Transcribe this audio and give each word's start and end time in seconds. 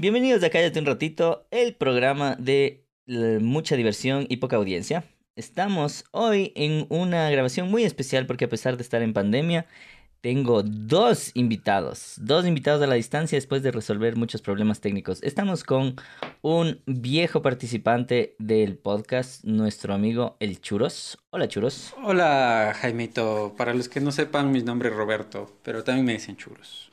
Bienvenidos 0.00 0.44
a 0.44 0.50
Cállate 0.50 0.78
un 0.78 0.86
ratito, 0.86 1.48
el 1.50 1.74
programa 1.74 2.36
de 2.36 2.86
eh, 3.08 3.40
mucha 3.42 3.74
diversión 3.74 4.26
y 4.28 4.36
poca 4.36 4.54
audiencia. 4.54 5.02
Estamos 5.34 6.04
hoy 6.12 6.52
en 6.54 6.86
una 6.88 7.28
grabación 7.30 7.68
muy 7.68 7.82
especial 7.82 8.24
porque 8.24 8.44
a 8.44 8.48
pesar 8.48 8.76
de 8.76 8.84
estar 8.84 9.02
en 9.02 9.12
pandemia, 9.12 9.66
tengo 10.20 10.62
dos 10.62 11.32
invitados, 11.34 12.14
dos 12.18 12.46
invitados 12.46 12.80
a 12.80 12.86
la 12.86 12.94
distancia 12.94 13.36
después 13.36 13.64
de 13.64 13.72
resolver 13.72 14.14
muchos 14.14 14.40
problemas 14.40 14.80
técnicos. 14.80 15.20
Estamos 15.24 15.64
con 15.64 15.96
un 16.42 16.80
viejo 16.86 17.42
participante 17.42 18.36
del 18.38 18.78
podcast, 18.78 19.42
nuestro 19.42 19.94
amigo 19.94 20.36
El 20.38 20.60
Churos. 20.60 21.18
Hola 21.30 21.48
Churos. 21.48 21.92
Hola 22.04 22.72
Jaimito, 22.80 23.52
para 23.58 23.74
los 23.74 23.88
que 23.88 24.00
no 24.00 24.12
sepan 24.12 24.52
mi 24.52 24.62
nombre 24.62 24.90
es 24.90 24.94
Roberto, 24.94 25.58
pero 25.64 25.82
también 25.82 26.06
me 26.06 26.12
dicen 26.12 26.36
Churos. 26.36 26.88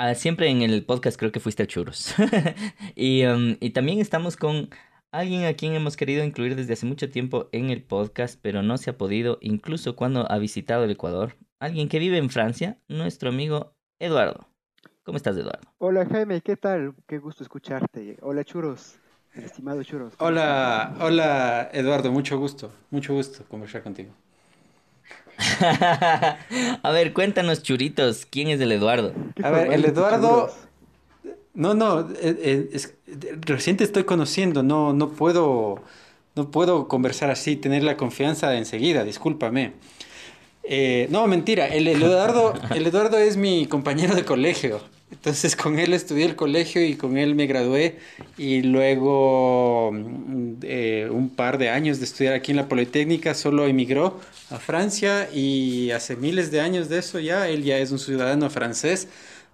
Ah, 0.00 0.14
siempre 0.14 0.48
en 0.48 0.62
el 0.62 0.84
podcast 0.84 1.18
creo 1.18 1.32
que 1.32 1.40
fuiste 1.40 1.66
Churos. 1.66 2.14
y, 2.94 3.26
um, 3.26 3.56
y 3.58 3.70
también 3.70 3.98
estamos 3.98 4.36
con 4.36 4.70
Alguien 5.10 5.44
a 5.46 5.54
quien 5.54 5.74
hemos 5.74 5.96
querido 5.96 6.22
incluir 6.22 6.54
desde 6.54 6.74
hace 6.74 6.86
mucho 6.86 7.10
tiempo 7.10 7.48
en 7.50 7.70
el 7.70 7.82
podcast, 7.82 8.38
pero 8.40 8.62
no 8.62 8.78
se 8.78 8.90
ha 8.90 8.98
podido, 8.98 9.38
incluso 9.40 9.96
cuando 9.96 10.30
ha 10.30 10.38
visitado 10.38 10.84
el 10.84 10.90
Ecuador. 10.90 11.34
Alguien 11.58 11.88
que 11.88 11.98
vive 11.98 12.18
en 12.18 12.30
Francia, 12.30 12.78
nuestro 12.86 13.30
amigo 13.30 13.72
Eduardo. 13.98 14.46
¿Cómo 15.02 15.16
estás, 15.16 15.36
Eduardo? 15.36 15.66
Hola, 15.78 16.06
Jaime, 16.06 16.42
¿qué 16.42 16.56
tal? 16.56 16.94
Qué 17.08 17.18
gusto 17.18 17.42
escucharte. 17.42 18.18
Hola, 18.20 18.44
Churos, 18.44 19.00
estimado 19.32 19.82
Churos. 19.82 20.14
Hola, 20.18 20.94
hola, 21.00 21.70
Eduardo, 21.72 22.12
mucho 22.12 22.38
gusto, 22.38 22.70
mucho 22.90 23.14
gusto 23.14 23.44
conversar 23.48 23.82
contigo. 23.82 24.12
a 26.82 26.90
ver, 26.90 27.12
cuéntanos, 27.12 27.62
churitos, 27.62 28.26
¿quién 28.28 28.48
es 28.48 28.60
el 28.60 28.72
Eduardo? 28.72 29.12
A 29.42 29.50
ver, 29.50 29.72
el 29.72 29.84
Eduardo 29.84 30.50
no, 31.58 31.74
no, 31.74 32.08
eh, 32.20 32.70
eh, 32.72 32.80
recién 33.40 33.76
te 33.76 33.82
estoy 33.82 34.04
conociendo, 34.04 34.62
no, 34.62 34.92
no 34.92 35.10
puedo, 35.10 35.82
no 36.36 36.52
puedo 36.52 36.86
conversar 36.86 37.32
así, 37.32 37.56
tener 37.56 37.82
la 37.82 37.96
confianza 37.96 38.56
enseguida, 38.56 39.02
discúlpame. 39.02 39.72
Eh, 40.62 41.08
no, 41.10 41.26
mentira, 41.26 41.66
el, 41.66 41.88
Eduardo, 41.88 42.54
el 42.72 42.86
Eduardo 42.86 43.18
es 43.18 43.36
mi 43.36 43.66
compañero 43.66 44.14
de 44.14 44.24
colegio. 44.24 44.80
Entonces 45.18 45.56
con 45.56 45.78
él 45.78 45.92
estudié 45.94 46.24
el 46.24 46.36
colegio 46.36 46.84
y 46.84 46.94
con 46.94 47.18
él 47.18 47.34
me 47.34 47.46
gradué 47.46 47.98
y 48.36 48.62
luego 48.62 49.90
mm, 49.92 50.54
un 51.10 51.32
par 51.34 51.58
de 51.58 51.70
años 51.70 51.98
de 51.98 52.04
estudiar 52.04 52.34
aquí 52.34 52.52
en 52.52 52.56
la 52.56 52.68
Politécnica 52.68 53.34
solo 53.34 53.66
emigró 53.66 54.20
a 54.50 54.58
Francia 54.58 55.28
y 55.32 55.90
hace 55.90 56.16
miles 56.16 56.50
de 56.50 56.60
años 56.60 56.88
de 56.88 56.98
eso 56.98 57.18
ya, 57.18 57.48
él 57.48 57.64
ya 57.64 57.78
es 57.78 57.90
un 57.90 57.98
ciudadano 57.98 58.48
francés 58.48 59.08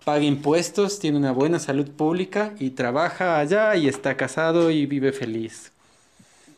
paga 0.04 0.22
impuestos, 0.22 0.98
tiene 0.98 1.16
una 1.16 1.32
buena 1.32 1.58
salud 1.58 1.90
pública 1.90 2.52
y 2.58 2.70
trabaja 2.70 3.38
allá 3.38 3.74
y 3.74 3.88
está 3.88 4.16
casado 4.16 4.70
y 4.70 4.86
vive 4.86 5.12
feliz. 5.12 5.72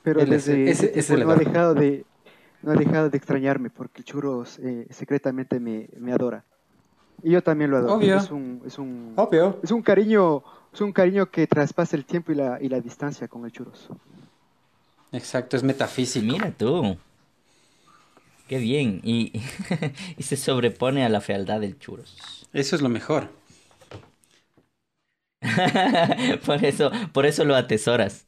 Pero 0.03 0.25
desde 0.25 0.71
ese, 0.71 1.17
no, 1.17 1.31
ha 1.31 1.37
dejado 1.37 1.75
de, 1.75 2.05
no 2.63 2.73
ha 2.73 2.75
dejado 2.75 3.09
de 3.09 3.17
extrañarme 3.17 3.71
porque 3.71 3.99
el 3.99 4.05
churros 4.05 4.59
eh, 4.59 4.87
secretamente 4.91 5.61
me, 5.61 6.13
adora. 6.13 6.45
Y 7.27 7.33
yo 7.33 7.43
también 7.43 7.73
lo 7.73 7.79
adoro. 7.79 7.95
Obvio. 7.95 8.19
Es 8.19 8.31
un, 8.31 8.63
es 8.65 8.79
un, 8.79 9.13
Obvio. 9.17 9.59
Es 9.61 9.73
un 9.73 9.83
cariño, 9.83 10.45
es 10.73 10.81
un 10.81 10.93
cariño 10.93 11.29
que 11.29 11.49
traspasa 11.49 11.97
el 11.97 12.05
tiempo 12.05 12.31
y 12.31 12.37
la, 12.37 12.63
y 12.63 12.69
la 12.69 12.81
distancia 12.81 13.27
con 13.27 13.45
el 13.45 13.51
churros. 13.51 13.89
Exacto, 15.11 15.57
es 15.57 15.65
metafísico. 15.65 16.25
Mira 16.25 16.53
tú. 16.53 16.97
Qué 18.47 18.59
bien. 18.59 19.01
Y, 19.03 19.33
y 20.17 20.23
se 20.23 20.37
sobrepone 20.37 21.05
a 21.05 21.09
la 21.09 21.21
fealdad 21.21 21.59
del 21.61 21.77
churros. 21.81 22.47
Eso 22.53 22.77
es 22.77 22.83
lo 22.83 22.89
mejor. 22.89 23.29
por 26.47 26.65
eso, 26.65 26.93
por 27.13 27.27
eso 27.27 27.45
lo 27.45 27.57
atesoras. 27.57 28.25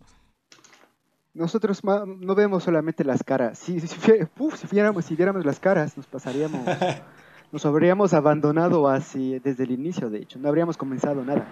Nosotros 1.35 1.85
no 1.85 2.35
vemos 2.35 2.65
solamente 2.65 3.05
las 3.05 3.23
caras. 3.23 3.61
Si, 3.61 3.79
si, 3.79 3.97
viéramos, 4.73 5.05
si 5.05 5.15
viéramos 5.15 5.45
las 5.47 5.61
caras, 5.61 5.97
nos 5.97 6.09
pasaríamos, 6.09 6.67
nos 7.53 7.65
habríamos 7.67 8.13
abandonado 8.13 8.89
así 8.89 9.39
desde 9.39 9.65
el 9.65 9.71
inicio, 9.71 10.11
de 10.11 10.19
hecho. 10.19 10.39
No 10.39 10.49
habríamos 10.49 10.77
comenzado 10.77 11.25
nada. 11.25 11.47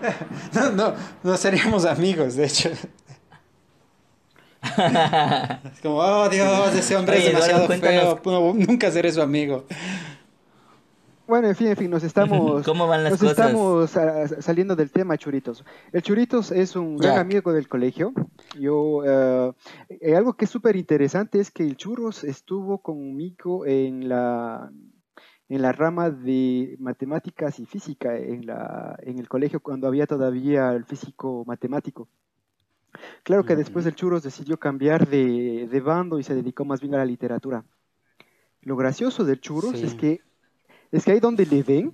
No, 0.54 0.70
no, 0.70 0.94
no 1.24 1.36
seríamos 1.36 1.84
amigos, 1.84 2.36
de 2.36 2.44
hecho. 2.44 2.70
Es 4.62 5.80
como, 5.82 5.98
oh 5.98 6.28
Dios, 6.28 6.74
ese 6.74 6.96
hombre 6.96 7.18
es 7.18 7.26
demasiado 7.26 7.66
feo, 7.66 8.54
nunca 8.54 8.90
seré 8.92 9.10
su 9.10 9.20
amigo. 9.20 9.64
Bueno, 11.26 11.48
en 11.48 11.56
fin, 11.56 11.66
en 11.66 11.76
fin, 11.76 11.90
nos 11.90 12.04
estamos, 12.04 12.66
nos 12.66 13.22
estamos 13.22 13.96
ah, 13.96 14.26
saliendo 14.40 14.74
del 14.76 14.90
tema 14.90 15.18
Churitos. 15.18 15.64
El 15.92 16.02
Churitos 16.02 16.52
es 16.52 16.74
un 16.74 16.96
gran 16.96 17.18
amigo 17.18 17.52
del 17.52 17.68
colegio. 17.68 18.12
Yo, 18.58 19.02
uh, 19.02 19.54
algo 20.16 20.34
que 20.34 20.46
es 20.46 20.50
súper 20.50 20.76
interesante 20.76 21.40
es 21.40 21.50
que 21.50 21.64
el 21.64 21.76
Churros 21.76 22.24
estuvo 22.24 22.78
conmigo 22.78 23.66
en 23.66 24.08
la, 24.08 24.70
en 25.48 25.62
la 25.62 25.72
rama 25.72 26.10
de 26.10 26.76
matemáticas 26.78 27.58
y 27.58 27.66
física 27.66 28.16
en, 28.16 28.46
la, 28.46 28.98
en 29.02 29.18
el 29.18 29.28
colegio 29.28 29.60
cuando 29.60 29.86
había 29.86 30.06
todavía 30.06 30.72
el 30.72 30.84
físico 30.84 31.44
matemático. 31.46 32.08
Claro 33.22 33.44
que 33.44 33.56
después 33.56 33.86
el 33.86 33.94
Churros 33.94 34.22
decidió 34.22 34.58
cambiar 34.58 35.08
de, 35.08 35.68
de, 35.70 35.80
bando 35.80 36.18
y 36.18 36.22
se 36.22 36.34
dedicó 36.34 36.64
más 36.64 36.80
bien 36.80 36.94
a 36.94 36.98
la 36.98 37.04
literatura. 37.04 37.64
Lo 38.62 38.76
gracioso 38.76 39.24
del 39.24 39.40
Churros 39.40 39.74
es 39.74 39.94
que 39.94 40.20
es 40.90 41.04
que 41.04 41.12
ahí 41.12 41.20
donde 41.20 41.44
le 41.44 41.62
ven, 41.62 41.92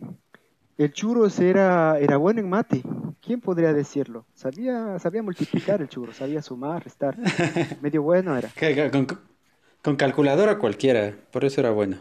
el 0.78 0.92
churros 0.92 1.38
era, 1.40 1.98
era 1.98 2.16
bueno 2.16 2.40
en 2.40 2.48
mate. 2.48 2.82
¿Quién 3.20 3.40
podría 3.40 3.72
decirlo? 3.72 4.26
Sabía, 4.34 4.98
sabía 4.98 5.22
multiplicar 5.22 5.80
el 5.80 5.88
churro, 5.88 6.12
sabía 6.12 6.42
sumar, 6.42 6.84
restar. 6.84 7.16
Medio 7.80 8.02
bueno 8.02 8.36
era. 8.36 8.50
Con, 8.90 9.06
con, 9.82 9.96
calculadora 9.96 10.58
cualquiera, 10.58 11.16
por 11.32 11.44
eso 11.44 11.60
era 11.60 11.70
bueno. 11.70 11.98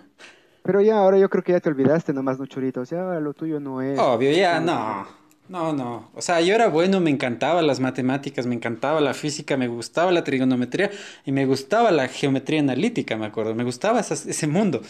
Pero 0.63 0.81
ya, 0.81 0.97
ahora 0.97 1.17
yo 1.17 1.29
creo 1.29 1.43
que 1.43 1.51
ya 1.51 1.59
te 1.59 1.69
olvidaste 1.69 2.13
nomás, 2.13 2.39
no 2.39 2.45
churitos. 2.45 2.89
Ya 2.89 3.03
lo 3.19 3.33
tuyo 3.33 3.59
no 3.59 3.81
es. 3.81 3.99
Obvio, 3.99 4.31
ya, 4.31 4.59
no. 4.59 5.05
No, 5.49 5.73
no. 5.73 6.09
O 6.15 6.21
sea, 6.21 6.39
yo 6.39 6.55
era 6.55 6.69
bueno, 6.69 7.01
me 7.01 7.09
encantaban 7.09 7.67
las 7.67 7.81
matemáticas, 7.81 8.47
me 8.47 8.55
encantaba 8.55 9.01
la 9.01 9.13
física, 9.13 9.57
me 9.57 9.67
gustaba 9.67 10.11
la 10.11 10.23
trigonometría 10.23 10.89
y 11.25 11.33
me 11.33 11.45
gustaba 11.45 11.91
la 11.91 12.07
geometría 12.07 12.61
analítica, 12.61 13.17
me 13.17 13.25
acuerdo. 13.25 13.53
Me 13.53 13.65
gustaba 13.65 13.99
ese 13.99 14.47
mundo 14.47 14.81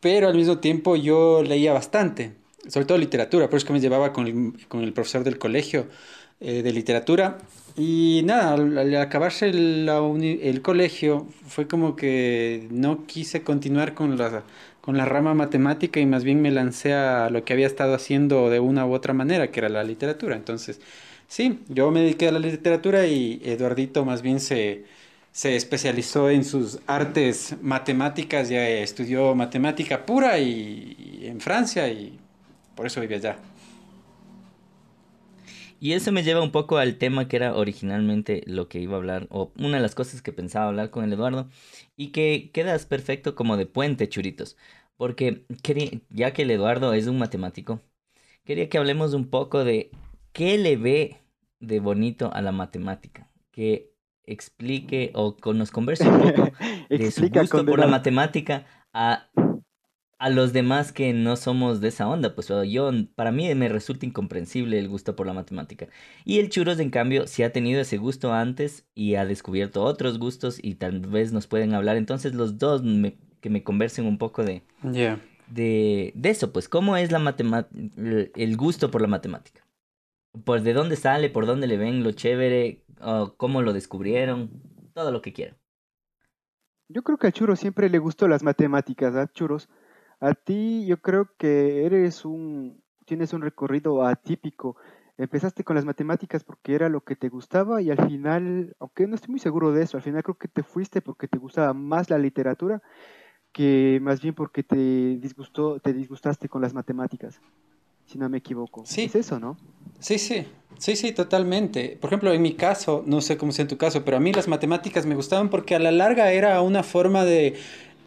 pero 0.00 0.28
al 0.28 0.34
mismo 0.34 0.58
tiempo 0.58 0.96
yo 0.96 1.42
leía 1.42 1.72
bastante, 1.72 2.32
sobre 2.68 2.86
todo 2.86 2.98
literatura, 2.98 3.48
por 3.48 3.58
eso 3.58 3.66
que 3.66 3.74
me 3.74 3.80
llevaba 3.80 4.12
con 4.12 4.26
el, 4.26 4.66
con 4.66 4.82
el 4.82 4.92
profesor 4.92 5.22
del 5.24 5.38
colegio 5.38 5.86
eh, 6.40 6.62
de 6.62 6.72
literatura. 6.72 7.38
Y 7.76 8.22
nada, 8.24 8.54
al, 8.54 8.96
acabarse 8.96 9.48
el, 9.48 9.88
el, 10.42 10.62
colegio 10.62 11.28
fue 11.46 11.68
como 11.68 11.94
que 11.94 12.66
no 12.70 13.06
quise 13.06 13.42
continuar 13.42 13.94
con 13.94 14.18
la, 14.18 14.42
con 14.80 14.96
la 14.96 15.04
rama 15.04 15.34
matemática 15.34 16.00
y 16.00 16.06
más 16.06 16.24
bien 16.24 16.42
me 16.42 16.50
lancé 16.50 16.94
a 16.94 17.30
lo 17.30 17.44
que 17.44 17.52
había 17.52 17.66
estado 17.66 17.94
haciendo 17.94 18.50
de 18.50 18.60
una 18.60 18.86
u 18.86 18.92
otra 18.92 19.14
manera, 19.14 19.50
que 19.50 19.60
era 19.60 19.68
la 19.68 19.84
literatura. 19.84 20.36
Entonces, 20.36 20.80
sí, 21.28 21.60
yo 21.68 21.90
me 21.90 22.00
dediqué 22.00 22.28
a 22.28 22.32
la 22.32 22.38
literatura 22.38 23.06
y 23.06 23.40
Eduardito 23.44 24.04
más 24.04 24.22
bien 24.22 24.40
se 24.40 24.84
se 25.32 25.56
especializó 25.56 26.28
en 26.30 26.44
sus 26.44 26.80
artes 26.86 27.54
matemáticas, 27.62 28.48
ya 28.48 28.66
estudió 28.68 29.34
matemática 29.34 30.04
pura 30.04 30.38
y, 30.38 31.20
en 31.22 31.40
Francia 31.40 31.88
y 31.88 32.18
por 32.74 32.86
eso 32.86 33.00
vive 33.00 33.16
allá. 33.16 33.36
Y 35.80 35.94
eso 35.94 36.12
me 36.12 36.22
lleva 36.22 36.42
un 36.42 36.52
poco 36.52 36.76
al 36.76 36.96
tema 36.98 37.26
que 37.26 37.36
era 37.36 37.56
originalmente 37.56 38.42
lo 38.46 38.68
que 38.68 38.80
iba 38.80 38.94
a 38.94 38.98
hablar, 38.98 39.26
o 39.30 39.50
una 39.58 39.78
de 39.78 39.82
las 39.82 39.94
cosas 39.94 40.20
que 40.20 40.30
pensaba 40.30 40.68
hablar 40.68 40.90
con 40.90 41.04
el 41.04 41.12
Eduardo, 41.14 41.48
y 41.96 42.08
que 42.08 42.50
quedas 42.52 42.84
perfecto 42.84 43.34
como 43.34 43.56
de 43.56 43.64
puente, 43.64 44.06
churitos, 44.06 44.58
porque 44.98 45.46
ya 46.10 46.32
que 46.34 46.42
el 46.42 46.50
Eduardo 46.50 46.92
es 46.92 47.06
un 47.06 47.18
matemático, 47.18 47.80
quería 48.44 48.68
que 48.68 48.76
hablemos 48.76 49.14
un 49.14 49.30
poco 49.30 49.64
de 49.64 49.90
qué 50.32 50.58
le 50.58 50.76
ve 50.76 51.22
de 51.60 51.80
bonito 51.80 52.30
a 52.34 52.42
la 52.42 52.52
matemática, 52.52 53.30
que 53.50 53.94
explique 54.24 55.12
o 55.14 55.34
nos 55.54 55.70
converse 55.70 56.06
un 56.06 56.20
poco 56.20 56.52
de 56.90 57.10
su 57.10 57.30
gusto 57.30 57.64
por 57.64 57.78
la 57.78 57.86
matemática 57.86 58.66
a, 58.92 59.30
a 60.20 60.28
los 60.28 60.52
demás 60.52 60.92
que 60.92 61.14
no 61.14 61.34
somos 61.34 61.80
de 61.80 61.88
esa 61.88 62.06
onda. 62.06 62.34
Pues 62.34 62.52
yo, 62.68 62.90
para 63.14 63.32
mí 63.32 63.52
me 63.54 63.70
resulta 63.70 64.04
incomprensible 64.04 64.78
el 64.78 64.86
gusto 64.86 65.16
por 65.16 65.26
la 65.26 65.32
matemática. 65.32 65.88
Y 66.26 66.40
el 66.40 66.50
Churos, 66.50 66.78
en 66.78 66.90
cambio, 66.90 67.26
sí 67.26 67.42
ha 67.42 67.52
tenido 67.52 67.80
ese 67.80 67.96
gusto 67.96 68.34
antes 68.34 68.86
y 68.94 69.14
ha 69.14 69.24
descubierto 69.24 69.82
otros 69.82 70.18
gustos 70.18 70.60
y 70.62 70.74
tal 70.74 71.00
vez 71.00 71.32
nos 71.32 71.46
pueden 71.46 71.72
hablar. 71.72 71.96
Entonces 71.96 72.34
los 72.34 72.58
dos 72.58 72.82
que 73.40 73.48
me 73.48 73.64
conversen 73.64 74.04
un 74.04 74.18
poco 74.18 74.44
de, 74.44 74.62
de, 75.48 76.12
de 76.14 76.28
eso, 76.28 76.52
pues 76.52 76.68
cómo 76.68 76.98
es 76.98 77.10
la 77.10 77.66
el 77.72 78.56
gusto 78.58 78.90
por 78.90 79.00
la 79.00 79.08
matemática. 79.08 79.66
Pues 80.44 80.64
de 80.64 80.74
dónde 80.74 80.96
sale, 80.96 81.30
por 81.30 81.46
dónde 81.46 81.66
le 81.66 81.78
ven 81.78 82.04
lo 82.04 82.12
chévere, 82.12 82.84
cómo 83.38 83.62
lo 83.62 83.72
descubrieron, 83.72 84.50
todo 84.92 85.12
lo 85.12 85.22
que 85.22 85.32
quieran. 85.32 85.56
Yo 86.88 87.02
creo 87.02 87.16
que 87.16 87.28
a 87.28 87.32
Churros 87.32 87.60
siempre 87.60 87.88
le 87.88 87.98
gustó 87.98 88.28
las 88.28 88.42
matemáticas, 88.42 89.14
¿verdad, 89.14 89.30
Churros? 89.32 89.70
A 90.20 90.34
ti 90.34 90.84
yo 90.86 91.00
creo 91.00 91.30
que 91.38 91.84
eres 91.84 92.24
un, 92.24 92.82
tienes 93.06 93.32
un 93.32 93.42
recorrido 93.42 94.04
atípico. 94.06 94.76
Empezaste 95.16 95.64
con 95.64 95.76
las 95.76 95.84
matemáticas 95.84 96.44
porque 96.44 96.74
era 96.74 96.88
lo 96.88 97.02
que 97.02 97.16
te 97.16 97.28
gustaba 97.28 97.82
y 97.82 97.90
al 97.90 98.06
final, 98.06 98.74
aunque 98.78 99.06
no 99.06 99.14
estoy 99.14 99.30
muy 99.30 99.40
seguro 99.40 99.72
de 99.72 99.82
eso, 99.82 99.96
al 99.96 100.02
final 100.02 100.22
creo 100.22 100.36
que 100.36 100.48
te 100.48 100.62
fuiste 100.62 101.02
porque 101.02 101.28
te 101.28 101.38
gustaba 101.38 101.74
más 101.74 102.08
la 102.08 102.18
literatura 102.18 102.82
que 103.52 103.98
más 104.00 104.20
bien 104.20 104.34
porque 104.34 104.62
te 104.62 104.76
disgustó, 104.76 105.80
te 105.80 105.92
disgustaste 105.92 106.48
con 106.48 106.62
las 106.62 106.72
matemáticas, 106.72 107.40
si 108.06 108.18
no 108.18 108.28
me 108.28 108.38
equivoco. 108.38 108.82
Sí. 108.86 109.04
Es 109.04 109.14
eso, 109.14 109.40
¿no? 109.40 109.56
Sí, 109.98 110.18
sí, 110.18 110.46
sí, 110.78 110.96
sí, 110.96 111.12
totalmente. 111.12 111.98
Por 112.00 112.08
ejemplo, 112.08 112.32
en 112.32 112.42
mi 112.42 112.54
caso, 112.54 113.02
no 113.06 113.20
sé 113.20 113.36
cómo 113.36 113.52
sea 113.52 113.64
en 113.64 113.68
tu 113.68 113.76
caso, 113.76 114.04
pero 114.04 114.16
a 114.16 114.20
mí 114.20 114.32
las 114.32 114.48
matemáticas 114.48 115.04
me 115.06 115.14
gustaban 115.14 115.50
porque 115.50 115.74
a 115.74 115.78
la 115.78 115.90
larga 115.90 116.32
era 116.32 116.60
una 116.62 116.82
forma 116.82 117.24
de, 117.24 117.56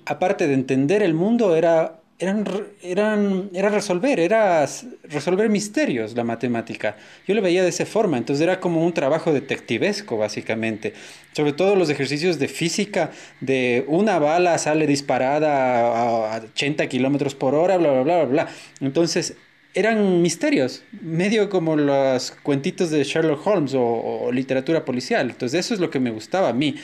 aparte 0.06 0.48
de 0.48 0.54
entender 0.54 1.04
el 1.04 1.13
mundo, 1.13 1.56
era 1.56 2.00
eran, 2.24 2.46
eran, 2.81 3.50
era 3.54 3.70
resolver, 3.70 4.20
era 4.20 4.66
resolver 5.04 5.50
misterios 5.50 6.16
la 6.16 6.24
matemática. 6.24 6.96
Yo 7.28 7.36
lo 7.36 7.42
veía 7.42 7.64
de 7.64 7.70
esa 7.70 7.86
forma, 7.86 8.18
entonces 8.18 8.42
era 8.42 8.60
como 8.60 8.86
un 8.86 8.94
trabajo 8.94 9.34
detectivesco 9.34 10.18
básicamente. 10.18 10.94
Sobre 11.34 11.52
todo 11.52 11.75
los 11.75 11.90
ejercicios 11.90 12.40
de 12.40 12.48
física, 12.48 13.12
de 13.42 13.84
una 13.88 14.20
bala 14.20 14.58
sale 14.58 14.88
disparada 14.88 16.36
a 16.36 16.38
80 16.38 16.88
kilómetros 16.88 17.36
por 17.36 17.56
hora, 17.56 17.78
bla, 17.78 17.92
bla, 17.92 18.04
bla, 18.04 18.25
bla. 18.25 18.48
Entonces 18.80 19.36
eran 19.74 20.22
misterios, 20.22 20.84
medio 21.02 21.50
como 21.50 21.75
los 21.75 22.31
cuentitos 22.44 22.90
de 22.90 23.04
Sherlock 23.04 23.46
Holmes 23.46 23.74
o, 23.75 24.30
literatura 24.31 24.86
policial. 24.86 25.30
Entonces 25.30 25.66
eso 25.66 25.74
es 25.74 25.81
lo 25.81 25.90
que 25.90 26.00
me 26.00 26.12
gustaba 26.12 26.50
a 26.50 26.54
mí. 26.54 26.75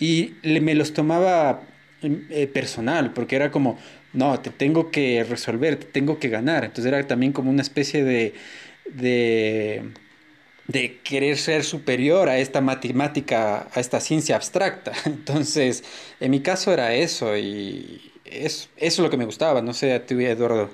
Y 0.00 0.34
me 0.42 0.74
los 0.74 0.92
tomaba 0.92 1.62
eh, 2.02 2.46
personal, 2.46 3.12
porque 3.12 3.36
era 3.36 3.50
como 3.50 3.78
no, 4.12 4.40
te 4.40 4.50
tengo 4.50 4.90
que 4.90 5.24
resolver, 5.24 5.76
te 5.76 5.86
tengo 5.86 6.18
que 6.18 6.28
ganar. 6.28 6.64
Entonces 6.64 6.92
era 6.92 7.06
también 7.06 7.32
como 7.32 7.50
una 7.50 7.62
especie 7.62 8.04
de, 8.04 8.34
de, 8.86 9.92
de 10.68 10.98
querer 11.02 11.36
ser 11.36 11.64
superior 11.64 12.28
a 12.28 12.38
esta 12.38 12.60
matemática, 12.60 13.68
a 13.72 13.80
esta 13.80 14.00
ciencia 14.00 14.36
abstracta. 14.36 14.92
Entonces, 15.04 15.84
en 16.20 16.30
mi 16.30 16.40
caso 16.40 16.72
era 16.72 16.94
eso 16.94 17.36
y 17.36 18.12
es, 18.24 18.70
eso 18.76 18.76
es 18.76 18.98
lo 18.98 19.10
que 19.10 19.16
me 19.16 19.24
gustaba. 19.24 19.62
No 19.62 19.72
sé, 19.74 19.94
a 19.94 20.04
ti, 20.06 20.14
Eduardo. 20.24 20.70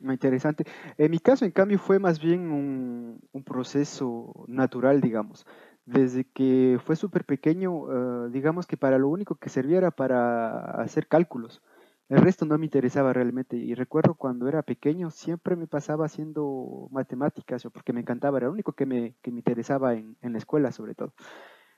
Muy 0.00 0.14
interesante. 0.14 0.64
En 0.96 1.10
mi 1.10 1.18
caso, 1.18 1.44
en 1.44 1.50
cambio, 1.50 1.78
fue 1.78 1.98
más 1.98 2.20
bien 2.20 2.52
un, 2.52 3.20
un 3.32 3.42
proceso 3.42 4.44
natural, 4.46 5.00
digamos 5.00 5.44
desde 5.88 6.24
que 6.24 6.78
fue 6.84 6.96
súper 6.96 7.24
pequeño, 7.24 8.26
eh, 8.26 8.30
digamos 8.30 8.66
que 8.66 8.76
para 8.76 8.98
lo 8.98 9.08
único 9.08 9.36
que 9.36 9.48
servía 9.48 9.78
era 9.78 9.90
para 9.90 10.60
hacer 10.82 11.08
cálculos. 11.08 11.62
El 12.10 12.18
resto 12.20 12.44
no 12.44 12.58
me 12.58 12.66
interesaba 12.66 13.12
realmente. 13.12 13.56
Y 13.56 13.74
recuerdo 13.74 14.14
cuando 14.14 14.48
era 14.48 14.62
pequeño, 14.62 15.10
siempre 15.10 15.56
me 15.56 15.66
pasaba 15.66 16.06
haciendo 16.06 16.88
matemáticas, 16.90 17.66
porque 17.72 17.92
me 17.92 18.00
encantaba, 18.00 18.38
era 18.38 18.46
lo 18.48 18.52
único 18.52 18.72
que 18.72 18.86
me, 18.86 19.14
que 19.22 19.30
me 19.30 19.38
interesaba 19.38 19.94
en, 19.94 20.16
en, 20.22 20.32
la 20.32 20.38
escuela 20.38 20.72
sobre 20.72 20.94
todo. 20.94 21.14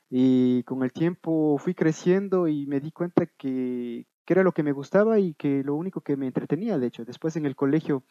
Y 0.09 0.63
con 0.63 0.83
el 0.83 0.91
tiempo 0.91 1.57
fui 1.57 1.73
creciendo 1.73 2.47
y 2.49 2.65
me 2.67 2.81
di 2.81 2.91
cuenta 2.91 3.25
que, 3.25 4.07
que 4.25 4.33
era 4.33 4.43
lo 4.43 4.51
que 4.51 4.63
me 4.63 4.73
gustaba 4.73 5.19
y 5.19 5.35
que 5.35 5.63
lo 5.63 5.75
único 5.75 6.01
que 6.01 6.17
me 6.17 6.27
entretenía, 6.27 6.77
de 6.77 6.87
hecho. 6.87 7.05
Después 7.05 7.35
en 7.37 7.45
el 7.45 7.55
colegio 7.55 8.03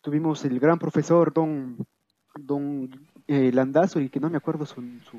tuvimos 0.00 0.44
el 0.44 0.58
gran 0.58 0.78
profesor, 0.80 1.32
don, 1.32 1.86
don 2.36 2.90
eh, 3.26 3.52
y 3.96 4.08
que 4.08 4.20
no 4.20 4.30
me 4.30 4.36
acuerdo 4.36 4.66
su, 4.66 4.82
su 5.10 5.18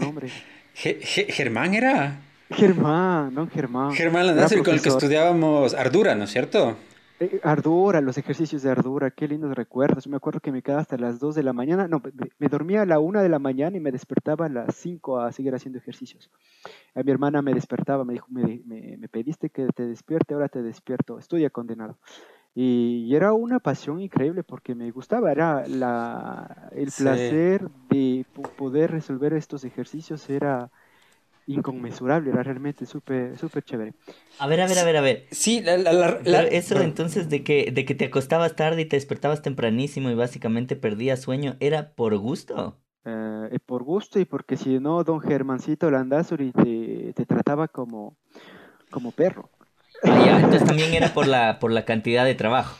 nombre. 0.00 0.28
¿Germán 0.74 1.74
era? 1.74 2.20
Germán, 2.50 3.34
don 3.34 3.48
Germán. 3.48 3.92
Germán 3.92 4.26
Landazuri 4.26 4.62
con 4.62 4.74
el 4.74 4.82
que 4.82 4.88
estudiábamos 4.88 5.74
Ardura, 5.74 6.14
¿no 6.14 6.24
es 6.24 6.30
cierto? 6.30 6.76
Eh, 7.20 7.38
Ardura, 7.44 8.00
los 8.00 8.16
ejercicios 8.18 8.62
de 8.62 8.70
Ardura, 8.70 9.10
qué 9.10 9.28
lindos 9.28 9.54
recuerdos. 9.54 10.08
Me 10.08 10.16
acuerdo 10.16 10.40
que 10.40 10.50
me 10.50 10.62
quedaba 10.62 10.80
hasta 10.80 10.96
las 10.96 11.20
2 11.20 11.34
de 11.34 11.42
la 11.42 11.52
mañana, 11.52 11.86
no, 11.86 12.02
me, 12.38 12.48
dormía 12.48 12.82
a 12.82 12.86
la 12.86 12.98
1 12.98 13.22
de 13.22 13.28
la 13.28 13.38
mañana 13.38 13.76
y 13.76 13.80
me 13.80 13.92
despertaba 13.92 14.46
a 14.46 14.48
las 14.48 14.74
5 14.76 15.20
a 15.20 15.30
seguir 15.30 15.54
haciendo 15.54 15.78
ejercicios. 15.78 16.30
A 16.94 17.02
mi 17.02 17.12
hermana 17.12 17.42
me 17.42 17.52
despertaba, 17.52 18.04
me 18.04 18.14
dijo, 18.14 18.26
me, 18.30 18.62
me 18.64 19.08
pediste 19.08 19.50
que 19.50 19.66
te 19.66 19.86
despierte, 19.86 20.34
ahora 20.34 20.48
te 20.48 20.62
despierto, 20.62 21.18
estudia 21.18 21.50
condenado. 21.50 21.98
Y, 22.54 23.14
era 23.14 23.32
una 23.32 23.60
pasión 23.60 24.00
increíble 24.00 24.42
porque 24.42 24.74
me 24.74 24.90
gustaba, 24.90 25.30
era 25.30 25.66
la, 25.68 26.68
el 26.72 26.90
placer 26.90 27.68
de 27.88 28.26
poder 28.56 28.90
resolver 28.90 29.32
estos 29.34 29.64
ejercicios, 29.64 30.28
era 30.28 30.70
inconmensurable, 31.46 32.30
era 32.30 32.42
realmente 32.42 32.86
súper 32.86 33.38
súper 33.38 33.62
chévere. 33.62 33.94
A 34.38 34.46
ver, 34.46 34.60
a 34.60 34.66
ver, 34.66 34.78
a 34.78 34.84
ver, 34.84 34.96
a 34.96 35.00
ver. 35.00 35.26
Sí, 35.30 35.62
eso 35.64 36.80
entonces 36.80 37.28
de 37.28 37.44
que, 37.44 37.70
de 37.72 37.84
que 37.84 37.94
te 37.94 38.06
acostabas 38.06 38.56
tarde 38.56 38.82
y 38.82 38.84
te 38.86 38.96
despertabas 38.96 39.42
tempranísimo 39.42 40.10
y 40.10 40.14
básicamente 40.14 40.76
perdías 40.76 41.20
sueño, 41.20 41.56
¿era 41.60 41.92
por 41.94 42.16
gusto? 42.16 42.78
Eh, 43.04 43.58
por 43.64 43.82
gusto 43.82 44.18
y 44.18 44.24
porque 44.24 44.56
si 44.56 44.78
no, 44.78 45.04
don 45.04 45.20
Germancito 45.20 45.90
Landazuri 45.90 46.52
te, 46.52 47.12
te 47.14 47.26
trataba 47.26 47.68
como, 47.68 48.16
como 48.90 49.12
perro. 49.12 49.50
Ah, 50.04 50.36
entonces 50.36 50.64
también 50.64 50.94
era 50.94 51.12
por 51.12 51.26
la, 51.26 51.58
por 51.58 51.72
la 51.72 51.84
cantidad 51.84 52.24
de 52.24 52.34
trabajo. 52.34 52.76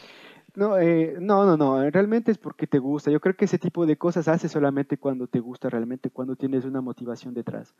No, 0.54 0.78
eh, 0.78 1.16
no, 1.20 1.44
no, 1.44 1.56
no, 1.56 1.90
realmente 1.90 2.32
es 2.32 2.38
porque 2.38 2.66
te 2.66 2.78
gusta. 2.78 3.10
Yo 3.10 3.20
creo 3.20 3.36
que 3.36 3.44
ese 3.44 3.58
tipo 3.58 3.86
de 3.86 3.96
cosas 3.96 4.26
hace 4.28 4.48
solamente 4.48 4.98
cuando 4.98 5.26
te 5.26 5.40
gusta 5.40 5.70
realmente, 5.70 6.10
cuando 6.10 6.36
tienes 6.36 6.64
una 6.64 6.80
motivación 6.80 7.34
detrás. 7.34 7.74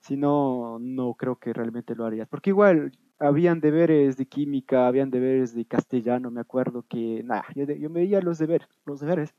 Si 0.00 0.16
no, 0.16 0.78
no 0.80 1.14
creo 1.14 1.36
que 1.36 1.52
realmente 1.52 1.94
lo 1.94 2.06
harías. 2.06 2.28
Porque 2.28 2.50
igual, 2.50 2.92
habían 3.20 3.60
deberes 3.60 4.16
de 4.16 4.26
química, 4.26 4.86
habían 4.86 5.10
deberes 5.10 5.54
de 5.54 5.66
castellano, 5.66 6.30
me 6.30 6.40
acuerdo 6.40 6.84
que, 6.88 7.22
nada, 7.22 7.44
yo, 7.54 7.64
yo 7.64 7.90
me 7.90 8.00
veía 8.00 8.20
los 8.22 8.38
deberes, 8.38 8.66
los 8.86 9.00
deberes, 9.00 9.34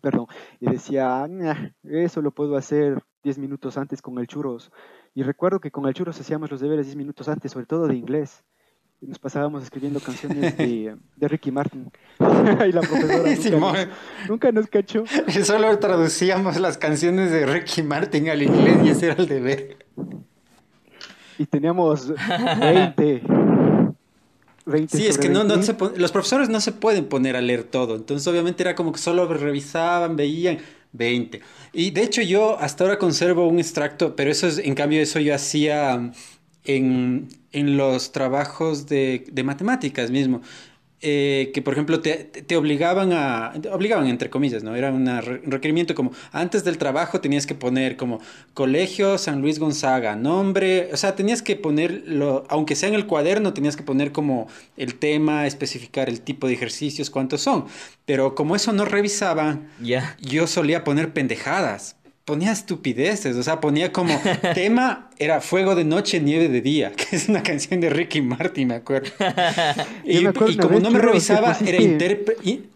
perdón, 0.00 0.26
y 0.60 0.70
decía, 0.70 1.28
eso 1.82 2.22
lo 2.22 2.30
puedo 2.30 2.56
hacer 2.56 3.02
10 3.22 3.38
minutos 3.38 3.76
antes 3.76 4.00
con 4.00 4.18
el 4.18 4.26
churros. 4.26 4.70
Y 5.18 5.24
recuerdo 5.24 5.58
que 5.58 5.72
con 5.72 5.84
el 5.88 5.94
churros 5.94 6.20
hacíamos 6.20 6.48
los 6.48 6.60
deberes 6.60 6.86
10 6.86 6.94
minutos 6.94 7.28
antes, 7.28 7.50
sobre 7.50 7.66
todo 7.66 7.88
de 7.88 7.96
inglés. 7.96 8.44
Y 9.00 9.06
nos 9.08 9.18
pasábamos 9.18 9.64
escribiendo 9.64 9.98
canciones 9.98 10.56
de, 10.56 10.94
de 11.16 11.28
Ricky 11.28 11.50
Martin. 11.50 11.90
y 12.20 12.70
la 12.70 12.80
profesora 12.82 13.88
nunca, 14.28 14.52
nos, 14.52 14.68
cachó. 14.68 15.02
Y 15.26 15.32
solo 15.44 15.76
traducíamos 15.80 16.60
las 16.60 16.78
canciones 16.78 17.32
de 17.32 17.46
Ricky 17.46 17.82
Martin 17.82 18.28
al 18.28 18.44
inglés 18.44 18.78
y 18.84 18.90
ese 18.90 19.06
era 19.06 19.16
el 19.16 19.26
deber. 19.26 19.78
Y 21.36 21.46
teníamos 21.46 22.14
20. 22.60 23.22
20 24.66 24.96
sí, 24.96 25.08
es 25.08 25.18
que 25.18 25.28
no, 25.28 25.42
no 25.42 25.56
los 25.96 26.12
profesores 26.12 26.48
no 26.48 26.60
se 26.60 26.70
pueden 26.70 27.06
poner 27.06 27.34
a 27.34 27.40
leer 27.40 27.64
todo. 27.64 27.96
Entonces, 27.96 28.24
obviamente, 28.28 28.62
era 28.62 28.76
como 28.76 28.92
que 28.92 28.98
solo 28.98 29.26
revisaban, 29.26 30.14
veían 30.14 30.58
20. 30.98 31.40
Y 31.72 31.90
de 31.92 32.02
hecho 32.02 32.22
yo 32.22 32.58
hasta 32.58 32.84
ahora 32.84 32.98
conservo 32.98 33.48
un 33.48 33.58
extracto, 33.58 34.16
pero 34.16 34.30
eso 34.30 34.46
es, 34.46 34.58
en 34.58 34.74
cambio, 34.74 35.00
eso 35.00 35.20
yo 35.20 35.34
hacía 35.34 36.12
en, 36.64 37.28
en 37.52 37.76
los 37.76 38.12
trabajos 38.12 38.86
de, 38.86 39.24
de 39.32 39.44
matemáticas 39.44 40.10
mismo. 40.10 40.42
Eh, 41.00 41.52
que 41.54 41.62
por 41.62 41.74
ejemplo 41.74 42.00
te, 42.00 42.16
te, 42.24 42.56
obligaban 42.56 43.12
a, 43.12 43.52
obligaban 43.70 44.08
entre 44.08 44.30
comillas, 44.30 44.64
¿no? 44.64 44.74
Era 44.74 44.90
un 44.90 45.06
requerimiento 45.44 45.94
como 45.94 46.10
antes 46.32 46.64
del 46.64 46.76
trabajo 46.76 47.20
tenías 47.20 47.46
que 47.46 47.54
poner 47.54 47.96
como 47.96 48.20
colegio 48.52 49.16
San 49.16 49.40
Luis 49.40 49.60
Gonzaga, 49.60 50.16
nombre, 50.16 50.90
o 50.92 50.96
sea, 50.96 51.14
tenías 51.14 51.40
que 51.40 51.54
ponerlo, 51.54 52.42
aunque 52.48 52.74
sea 52.74 52.88
en 52.88 52.96
el 52.96 53.06
cuaderno, 53.06 53.54
tenías 53.54 53.76
que 53.76 53.84
poner 53.84 54.10
como 54.10 54.48
el 54.76 54.96
tema, 54.96 55.46
especificar 55.46 56.08
el 56.08 56.20
tipo 56.20 56.48
de 56.48 56.54
ejercicios, 56.54 57.10
cuántos 57.10 57.42
son, 57.42 57.66
pero 58.04 58.34
como 58.34 58.56
eso 58.56 58.72
no 58.72 58.84
revisaba, 58.84 59.60
yo 60.20 60.48
solía 60.48 60.82
poner 60.82 61.12
pendejadas, 61.12 61.94
ponía 62.28 62.52
estupideces, 62.52 63.36
o 63.36 63.42
sea, 63.42 63.58
ponía 63.58 63.90
como 63.90 64.12
tema, 64.54 65.08
era 65.18 65.40
Fuego 65.40 65.74
de 65.74 65.84
Noche, 65.84 66.20
Nieve 66.20 66.50
de 66.50 66.60
Día, 66.60 66.92
que 66.96 67.16
es 67.16 67.26
una 67.30 67.42
canción 67.42 67.80
de 67.80 67.88
Ricky 67.88 68.20
Martin, 68.20 68.68
me 68.68 68.74
acuerdo. 68.74 69.08
y, 70.04 70.26
como 70.58 70.78
no 70.78 70.90
me 70.90 70.98
revisaba, 70.98 71.56
era 71.64 71.80
intérprete... 71.80 72.68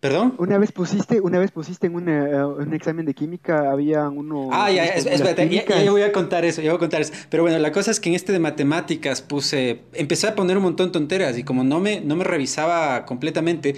¿Perdón? 0.00 0.34
Una 0.38 0.58
vez 0.58 0.72
pusiste, 0.72 1.20
una 1.20 1.38
vez 1.38 1.50
pusiste 1.52 1.86
en 1.86 2.08
eh, 2.08 2.44
un 2.44 2.74
examen 2.74 3.06
de 3.06 3.14
química, 3.14 3.70
había 3.70 4.08
uno... 4.08 4.50
Ah, 4.52 4.70
ya, 4.70 4.84
espérate, 4.84 5.48
ya, 5.48 5.90
voy 5.90 6.02
a 6.02 6.12
contar 6.12 6.44
eso, 6.44 6.60
ya 6.60 6.70
voy 6.70 6.76
a 6.76 6.78
contar 6.80 7.00
eso. 7.00 7.12
Pero 7.30 7.44
bueno, 7.44 7.58
la 7.58 7.72
cosa 7.72 7.92
es 7.92 7.98
que 7.98 8.10
en 8.10 8.14
este 8.14 8.32
de 8.32 8.38
matemáticas 8.38 9.22
puse, 9.22 9.80
empecé 9.94 10.26
a 10.26 10.34
poner 10.34 10.58
un 10.58 10.64
montón 10.64 10.88
de 10.88 10.92
tonteras 10.92 11.38
y 11.38 11.44
como 11.44 11.64
no 11.64 11.80
me, 11.80 12.02
no 12.02 12.14
me 12.14 12.24
revisaba 12.24 13.06
completamente, 13.06 13.74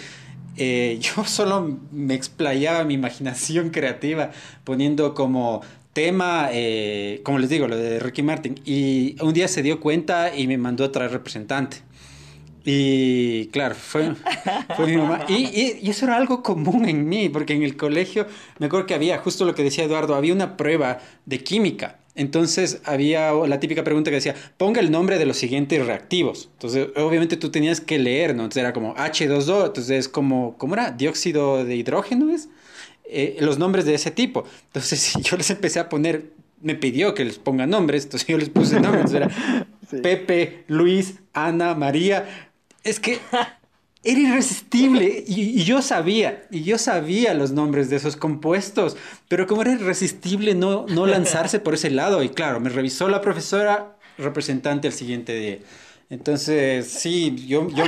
eh, 0.59 0.99
yo 1.01 1.25
solo 1.25 1.79
me 1.93 2.15
explayaba 2.15 2.85
mi 2.85 2.95
imaginación 2.95 3.71
creativa 3.71 4.31
poniendo 4.65 5.15
como 5.15 5.63
tema, 5.93 6.49
eh, 6.53 7.21
como 7.25 7.39
les 7.39 7.51
digo, 7.51 7.67
lo 7.67 7.77
de 7.77 7.99
Ricky 7.99 8.23
Martin. 8.23 8.61
Y 8.65 9.17
un 9.23 9.33
día 9.33 9.49
se 9.49 9.63
dio 9.63 9.81
cuenta 9.81 10.35
y 10.35 10.47
me 10.47 10.59
mandó 10.59 10.85
a 10.85 10.93
traer 10.93 11.11
representante. 11.11 11.79
Y 12.65 13.47
claro, 13.47 13.75
fue, 13.75 14.15
mi 14.87 14.97
mamá. 14.97 15.25
Y, 15.29 15.81
y, 15.83 15.89
eso 15.89 16.05
era 16.05 16.17
algo 16.17 16.43
común 16.43 16.87
en 16.89 17.09
mí, 17.09 17.31
porque 17.31 17.55
en 17.55 17.63
el 17.63 17.77
colegio, 17.77 18.27
me 18.59 18.67
acuerdo 18.67 18.87
que 18.87 18.95
había, 18.95 19.19
justo 19.19 19.45
lo 19.45 19.55
que 19.55 19.63
decía 19.63 19.85
Eduardo, 19.85 20.15
había 20.15 20.35
una 20.35 20.57
prueba 20.57 20.99
de 21.25 21.43
química. 21.43 21.99
Entonces 22.19 22.81
había 22.85 23.33
la 23.33 23.61
típica 23.61 23.85
pregunta 23.85 24.11
que 24.11 24.17
decía, 24.17 24.35
ponga 24.57 24.81
el 24.81 24.91
nombre 24.91 25.19
de 25.19 25.25
los 25.25 25.37
siguientes 25.37 25.87
reactivos. 25.87 26.51
Entonces, 26.55 26.89
obviamente 26.97 27.37
tú 27.37 27.51
tenías 27.51 27.81
que 27.81 27.97
leer, 27.97 28.35
¿no? 28.35 28.43
Entonces 28.43 28.61
era 28.61 28.73
como 28.73 28.97
H2O, 28.97 29.67
entonces 29.67 29.91
es 29.91 30.09
como, 30.09 30.57
¿cómo 30.59 30.75
era? 30.75 30.91
Dióxido 30.91 31.65
de 31.65 31.77
hidrógeno, 31.77 32.29
¿es? 32.31 32.49
Eh, 33.05 33.37
los 33.39 33.61
nombres 33.61 33.85
de 33.85 33.95
ese 33.95 34.11
tipo. 34.11 34.45
Entonces 34.67 35.15
yo 35.23 35.37
les 35.37 35.49
empecé 35.51 35.79
a 35.79 35.89
poner, 35.89 36.33
me 36.61 36.75
pidió 36.75 37.15
que 37.15 37.25
les 37.25 37.39
ponga 37.39 37.67
nombres, 37.67 38.03
entonces 38.03 38.27
yo 38.27 38.37
les 38.37 38.49
puse 38.49 38.81
nombres. 38.81 39.13
Era 39.13 39.31
Pepe, 40.03 40.65
Luis, 40.67 41.21
Ana, 41.33 41.77
María. 41.77 42.29
Es 42.83 42.99
que 42.99 43.21
era 44.05 44.21
irresistible 44.21 45.25
y, 45.27 45.65
yo 45.65 45.83
sabía, 45.83 46.47
y 46.51 46.63
yo 46.63 46.79
sabía 46.79 47.35
los 47.35 47.51
nombres 47.51 47.91
de 47.91 47.97
esos 47.97 48.17
compuestos, 48.17 48.97
pero 49.29 49.47
como 49.47 49.63
era 49.63 49.73
irresistible 49.73 50.55
no, 50.55 50.87
no 50.89 51.07
lanzarse 51.07 51.61
por 51.61 51.75
ese 51.75 51.91
lado. 51.91 52.23
Y 52.23 52.29
claro, 52.29 52.61
me 52.61 52.71
revisó 52.71 53.09
la 53.09 53.21
profesora 53.21 53.97
representante 54.17 54.89
el 54.89 54.95
siguiente 54.95 55.35
día. 55.35 55.59
Entonces, 56.11 56.91
sí, 56.91 57.47
yo, 57.47 57.69
yo 57.69 57.85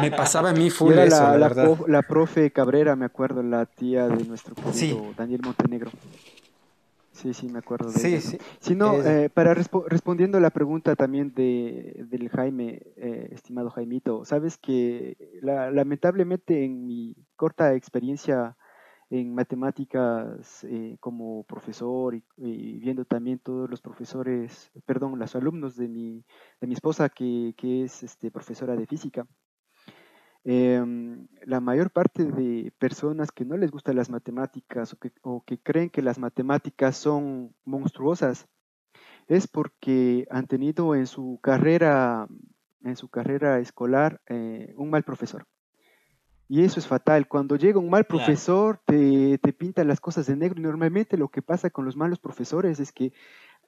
me, 0.00 0.10
pasaba 0.12 0.50
a 0.50 0.52
mí 0.52 0.70
full 0.70 0.94
la, 0.94 1.04
eso, 1.04 1.84
la, 1.88 2.02
profe 2.02 2.52
Cabrera, 2.52 2.94
me 2.94 3.06
acuerdo, 3.06 3.42
la 3.42 3.66
tía 3.66 4.06
de 4.06 4.24
nuestro 4.24 4.54
querido 4.54 5.12
Daniel 5.16 5.40
Montenegro. 5.42 5.90
Sí, 7.24 7.32
sí, 7.32 7.48
me 7.48 7.60
acuerdo 7.60 7.90
de 7.90 7.98
sí, 7.98 8.14
eso. 8.16 8.32
Sí, 8.32 8.38
Si 8.60 8.74
no, 8.74 9.02
eh, 9.02 9.30
para 9.30 9.54
respondiendo 9.54 10.36
a 10.36 10.42
la 10.42 10.50
pregunta 10.50 10.94
también 10.94 11.32
de, 11.32 12.04
del 12.10 12.28
Jaime, 12.28 12.82
eh, 12.96 13.30
estimado 13.32 13.70
Jaimito, 13.70 14.26
sabes 14.26 14.58
que 14.58 15.16
lamentablemente 15.40 16.66
en 16.66 16.86
mi 16.86 17.16
corta 17.34 17.72
experiencia 17.72 18.58
en 19.08 19.34
matemáticas 19.34 20.64
eh, 20.64 20.98
como 21.00 21.44
profesor 21.44 22.14
y, 22.14 22.78
viendo 22.78 23.06
también 23.06 23.38
todos 23.38 23.70
los 23.70 23.80
profesores, 23.80 24.70
perdón, 24.84 25.18
los 25.18 25.34
alumnos 25.34 25.76
de 25.76 25.88
mi, 25.88 26.26
de 26.60 26.66
mi 26.66 26.74
esposa 26.74 27.08
que, 27.08 27.54
que 27.56 27.84
es 27.84 28.02
este, 28.02 28.30
profesora 28.30 28.76
de 28.76 28.86
física, 28.86 29.26
Em, 30.46 31.26
la 31.44 31.60
mayor 31.60 31.90
parte 31.90 32.24
de 32.24 32.70
personas 32.78 33.32
que 33.32 33.46
no 33.46 33.56
les 33.56 33.70
gustan 33.70 33.96
las 33.96 34.10
matemáticas 34.10 34.92
o 34.92 34.98
que, 34.98 35.10
o 35.22 35.42
que, 35.42 35.58
creen 35.58 35.88
que 35.88 36.02
las 36.02 36.18
matemáticas 36.18 36.98
son 36.98 37.54
monstruosas 37.64 38.46
es 39.26 39.46
porque 39.46 40.26
han 40.30 40.46
tenido 40.46 40.94
en 40.94 41.06
su 41.06 41.38
carrera, 41.42 42.28
en 42.82 42.96
su 42.96 43.08
carrera 43.08 43.58
escolar 43.58 44.20
eh, 44.26 44.74
un 44.76 44.90
mal 44.90 45.02
profesor. 45.02 45.46
Y 46.46 46.62
eso 46.62 46.78
es 46.78 46.86
fatal. 46.86 47.26
Cuando 47.26 47.56
llega 47.56 47.78
un 47.78 47.88
mal 47.88 48.04
profesor, 48.04 48.78
te, 48.84 49.38
te 49.38 49.52
pinta 49.54 49.82
las 49.82 49.98
cosas 49.98 50.26
de 50.26 50.36
negro. 50.36 50.60
Y 50.60 50.62
normalmente 50.62 51.16
lo 51.16 51.28
que 51.28 51.40
pasa 51.40 51.70
con 51.70 51.86
los 51.86 51.96
malos 51.96 52.18
profesores 52.18 52.80
es 52.80 52.92
que 52.92 53.14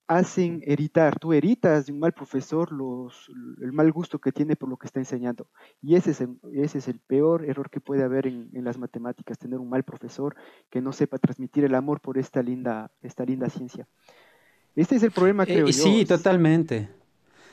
hacen 0.08 0.62
heritar, 0.64 1.18
tú 1.18 1.32
heritas 1.32 1.86
de 1.86 1.92
un 1.92 1.98
mal 1.98 2.12
profesor 2.12 2.70
los, 2.70 3.28
el 3.60 3.72
mal 3.72 3.90
gusto 3.90 4.20
que 4.20 4.32
tiene 4.32 4.54
por 4.54 4.68
lo 4.68 4.76
que 4.76 4.86
está 4.86 5.00
enseñando. 5.00 5.48
Y 5.82 5.96
ese 5.96 6.12
es 6.12 6.20
el, 6.20 6.38
ese 6.54 6.78
es 6.78 6.88
el 6.88 7.00
peor 7.00 7.44
error 7.44 7.70
que 7.70 7.80
puede 7.80 8.04
haber 8.04 8.26
en, 8.26 8.50
las 8.52 8.78
matemáticas, 8.78 9.38
tener 9.38 9.58
un 9.58 9.68
mal 9.68 9.82
profesor 9.82 10.36
que 10.70 10.80
no 10.80 10.92
sepa 10.92 11.18
transmitir 11.18 11.64
el 11.64 11.75
amor 11.75 12.00
por 12.00 12.18
esta 12.18 12.42
linda, 12.42 12.90
esta 13.02 13.25
linda 13.25 13.48
ciencia. 13.48 13.88
Este 14.76 14.96
es 14.96 15.02
el 15.02 15.10
problema, 15.10 15.42
eh, 15.44 15.46
creo 15.46 15.66
yo. 15.66 15.72
Sí, 15.72 16.04
totalmente. 16.04 16.88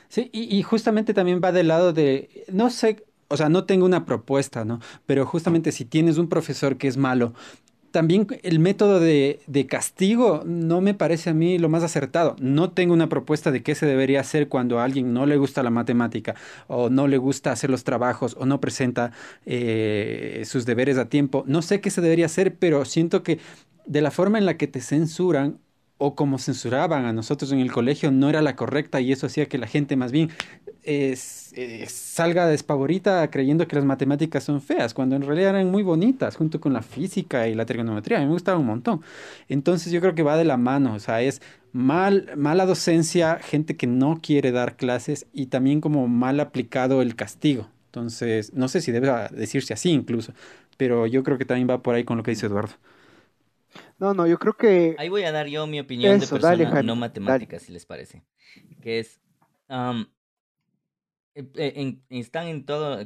Sí, 0.08 0.30
y, 0.32 0.56
y 0.56 0.62
justamente 0.62 1.14
también 1.14 1.40
va 1.42 1.50
del 1.50 1.68
lado 1.68 1.92
de, 1.92 2.44
no 2.52 2.70
sé, 2.70 3.04
o 3.28 3.36
sea, 3.36 3.48
no 3.48 3.64
tengo 3.64 3.84
una 3.84 4.04
propuesta, 4.04 4.64
¿no? 4.64 4.80
Pero 5.06 5.26
justamente 5.26 5.72
si 5.72 5.84
tienes 5.84 6.18
un 6.18 6.28
profesor 6.28 6.76
que 6.76 6.86
es 6.86 6.96
malo, 6.96 7.34
también 7.94 8.26
el 8.42 8.58
método 8.58 8.98
de, 8.98 9.66
castigo 9.68 10.42
no 10.44 10.80
me 10.80 10.94
parece 10.94 11.30
a 11.30 11.32
mí 11.32 11.60
lo 11.60 11.68
más 11.68 11.84
acertado. 11.84 12.34
No 12.40 12.72
tengo 12.72 12.92
una 12.92 13.08
propuesta 13.08 13.52
de 13.52 13.62
qué 13.62 13.76
se 13.76 13.86
debería 13.86 14.18
hacer 14.18 14.48
cuando 14.48 14.80
a 14.80 14.84
alguien 14.84 15.14
no 15.14 15.26
le 15.26 15.36
gusta 15.36 15.62
la 15.62 15.70
matemática 15.70 16.34
o 16.66 16.90
no 16.90 17.06
le 17.06 17.18
gusta 17.18 17.52
hacer 17.52 17.70
los 17.70 17.84
trabajos 17.84 18.34
o 18.36 18.46
no 18.46 18.60
presenta 18.60 19.12
eh, 19.46 20.42
sus 20.44 20.66
deberes 20.66 20.98
a 20.98 21.08
tiempo. 21.08 21.44
No 21.46 21.62
sé 21.62 21.80
qué 21.80 21.90
se 21.90 22.00
debería 22.00 22.26
hacer, 22.26 22.56
pero 22.56 22.84
siento 22.84 23.22
que 23.22 23.38
de 23.86 24.00
la 24.00 24.10
forma 24.10 24.38
en 24.38 24.46
la 24.46 24.56
que 24.56 24.66
te 24.66 24.80
censuran 24.80 25.60
o 25.96 26.16
como 26.16 26.40
censuraban 26.40 27.04
a 27.04 27.12
nosotros 27.12 27.52
en 27.52 27.60
el 27.60 27.70
colegio 27.70 28.10
no 28.10 28.28
era 28.28 28.42
la 28.42 28.56
correcta 28.56 29.00
y 29.00 29.12
eso 29.12 29.26
hacía 29.26 29.46
que 29.46 29.58
la 29.58 29.68
gente 29.68 29.94
más 29.94 30.10
bien 30.10 30.30
eh, 30.86 31.16
salga 31.88 32.46
despavorita 32.46 33.30
creyendo 33.30 33.66
que 33.66 33.76
las 33.76 33.84
matemáticas 33.84 34.44
son 34.44 34.60
feas, 34.60 34.94
cuando 34.94 35.16
en 35.16 35.22
realidad 35.22 35.50
eran 35.50 35.70
muy 35.70 35.82
bonitas, 35.82 36.36
junto 36.36 36.60
con 36.60 36.72
la 36.72 36.82
física 36.82 37.48
y 37.48 37.54
la 37.54 37.66
trigonometría. 37.66 38.18
A 38.18 38.20
mí 38.20 38.26
me 38.26 38.32
gustaba 38.32 38.58
un 38.58 38.66
montón. 38.66 39.00
Entonces 39.48 39.92
yo 39.92 40.00
creo 40.00 40.14
que 40.14 40.22
va 40.22 40.36
de 40.36 40.44
la 40.44 40.56
mano, 40.56 40.94
o 40.94 40.98
sea, 40.98 41.22
es 41.22 41.40
mal, 41.72 42.30
mala 42.36 42.66
docencia, 42.66 43.38
gente 43.42 43.76
que 43.76 43.86
no 43.86 44.20
quiere 44.22 44.52
dar 44.52 44.76
clases 44.76 45.26
y 45.32 45.46
también 45.46 45.80
como 45.80 46.06
mal 46.08 46.38
aplicado 46.40 47.02
el 47.02 47.16
castigo. 47.16 47.68
Entonces, 47.86 48.52
no 48.54 48.68
sé 48.68 48.80
si 48.80 48.92
debe 48.92 49.10
decirse 49.30 49.72
así 49.72 49.90
incluso, 49.90 50.34
pero 50.76 51.06
yo 51.06 51.22
creo 51.22 51.38
que 51.38 51.44
también 51.44 51.70
va 51.70 51.82
por 51.82 51.94
ahí 51.94 52.04
con 52.04 52.16
lo 52.16 52.22
que 52.22 52.32
dice 52.32 52.46
Eduardo. 52.46 52.74
No, 53.98 54.14
no, 54.14 54.26
yo 54.26 54.38
creo 54.38 54.56
que... 54.56 54.96
Ahí 54.98 55.08
voy 55.08 55.22
a 55.22 55.32
dar 55.32 55.46
yo 55.46 55.66
mi 55.66 55.80
opinión 55.80 56.18
de 56.18 56.26
persona 56.26 56.82
no 56.82 56.96
matemática, 56.96 57.58
si 57.58 57.72
les 57.72 57.86
parece. 57.86 58.22
Que 58.82 58.98
es... 58.98 59.20
Eh, 59.68 60.04
eh, 61.34 61.98
están 62.10 62.48
en 62.48 62.64
todo, 62.64 62.98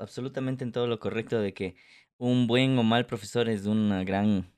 absolutamente 0.00 0.64
en 0.64 0.72
todo 0.72 0.86
lo 0.86 0.98
correcto 1.00 1.40
de 1.40 1.54
que 1.54 1.76
un 2.18 2.46
buen 2.46 2.78
o 2.78 2.82
mal 2.82 3.06
profesor 3.06 3.48
es 3.48 3.66
una 3.66 4.04
gran 4.04 4.52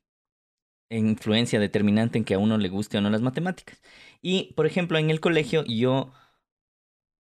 influencia 0.91 1.61
determinante 1.61 2.19
en 2.19 2.25
que 2.25 2.35
a 2.35 2.39
uno 2.39 2.57
le 2.59 2.69
guste 2.69 2.99
o 2.99 3.01
no 3.01 3.11
las 3.11 3.23
matemáticas. 3.23 3.83
Y, 4.23 4.53
por 4.55 4.67
ejemplo, 4.67 4.99
en 4.99 5.11
el 5.11 5.21
colegio 5.21 5.65
yo 5.65 6.13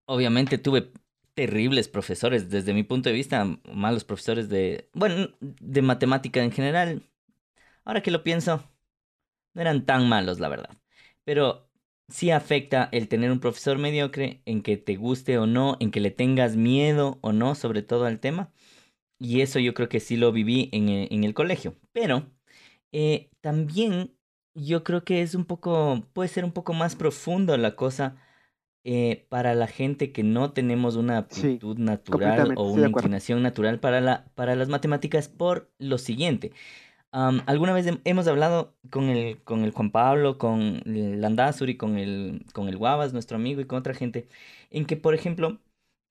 obviamente 0.07 0.59
tuve 0.59 0.93
terribles 1.35 1.89
profesores, 1.89 2.49
desde 2.51 2.73
mi 2.73 2.83
punto 2.83 3.11
de 3.11 3.15
vista, 3.15 3.45
malos 3.73 4.05
profesores 4.05 4.49
de, 4.49 4.89
bueno, 4.95 5.29
de 5.41 5.83
matemática 5.83 6.43
en 6.43 6.53
general. 6.53 7.03
Ahora 7.85 8.03
que 8.03 8.11
lo 8.11 8.23
pienso, 8.25 8.65
no 9.55 9.61
eran 9.63 9.87
tan 9.87 10.09
malos, 10.09 10.41
la 10.41 10.49
verdad. 10.49 10.71
Pero 11.25 11.66
sí 12.09 12.31
afecta 12.31 12.89
el 12.93 13.09
tener 13.09 13.31
un 13.31 13.41
profesor 13.41 13.79
mediocre 13.79 14.43
en 14.45 14.63
que 14.63 14.77
te 14.77 14.97
guste 14.97 15.39
o 15.39 15.47
no, 15.47 15.77
en 15.81 15.91
que 15.91 16.01
le 16.01 16.11
tengas 16.11 16.57
miedo 16.57 17.19
o 17.23 17.33
no, 17.33 17.55
sobre 17.55 17.83
todo 17.83 18.07
al 18.07 18.21
tema. 18.21 18.53
Y 19.19 19.41
eso 19.41 19.59
yo 19.59 19.75
creo 19.75 19.89
que 19.89 20.01
sí 20.01 20.17
lo 20.17 20.33
viví 20.33 20.69
en, 20.73 20.89
e, 20.89 21.09
el 21.11 21.35
colegio. 21.35 21.77
Pero 21.93 22.31
eh, 22.93 23.31
también 23.41 24.15
yo 24.55 24.85
creo 24.85 25.05
que 25.05 25.23
es 25.23 25.35
un 25.35 25.45
poco, 25.45 26.05
puede 26.13 26.29
ser 26.29 26.45
un 26.45 26.53
poco 26.53 26.73
más 26.75 26.97
profundo 26.97 27.57
la 27.57 27.77
cosa 27.77 28.17
eh, 28.85 29.27
para 29.29 29.55
la 29.55 29.67
gente 29.67 30.13
que 30.13 30.23
no 30.23 30.53
tenemos 30.53 30.97
una 30.97 31.19
aptitud 31.19 31.77
natural 31.79 32.55
o 32.57 32.71
una 32.71 32.89
inclinación 32.89 33.43
natural 33.43 33.81
para, 33.81 34.01
la, 34.01 34.27
para 34.35 34.55
las 34.55 34.69
matemáticas 34.69 35.29
por 35.29 35.73
lo 35.79 35.99
siguiente 35.99 36.53
alguna 37.47 37.73
vez 37.73 37.87
hemos 38.05 38.27
hablado 38.27 38.77
con 38.91 39.05
el, 39.09 39.43
con 39.43 39.65
el 39.65 39.71
Juan 39.71 39.91
Pablo, 39.91 40.39
con 40.39 40.83
Landazuri, 40.85 41.77
con 41.77 41.97
el, 41.99 42.45
con 42.53 42.69
el 42.69 42.77
Guavas, 42.77 43.13
nuestro 43.13 43.37
amigo, 43.37 43.61
y 43.61 43.65
con 43.67 43.79
otra 43.79 43.95
gente, 43.95 44.29
en 44.71 44.85
que, 44.85 44.97
por 44.97 45.15
ejemplo, 45.15 45.59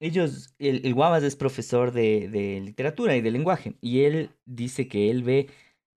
ellos, 0.00 0.54
el, 0.58 0.84
el 0.84 0.94
Guavas 0.94 1.22
es 1.22 1.36
profesor 1.36 1.92
de, 1.92 2.28
de, 2.28 2.60
literatura 2.60 3.16
y 3.16 3.20
de 3.20 3.30
lenguaje, 3.30 3.76
y 3.80 4.02
él 4.02 4.30
dice 4.46 4.88
que 4.88 5.10
él 5.10 5.22
ve 5.22 5.48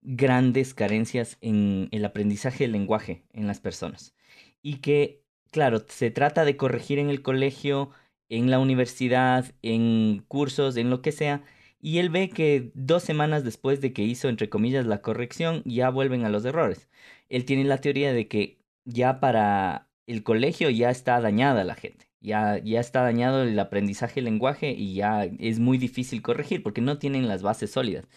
grandes 0.03 0.75
carencias 0.75 1.39
en 1.41 1.89
el 1.91 2.05
aprendizaje 2.05 2.65
del 2.65 2.73
lenguaje 2.73 3.25
en 3.33 3.47
las 3.47 3.61
personas. 3.61 4.15
Y 4.63 4.77
que, 4.79 5.23
claro, 5.51 5.85
se 5.89 6.11
trata 6.11 6.45
de 6.45 6.57
corregir 6.57 6.99
en 6.99 7.11
el 7.11 7.23
colegio, 7.23 7.91
en 8.29 8.51
la 8.51 8.59
universidad, 8.59 9.55
en 9.63 10.25
cursos, 10.29 10.77
en 10.77 10.91
lo 10.91 11.03
que 11.03 11.13
sea, 11.13 11.43
y 11.81 11.99
él 11.99 12.11
ve 12.11 12.31
que 12.31 12.71
dos 12.75 13.03
semanas 13.03 13.45
después 13.45 13.81
de 13.81 13.93
que 13.93 14.03
hizo, 14.03 14.29
entre 14.29 14.49
comillas, 14.49 14.87
la 14.87 15.03
corrección, 15.03 15.63
ya 15.65 15.91
vuelven 15.91 16.25
a 16.25 16.31
los 16.31 16.45
errores. 16.45 16.89
Él 17.29 17.45
tiene 17.45 17.65
la 17.65 17.81
teoría 17.81 18.13
de 18.13 18.29
que 18.29 18.59
ya 18.85 19.21
para 19.21 19.89
el 20.07 20.23
colegio 20.23 20.71
ya 20.71 20.91
está 20.91 21.21
dañada 21.21 21.65
la 21.65 21.75
gente, 21.75 22.11
ya, 22.21 22.59
ya 22.59 22.81
está 22.81 23.03
dañado 23.03 23.43
el 23.43 23.59
aprendizaje 23.59 24.17
del 24.17 24.27
lenguaje 24.27 24.73
y 24.73 24.95
ya 24.95 25.25
es 25.25 25.59
muy 25.61 25.79
difícil 25.79 26.23
corregir 26.23 26.63
porque 26.63 26.81
no 26.81 26.99
tienen 26.99 27.29
las 27.29 27.43
bases 27.43 27.71
sólidas. 27.71 28.09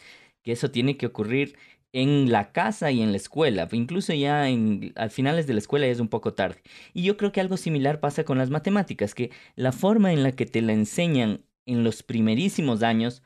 Que 0.44 0.54
eso 0.54 0.72
tiene 0.72 0.98
que 0.98 1.06
ocurrir 1.06 1.56
en 1.94 2.32
la 2.32 2.52
casa 2.52 2.92
y 2.92 3.02
en 3.02 3.12
la 3.12 3.18
escuela, 3.18 3.68
incluso 3.72 4.14
ya 4.14 4.48
en, 4.50 4.94
finales 5.10 5.48
de 5.48 5.54
la 5.54 5.60
escuela 5.60 5.86
ya 5.86 5.92
es 5.92 6.00
un 6.00 6.08
poco 6.08 6.34
tarde. 6.34 6.62
Y 6.94 7.04
yo 7.04 7.18
creo 7.18 7.32
que 7.32 7.42
algo 7.42 7.58
similar 7.58 8.00
pasa 8.00 8.24
con 8.24 8.38
las 8.38 8.50
matemáticas, 8.50 9.14
que 9.14 9.32
la 9.56 9.72
forma 9.72 10.14
en 10.14 10.24
la 10.24 10.32
que 10.32 10.46
te 10.46 10.62
la 10.62 10.74
enseñan 10.74 11.44
en 11.66 11.84
los 11.84 12.04
primerísimos 12.04 12.84
años 12.84 13.24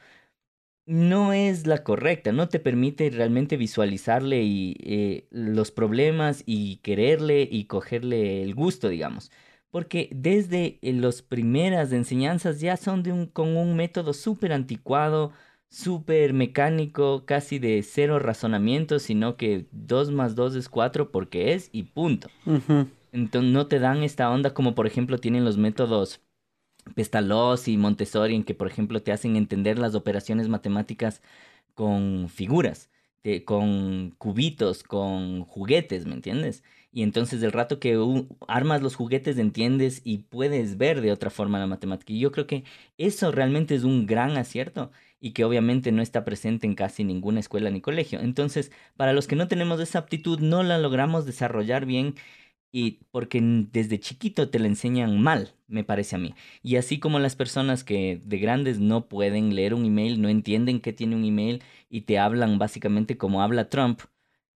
no 0.85 1.33
es 1.33 1.65
la 1.67 1.83
correcta, 1.83 2.31
no 2.31 2.47
te 2.49 2.59
permite 2.59 3.09
realmente 3.09 3.57
visualizarle 3.57 4.43
y, 4.43 4.77
eh, 4.81 5.27
los 5.31 5.71
problemas 5.71 6.43
y 6.45 6.77
quererle 6.77 7.47
y 7.49 7.65
cogerle 7.65 8.43
el 8.43 8.53
gusto, 8.55 8.89
digamos. 8.89 9.31
Porque 9.71 10.09
desde 10.13 10.79
eh, 10.81 10.93
las 10.93 11.21
primeras 11.21 11.91
enseñanzas 11.91 12.61
ya 12.61 12.77
son 12.77 13.03
de 13.03 13.11
un, 13.11 13.25
con 13.27 13.57
un 13.57 13.75
método 13.75 14.13
súper 14.13 14.53
anticuado, 14.53 15.33
súper 15.69 16.33
mecánico, 16.33 17.25
casi 17.25 17.59
de 17.59 17.83
cero 17.83 18.19
razonamiento, 18.19 18.99
sino 18.99 19.37
que 19.37 19.67
2 19.71 20.11
más 20.11 20.35
2 20.35 20.55
es 20.55 20.69
4 20.69 21.11
porque 21.11 21.53
es 21.53 21.69
y 21.73 21.83
punto. 21.83 22.29
Entonces 23.11 23.51
no 23.51 23.67
te 23.67 23.79
dan 23.79 24.03
esta 24.03 24.29
onda 24.29 24.53
como 24.53 24.75
por 24.75 24.87
ejemplo 24.87 25.17
tienen 25.17 25.45
los 25.45 25.57
métodos 25.57 26.21
Pestalozzi 26.93 27.73
y 27.73 27.77
Montessori 27.77 28.35
en 28.35 28.43
que 28.43 28.53
por 28.55 28.67
ejemplo 28.67 29.01
te 29.01 29.11
hacen 29.11 29.35
entender 29.35 29.79
las 29.79 29.95
operaciones 29.95 30.47
matemáticas 30.49 31.21
con 31.73 32.29
figuras, 32.29 32.89
con 33.45 34.11
cubitos, 34.17 34.83
con 34.83 35.45
juguetes, 35.45 36.05
¿me 36.05 36.13
entiendes? 36.13 36.63
Y 36.91 37.01
entonces 37.03 37.41
del 37.41 37.51
rato 37.51 37.79
que 37.79 37.99
armas 38.47 38.81
los 38.81 38.95
juguetes 38.95 39.37
entiendes 39.37 40.01
y 40.03 40.19
puedes 40.19 40.77
ver 40.77 41.01
de 41.01 41.11
otra 41.11 41.29
forma 41.29 41.59
la 41.59 41.67
matemática. 41.67 42.13
Y 42.13 42.19
yo 42.19 42.31
creo 42.31 42.47
que 42.47 42.63
eso 42.97 43.31
realmente 43.31 43.75
es 43.75 43.83
un 43.83 44.05
gran 44.05 44.37
acierto 44.37 44.91
y 45.19 45.31
que 45.31 45.43
obviamente 45.43 45.91
no 45.91 46.01
está 46.03 46.23
presente 46.23 46.67
en 46.67 46.75
casi 46.75 47.03
ninguna 47.03 47.39
escuela 47.39 47.69
ni 47.71 47.81
colegio. 47.81 48.19
Entonces, 48.19 48.71
para 48.95 49.11
los 49.13 49.27
que 49.27 49.35
no 49.35 49.47
tenemos 49.47 49.79
esa 49.81 49.99
aptitud, 49.99 50.39
no 50.39 50.61
la 50.63 50.77
logramos 50.77 51.25
desarrollar 51.25 51.85
bien 51.85 52.15
y 52.77 52.99
porque 53.11 53.39
desde 53.71 54.01
chiquito 54.01 54.49
te 54.49 54.59
la 54.59 54.67
enseñan 54.67 55.17
mal, 55.21 55.53
me 55.69 55.85
parece 55.85 56.17
a 56.17 56.19
mí. 56.19 56.35
Y 56.61 56.75
así 56.75 56.99
como 56.99 57.19
las 57.19 57.37
personas 57.37 57.85
que 57.85 58.19
de 58.25 58.37
grandes 58.37 58.81
no 58.81 59.07
pueden 59.07 59.55
leer 59.55 59.73
un 59.73 59.85
email, 59.85 60.21
no 60.21 60.27
entienden 60.27 60.81
qué 60.81 60.91
tiene 60.91 61.15
un 61.15 61.23
email 61.23 61.63
y 61.89 62.01
te 62.01 62.19
hablan 62.19 62.59
básicamente 62.59 63.17
como 63.17 63.41
habla 63.41 63.69
Trump, 63.69 64.01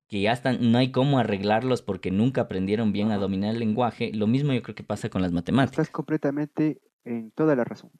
que 0.08 0.20
ya 0.20 0.32
están, 0.32 0.72
no 0.72 0.78
hay 0.78 0.90
cómo 0.90 1.20
arreglarlos 1.20 1.80
porque 1.80 2.10
nunca 2.10 2.40
aprendieron 2.40 2.90
bien 2.90 3.12
a 3.12 3.18
dominar 3.18 3.54
el 3.54 3.60
lenguaje. 3.60 4.10
Lo 4.12 4.26
mismo 4.26 4.52
yo 4.52 4.64
creo 4.64 4.74
que 4.74 4.82
pasa 4.82 5.08
con 5.08 5.22
las 5.22 5.30
matemáticas. 5.30 5.78
Estás 5.78 5.90
completamente 5.90 6.80
en 7.04 7.30
toda 7.30 7.54
la 7.54 7.62
razón. 7.62 7.92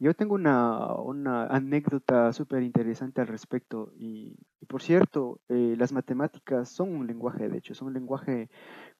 Yo 0.00 0.14
tengo 0.14 0.34
una, 0.34 1.46
anécdota 1.46 2.32
súper 2.32 2.62
interesante 2.62 3.20
al 3.20 3.28
respecto 3.28 3.92
y, 3.96 4.36
por 4.66 4.82
cierto, 4.82 5.40
eh, 5.48 5.76
las 5.78 5.92
matemáticas 5.92 6.68
son 6.70 6.92
un 6.94 7.06
lenguaje, 7.06 7.48
de 7.48 7.58
hecho, 7.58 7.74
son 7.74 7.88
un 7.88 7.94
lenguaje 7.94 8.50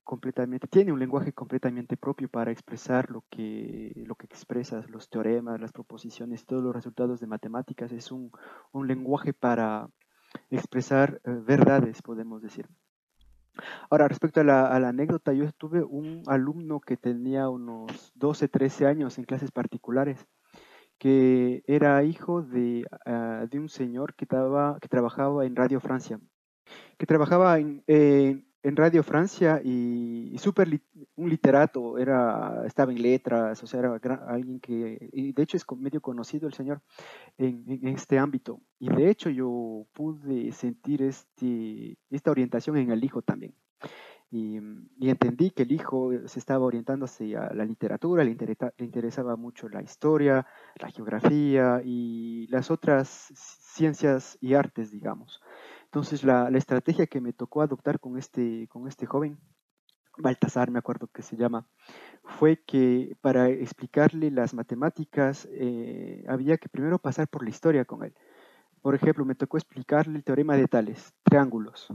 completamente, 0.05 0.69
tiene 0.69 0.93
un 0.93 1.01
lenguaje 1.01 1.33
completamente 1.33 1.97
propio 1.97 2.29
para 2.29 2.53
expresar 2.53 3.11
lo 3.11 3.25
que, 3.31 3.93
lo 4.07 4.15
que 4.15 4.27
expresas, 4.27 4.89
los 4.91 5.09
teoremas, 5.09 5.61
las 5.61 5.73
proposiciones, 5.73 6.47
todos 6.47 6.63
los 6.63 6.75
resultados 6.75 7.19
de 7.19 7.27
matemáticas. 7.27 7.91
Es 7.93 8.13
un, 8.13 8.31
un 8.73 8.87
lenguaje 8.87 9.33
para, 9.33 9.89
expresar 10.51 11.21
eh, 11.25 11.31
verdades, 11.45 12.03
podemos 12.03 12.43
decir. 12.43 12.69
Ahora, 13.91 14.09
respecto 14.09 14.41
a 14.41 14.45
la, 14.45 14.89
anécdota, 14.89 15.33
yo 15.33 15.51
tuve 15.53 15.83
un 15.83 16.23
alumno 16.27 16.81
que 16.81 16.97
tenía 16.97 17.49
unos 17.49 18.13
12, 18.15 18.49
13 18.49 18.87
años 18.87 19.19
en 19.19 19.25
clases 19.25 19.51
particulares, 19.51 20.27
que 21.01 21.65
era 21.67 22.05
hijo 22.05 22.43
de, 22.43 22.85
ah, 23.07 23.47
de 23.51 23.59
un 23.59 23.71
señor 23.71 24.15
que, 24.15 24.27
que 24.27 24.89
trabajaba 24.89 25.47
en 25.47 25.57
Radio 25.57 25.81
Francia, 25.81 26.21
que 26.99 27.07
trabajaba 27.07 27.59
en, 27.59 27.83
en 27.87 28.77
Radio 28.77 29.03
Francia 29.03 29.63
y, 29.65 30.37
súper 30.39 30.69
un 31.17 31.31
literato, 31.31 31.97
era, 31.97 32.65
estaba 32.67 32.93
en 32.93 33.01
letras, 33.01 33.63
o 33.63 33.67
sea, 33.67 33.81
era 33.81 34.15
alguien 34.29 34.61
que, 34.61 35.09
y 35.13 35.33
de 35.33 35.43
hecho 35.43 35.57
es 35.57 35.65
medio 35.79 36.03
conocido 36.03 36.47
el 36.47 36.53
señor 36.53 36.83
en, 37.39 37.89
este 37.89 38.19
ámbito. 38.19 38.61
Y 38.79 38.91
de 38.91 39.09
hecho 39.09 39.31
yo 39.31 39.87
pude 39.95 40.53
sentir 40.53 41.01
este, 41.01 41.97
esta 42.11 42.31
orientación 42.31 42.77
en 42.77 42.91
el 42.91 43.03
hijo 43.03 43.23
también. 43.23 43.55
Y, 44.33 44.61
entendí 45.01 45.51
que 45.51 45.65
el 45.65 45.73
hijo 45.73 46.13
se 46.27 46.39
estaba 46.39 46.65
orientando 46.65 47.07
hacia 47.07 47.53
la 47.53 47.65
literatura, 47.65 48.23
le, 48.23 48.37
le 48.37 48.85
interesaba 48.85 49.35
mucho 49.35 49.69
la 49.69 49.83
historia, 49.83 50.47
la 50.77 50.89
geografía 50.91 51.83
y 51.85 52.47
las 52.49 52.71
otras 52.71 53.33
ciencias 53.35 54.39
y 54.41 54.55
artes, 54.55 54.93
digamos. 54.93 55.41
Entonces 55.85 56.23
la, 56.23 56.49
estrategia 56.51 57.09
que 57.09 57.21
me 57.21 57.33
tocó 57.33 57.63
adoptar 57.63 57.99
con 57.99 58.17
este, 58.17 58.69
con 58.69 58.87
este 58.87 59.07
joven, 59.07 59.41
Baltasar 60.17 60.71
me 60.71 60.79
acuerdo 60.79 61.09
que 61.09 61.23
se 61.23 61.37
llama, 61.37 61.67
fue 62.23 62.63
que 62.65 63.17
para 63.21 63.49
explicarle 63.49 64.31
las 64.31 64.55
matemáticas 64.55 65.49
eh, 65.51 66.25
había 66.29 66.59
que 66.59 66.69
primero 66.69 66.99
pasar 67.01 67.27
por 67.27 67.43
la 67.43 67.51
historia 67.51 67.85
con 67.85 68.05
él. 68.05 68.15
Por 68.83 68.95
ejemplo, 68.95 69.25
me 69.25 69.35
tocó 69.35 69.57
explicarle 69.57 70.17
el 70.17 70.25
teorema 70.25 70.57
de 70.57 70.69
tales, 70.69 71.13
triángulos. 71.25 71.89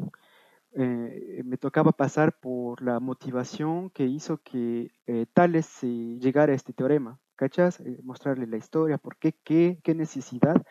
Eh, 0.77 1.41
me 1.45 1.57
tocaba 1.57 1.93
pasar 1.93 2.37
por 2.39 2.81
la 2.81 2.99
motivación 2.99 3.89
que 3.89 4.05
hizo 4.05 4.37
que 4.37 4.91
eh, 5.07 5.25
Tales 5.33 5.81
llegara 5.81 6.51
a 6.51 6.55
este 6.55 6.73
teorema, 6.73 7.19
¿cachas? 7.35 7.81
mostrarle 8.03 8.45
la 8.45 8.57
historia, 8.57 8.97
por 8.97 9.17
qué, 9.17 9.33
qué, 9.43 9.95
necesidad 9.95 10.61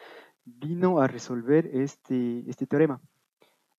vino 0.44 1.00
a 1.00 1.06
resolver 1.06 1.66
este, 1.72 2.44
este 2.46 2.66
teorema 2.66 3.00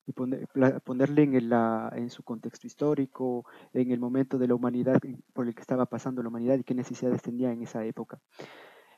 y 0.07 0.13
ponerle 0.13 1.23
en, 1.23 2.09
su 2.09 2.23
contexto 2.23 2.67
histórico, 2.67 3.45
en 3.73 3.91
el 3.91 3.99
momento 3.99 4.37
de 4.37 4.47
la 4.47 4.55
humanidad 4.55 4.99
por 5.33 5.47
el 5.47 5.55
que 5.55 5.61
estaba 5.61 5.85
pasando 5.87 6.21
la 6.21 6.29
humanidad 6.29 6.57
y 6.57 6.63
qué 6.63 6.75
necesidades 6.75 7.21
tenía 7.21 7.51
en 7.51 7.63
esa 7.63 7.83
época. 7.85 8.19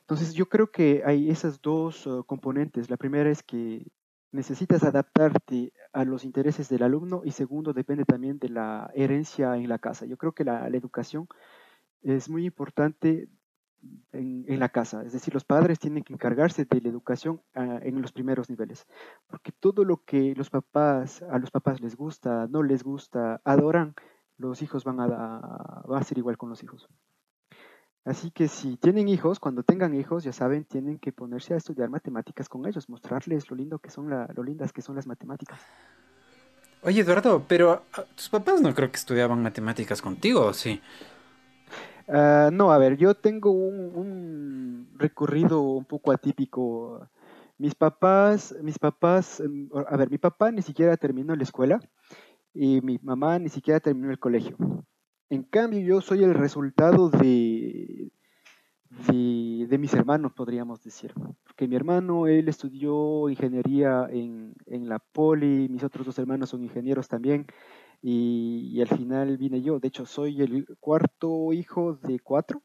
Entonces 0.02 0.34
yo 0.34 0.48
creo 0.48 0.72
que 0.72 1.04
hay 1.06 1.30
esas 1.30 1.62
dos 1.62 2.08
uh, 2.08 2.24
componentes. 2.26 2.90
La 2.90 2.98
primera 2.98 3.30
es 3.30 3.44
que 3.44 3.86
necesitas 4.32 4.84
adaptarte 4.84 5.74
a 5.98 6.06
los 6.06 6.26
intereses 6.26 6.70
del 6.70 6.84
alumno 6.84 7.24
y 7.26 7.32
segundo 7.32 7.74
depende 7.74 8.06
también 8.06 8.38
de 8.38 8.50
la 8.50 8.92
herencia 8.94 9.58
en 9.58 9.68
la 9.68 9.80
casa. 9.80 10.06
Yo 10.06 10.16
creo 10.16 10.32
que 10.32 10.44
la, 10.44 10.68
educación 10.68 11.28
es 12.04 12.30
muy 12.30 12.46
importante 12.46 13.30
en, 14.12 14.60
la 14.60 14.70
casa. 14.70 15.02
Es 15.04 15.14
decir, 15.14 15.34
los 15.34 15.44
padres 15.44 15.80
tienen 15.80 16.04
que 16.04 16.14
encargarse 16.14 16.66
de 16.66 16.82
la 16.82 16.90
educación 16.90 17.42
ah, 17.56 17.80
en 17.82 18.00
los 18.00 18.12
primeros 18.12 18.48
niveles. 18.48 18.86
Porque 19.26 19.52
todo 19.52 19.84
lo 19.86 20.04
que 20.04 20.36
los 20.36 20.52
papás, 20.52 21.24
a 21.24 21.40
los 21.40 21.50
papás 21.50 21.82
les 21.82 21.96
gusta, 21.96 22.48
no 22.48 22.62
les 22.62 22.84
gusta, 22.84 23.42
adoran, 23.44 23.96
los 24.38 24.62
hijos 24.62 24.84
van 24.84 25.00
a, 25.00 25.08
va 25.08 25.98
a 25.98 26.04
ser 26.04 26.20
igual 26.20 26.38
con 26.38 26.50
los 26.50 26.62
hijos. 26.62 26.88
Así 28.08 28.32
que 28.32 28.48
si 28.48 28.78
tienen 28.78 29.10
hijos, 29.10 29.38
cuando 29.38 29.64
tengan 29.64 29.94
hijos, 29.94 30.24
ya 30.24 30.32
saben, 30.32 30.64
tienen 30.64 30.98
que 30.98 31.12
ponerse 31.12 31.54
a 31.54 31.58
estudiar 31.58 31.90
matemáticas 31.90 32.48
con 32.48 32.66
ellos, 32.66 32.88
mostrarles 32.88 33.52
lo 33.52 33.58
lindo 33.58 33.80
que 33.80 33.90
son 33.90 34.10
lo 34.10 34.44
lindas 34.44 34.72
que 34.72 34.82
son 34.82 34.96
las 34.96 35.06
matemáticas. 35.08 35.60
Oye, 36.84 37.02
Eduardo, 37.02 37.44
pero 37.46 37.84
ah, 37.92 38.06
tus 38.16 38.30
papás 38.30 38.62
no 38.62 38.74
creo 38.74 38.90
que 38.90 38.96
estudiaban 38.96 39.44
matemáticas 39.44 40.02
contigo, 40.02 40.54
¿sí? 40.54 40.82
Ah, 42.08 42.50
no, 42.54 42.72
a 42.72 42.78
ver, 42.78 42.96
yo 42.96 43.14
tengo 43.14 43.52
un, 43.52 44.88
recorrido 44.96 45.62
un 45.62 45.84
poco 45.84 46.14
atípico. 46.14 47.10
Mis 47.58 47.76
papás, 47.76 48.56
mis 48.62 48.80
papás, 48.80 49.42
em, 49.42 49.70
a 49.86 49.98
ver, 49.98 50.10
mi 50.10 50.18
papá 50.18 50.50
ni 50.50 50.62
siquiera 50.62 50.96
terminó 50.96 51.36
la 51.36 51.44
escuela 51.44 51.82
y 52.54 52.80
mi 52.80 53.00
mamá 53.04 53.38
ni 53.38 53.50
siquiera 53.50 53.82
terminó 53.82 54.12
el 54.12 54.20
colegio. 54.20 54.56
En 55.30 55.44
cambio, 55.44 55.80
yo 55.82 56.02
soy 56.02 56.24
el 56.24 56.34
resultado 56.34 57.10
de, 57.10 58.12
de, 58.90 59.78
mis 59.78 59.94
hermanos, 59.94 60.34
podríamos 60.34 60.82
decir. 60.84 61.14
Porque 61.44 61.68
mi 61.68 61.76
hermano, 61.76 62.28
él 62.28 62.48
estudió 62.48 63.30
ingeniería 63.30 64.08
en, 64.10 64.56
en 64.66 64.88
la 64.88 65.00
Poli, 65.00 65.68
mis 65.70 65.84
otros 65.84 66.06
dos 66.06 66.18
hermanos 66.20 66.50
son 66.50 66.64
ingenieros 66.64 67.08
también 67.08 67.46
y, 68.02 68.80
al 68.82 68.88
final 68.88 69.38
vine 69.38 69.62
yo. 69.62 69.80
De 69.80 69.88
hecho, 69.88 70.06
soy 70.06 70.42
el 70.42 70.66
cuarto 70.80 71.52
hijo 71.54 71.96
de 71.96 72.20
cuatro, 72.20 72.62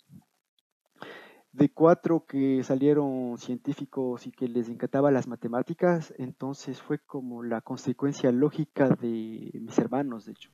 de 1.53 1.71
cuatro 1.71 2.25
que 2.27 2.63
salieron 2.65 3.37
científicos 3.39 4.27
y 4.27 4.33
que 4.33 4.49
les 4.49 4.69
encantaba 4.69 5.11
las 5.11 5.27
matemáticas, 5.27 6.15
entonces 6.17 6.81
fue 6.81 6.99
como 6.99 7.43
la 7.43 7.61
consecuencia 7.61 8.33
lógica 8.33 8.89
de 8.89 9.51
mis 9.61 9.79
hermanos, 9.79 10.27
de 10.27 10.33
hecho. 10.33 10.51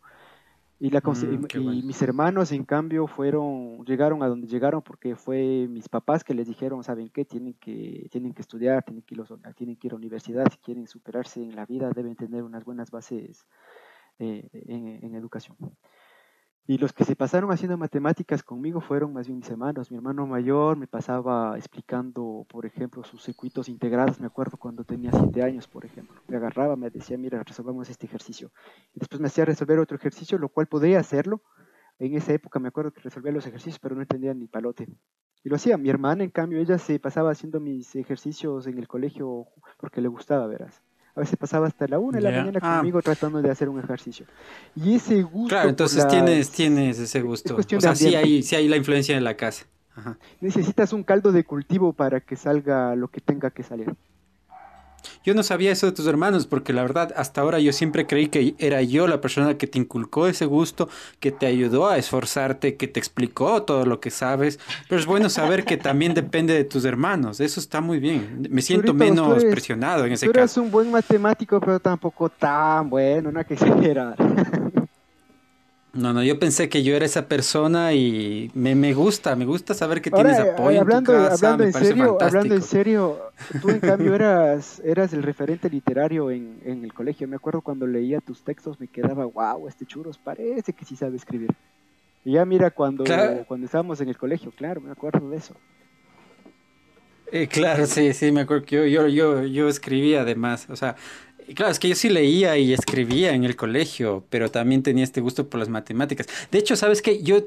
Y, 0.80 0.90
la, 0.90 1.00
mm, 1.00 1.48
y 1.54 1.82
mis 1.82 2.00
hermanos, 2.02 2.52
en 2.52 2.64
cambio, 2.64 3.08
fueron, 3.08 3.84
llegaron 3.84 4.22
a 4.22 4.28
donde 4.28 4.46
llegaron 4.46 4.80
porque 4.80 5.16
fue 5.16 5.66
mis 5.68 5.88
papás 5.88 6.22
que 6.22 6.34
les 6.34 6.46
dijeron, 6.46 6.84
¿saben 6.84 7.08
qué? 7.08 7.24
Tienen 7.24 7.54
que, 7.54 8.08
tienen 8.12 8.32
que 8.32 8.42
estudiar, 8.42 8.84
tienen 8.84 9.02
que, 9.02 9.16
ir, 9.16 9.24
tienen 9.56 9.76
que 9.76 9.86
ir 9.88 9.92
a 9.92 9.94
la 9.94 9.98
universidad, 9.98 10.46
si 10.50 10.58
quieren 10.58 10.86
superarse 10.86 11.42
en 11.42 11.56
la 11.56 11.66
vida, 11.66 11.90
deben 11.90 12.14
tener 12.14 12.44
unas 12.44 12.64
buenas 12.64 12.92
bases 12.92 13.44
eh, 14.20 14.48
en, 14.52 15.14
educación. 15.16 15.56
Y 16.70 16.76
los 16.76 16.92
que 16.92 17.06
se 17.06 17.16
pasaron 17.16 17.50
haciendo 17.50 17.78
matemáticas 17.78 18.42
conmigo 18.42 18.82
fueron 18.82 19.14
más 19.14 19.26
bien 19.26 19.38
mis 19.38 19.48
hermanos. 19.48 19.90
Mi 19.90 19.96
hermano 19.96 20.26
mayor 20.26 20.76
me 20.76 20.86
pasaba 20.86 21.56
explicando, 21.56 22.44
por 22.46 22.66
ejemplo, 22.66 23.02
sus 23.04 23.22
circuitos 23.22 23.70
integrados. 23.70 24.20
Me 24.20 24.26
acuerdo 24.26 24.58
cuando 24.58 24.84
tenía 24.84 25.10
siete 25.10 25.42
años, 25.42 25.66
por 25.66 25.86
ejemplo. 25.86 26.20
Me 26.28 26.36
agarraba, 26.36 26.76
me 26.76 26.90
decía, 26.90 27.16
mira, 27.16 27.42
resolvamos 27.42 27.88
este 27.88 28.04
ejercicio. 28.04 28.52
Y 28.94 29.00
después 29.00 29.18
me 29.18 29.28
hacía 29.28 29.46
resolver 29.46 29.78
otro 29.78 29.96
ejercicio, 29.96 30.36
lo 30.36 30.50
cual 30.50 30.66
podría 30.66 31.00
hacerlo. 31.00 31.40
En 31.98 32.14
esa 32.14 32.34
época 32.34 32.58
me 32.58 32.68
acuerdo 32.68 32.92
que 32.92 33.00
resolvía 33.00 33.32
los 33.32 33.46
ejercicios, 33.46 33.78
pero 33.78 33.94
no 33.94 34.02
entendía 34.02 34.34
ni 34.34 34.46
palote. 34.46 34.88
Y 35.42 35.48
lo 35.48 35.56
hacía. 35.56 35.78
Mi 35.78 35.88
hermana, 35.88 36.22
en 36.22 36.30
cambio, 36.30 36.60
ella 36.60 36.76
se 36.76 37.00
pasaba 37.00 37.30
haciendo 37.30 37.60
mis 37.60 37.96
ejercicios 37.96 38.66
en 38.66 38.76
el 38.76 38.88
colegio 38.88 39.46
porque 39.78 40.02
le 40.02 40.08
gustaba, 40.08 40.46
verás 40.46 40.82
a 41.18 41.20
veces 41.20 41.36
pasaba 41.36 41.66
hasta 41.66 41.86
la 41.88 41.98
una 41.98 42.18
de 42.18 42.22
la 42.22 42.30
mañana 42.30 42.58
ah. 42.62 42.76
conmigo 42.76 43.02
tratando 43.02 43.42
de 43.42 43.50
hacer 43.50 43.68
un 43.68 43.80
ejercicio. 43.80 44.24
Y 44.76 44.94
ese 44.94 45.22
gusto. 45.22 45.48
Claro, 45.48 45.68
entonces 45.68 46.06
tienes, 46.06 46.50
tienes 46.50 46.98
ese 46.98 47.20
gusto. 47.20 47.56
o 47.56 47.80
sea, 47.80 47.94
sí 47.94 48.14
hay, 48.14 48.42
sí 48.42 48.54
hay 48.54 48.68
la 48.68 48.76
influencia 48.76 49.16
en 49.16 49.24
la 49.24 49.36
casa. 49.36 49.66
Necesitas 50.40 50.92
un 50.92 51.02
caldo 51.02 51.32
de 51.32 51.42
cultivo 51.42 51.92
para 51.92 52.20
que 52.20 52.36
salga 52.36 52.94
lo 52.94 53.08
que 53.08 53.20
tenga 53.20 53.50
que 53.50 53.64
salir. 53.64 53.92
Yo 55.24 55.34
no 55.34 55.42
sabía 55.42 55.72
eso 55.72 55.86
de 55.86 55.92
tus 55.92 56.06
hermanos 56.06 56.46
porque 56.46 56.72
la 56.72 56.82
verdad 56.82 57.12
hasta 57.16 57.40
ahora 57.40 57.58
yo 57.58 57.72
siempre 57.72 58.06
creí 58.06 58.28
que 58.28 58.54
era 58.58 58.82
yo 58.82 59.06
la 59.06 59.20
persona 59.20 59.56
que 59.58 59.66
te 59.66 59.78
inculcó 59.78 60.26
ese 60.26 60.46
gusto, 60.46 60.88
que 61.20 61.32
te 61.32 61.46
ayudó 61.46 61.88
a 61.88 61.98
esforzarte, 61.98 62.76
que 62.76 62.88
te 62.88 62.98
explicó 62.98 63.62
todo 63.62 63.84
lo 63.84 64.00
que 64.00 64.10
sabes. 64.10 64.58
Pero 64.88 65.00
es 65.00 65.06
bueno 65.06 65.28
saber 65.28 65.64
que 65.64 65.76
también 65.76 66.14
depende 66.14 66.54
de 66.54 66.64
tus 66.64 66.84
hermanos. 66.84 67.40
Eso 67.40 67.60
está 67.60 67.80
muy 67.80 67.98
bien. 67.98 68.46
Me 68.50 68.62
siento 68.62 68.94
menos 68.94 69.44
presionado 69.44 70.04
en 70.04 70.12
ese 70.12 70.26
tú 70.26 70.30
eres 70.30 70.42
caso. 70.42 70.62
un 70.62 70.70
buen 70.70 70.90
matemático, 70.90 71.60
pero 71.60 71.80
tampoco 71.80 72.28
tan 72.28 72.88
bueno, 72.90 73.30
no 73.30 73.38
hay 73.38 73.44
que 73.48 73.54
exagerar. 73.54 74.16
No, 75.94 76.12
no, 76.12 76.22
yo 76.22 76.38
pensé 76.38 76.68
que 76.68 76.82
yo 76.82 76.94
era 76.94 77.06
esa 77.06 77.28
persona 77.28 77.94
y 77.94 78.50
me, 78.54 78.74
me 78.74 78.92
gusta, 78.92 79.34
me 79.36 79.46
gusta 79.46 79.72
saber 79.72 80.02
que 80.02 80.10
tienes 80.10 80.38
eh, 80.38 80.50
apoyo 80.50 80.82
hablando, 80.82 81.12
en 81.12 81.18
tu 81.18 81.28
casa, 81.28 81.46
hablando 81.46 81.64
en 81.64 81.72
serio, 81.72 82.18
hablando 82.20 82.54
en 82.54 82.62
serio, 82.62 83.18
tú 83.62 83.70
en 83.70 83.80
cambio 83.80 84.14
eras, 84.14 84.82
eras 84.84 85.14
el 85.14 85.22
referente 85.22 85.70
literario 85.70 86.30
en, 86.30 86.60
en, 86.64 86.84
el 86.84 86.92
colegio. 86.92 87.26
Me 87.26 87.36
acuerdo 87.36 87.62
cuando 87.62 87.86
leía 87.86 88.20
tus 88.20 88.44
textos 88.44 88.78
me 88.78 88.86
quedaba, 88.86 89.24
wow, 89.24 89.66
este 89.66 89.86
churros 89.86 90.18
parece 90.18 90.74
que 90.74 90.84
sí 90.84 90.94
sabe 90.94 91.16
escribir. 91.16 91.50
Y 92.22 92.32
ya 92.32 92.44
mira 92.44 92.70
cuando, 92.70 93.04
cuando 93.46 93.64
estábamos 93.64 94.00
en 94.02 94.10
el 94.10 94.18
colegio, 94.18 94.52
claro, 94.54 94.82
me 94.82 94.90
acuerdo 94.90 95.30
de 95.30 95.38
eso. 95.38 95.54
Eh, 97.32 97.46
claro, 97.46 97.86
sí, 97.86 98.12
sí, 98.12 98.32
me 98.32 98.42
acuerdo 98.42 98.64
que 98.64 98.76
yo, 98.76 98.86
yo, 98.86 99.08
yo, 99.08 99.44
yo 99.44 99.68
escribía 99.68 100.22
además, 100.22 100.66
o 100.70 100.76
sea, 100.76 100.96
Claro, 101.54 101.72
es 101.72 101.78
que 101.78 101.88
yo 101.88 101.94
sí 101.94 102.08
leía 102.08 102.56
y 102.58 102.72
escribía 102.72 103.32
en 103.32 103.44
el 103.44 103.56
colegio, 103.56 104.24
pero 104.30 104.50
también 104.50 104.82
tenía 104.82 105.04
este 105.04 105.20
gusto 105.20 105.48
por 105.48 105.60
las 105.60 105.68
matemáticas. 105.68 106.26
De 106.50 106.58
hecho, 106.58 106.76
¿sabes 106.76 107.02
qué? 107.02 107.22
Yo 107.22 107.46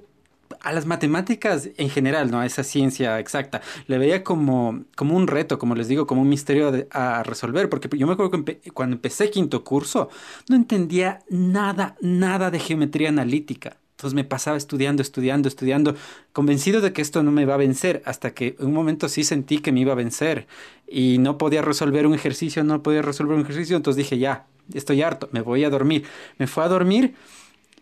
a 0.60 0.74
las 0.74 0.86
matemáticas 0.86 1.70
en 1.78 1.90
general, 1.90 2.30
¿no? 2.30 2.40
A 2.40 2.46
esa 2.46 2.64
ciencia 2.64 3.20
exacta, 3.20 3.62
le 3.88 3.98
veía 3.98 4.24
como, 4.24 4.84
como 4.96 5.16
un 5.16 5.28
reto, 5.28 5.58
como 5.58 5.76
les 5.76 5.88
digo, 5.88 6.08
como 6.08 6.22
un 6.22 6.30
misterio 6.30 6.88
a 6.92 7.24
resolver, 7.24 7.70
porque 7.70 7.90
yo 7.98 8.08
me 8.08 8.14
acuerdo 8.14 8.44
que 8.44 8.60
cuando 8.74 8.96
empecé 8.96 9.30
quinto 9.30 9.64
curso, 9.64 10.10
no 10.50 10.56
entendía 10.56 11.20
nada, 11.30 11.96
nada 12.02 12.52
de 12.52 12.60
geometría 12.60 13.10
analítica. 13.10 13.78
Entonces 14.02 14.16
me 14.16 14.24
pasaba 14.24 14.58
estudiando, 14.58 15.04
estudiando, 15.04 15.48
estudiando, 15.48 15.96
convencido 16.34 16.82
de 16.82 16.92
que 16.92 17.04
esto 17.04 17.22
no 17.22 17.32
me 17.32 17.44
iba 17.44 17.54
a 17.54 17.58
vencer, 17.58 18.02
hasta 18.04 18.32
que 18.32 18.56
un 18.58 18.74
momento 18.74 19.08
sí 19.08 19.24
sentí 19.24 19.60
que 19.60 19.72
me 19.72 19.82
iba 19.82 19.92
a 19.92 19.96
vencer 19.96 20.48
y 20.88 21.20
no 21.20 21.38
podía 21.38 21.62
resolver 21.62 22.08
un 22.08 22.16
ejercicio, 22.16 22.64
no 22.64 22.82
podía 22.82 23.04
resolver 23.04 23.36
un 23.36 23.44
ejercicio, 23.44 23.78
entonces 23.78 23.98
dije, 23.98 24.18
ya, 24.18 24.48
estoy 24.74 25.04
harto, 25.04 25.30
me 25.32 25.42
voy 25.42 25.66
a 25.66 25.70
dormir. 25.70 26.04
Me 26.40 26.48
fue 26.48 26.64
a 26.64 26.68
dormir 26.68 27.14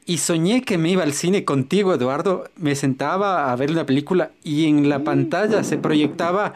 y 0.06 0.18
soñé 0.18 0.64
que 0.64 0.78
me 0.78 0.90
iba 0.90 1.04
al 1.04 1.14
cine 1.14 1.46
contigo, 1.46 1.94
Eduardo. 1.94 2.50
Me 2.58 2.76
sentaba 2.76 3.50
a 3.50 3.56
ver 3.56 3.72
una 3.72 3.86
película 3.86 4.32
y 4.44 4.66
en 4.66 4.90
la 4.90 5.06
pantalla 5.06 5.64
se 5.64 5.78
proyectaba 5.78 6.56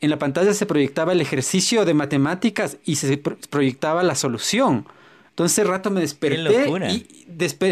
en 0.00 0.08
la 0.08 0.18
pantalla 0.18 0.54
se 0.54 0.64
proyectaba 0.64 1.12
el 1.12 1.20
ejercicio 1.20 1.84
de 1.84 1.92
matemáticas 1.92 2.78
y 2.84 2.96
se 2.96 3.18
proyectaba 3.18 4.02
la 4.02 4.14
solución. 4.14 4.86
Entonces, 5.32 5.66
rato 5.66 5.90
me 5.90 6.02
desperté 6.02 6.68
y 6.90 7.06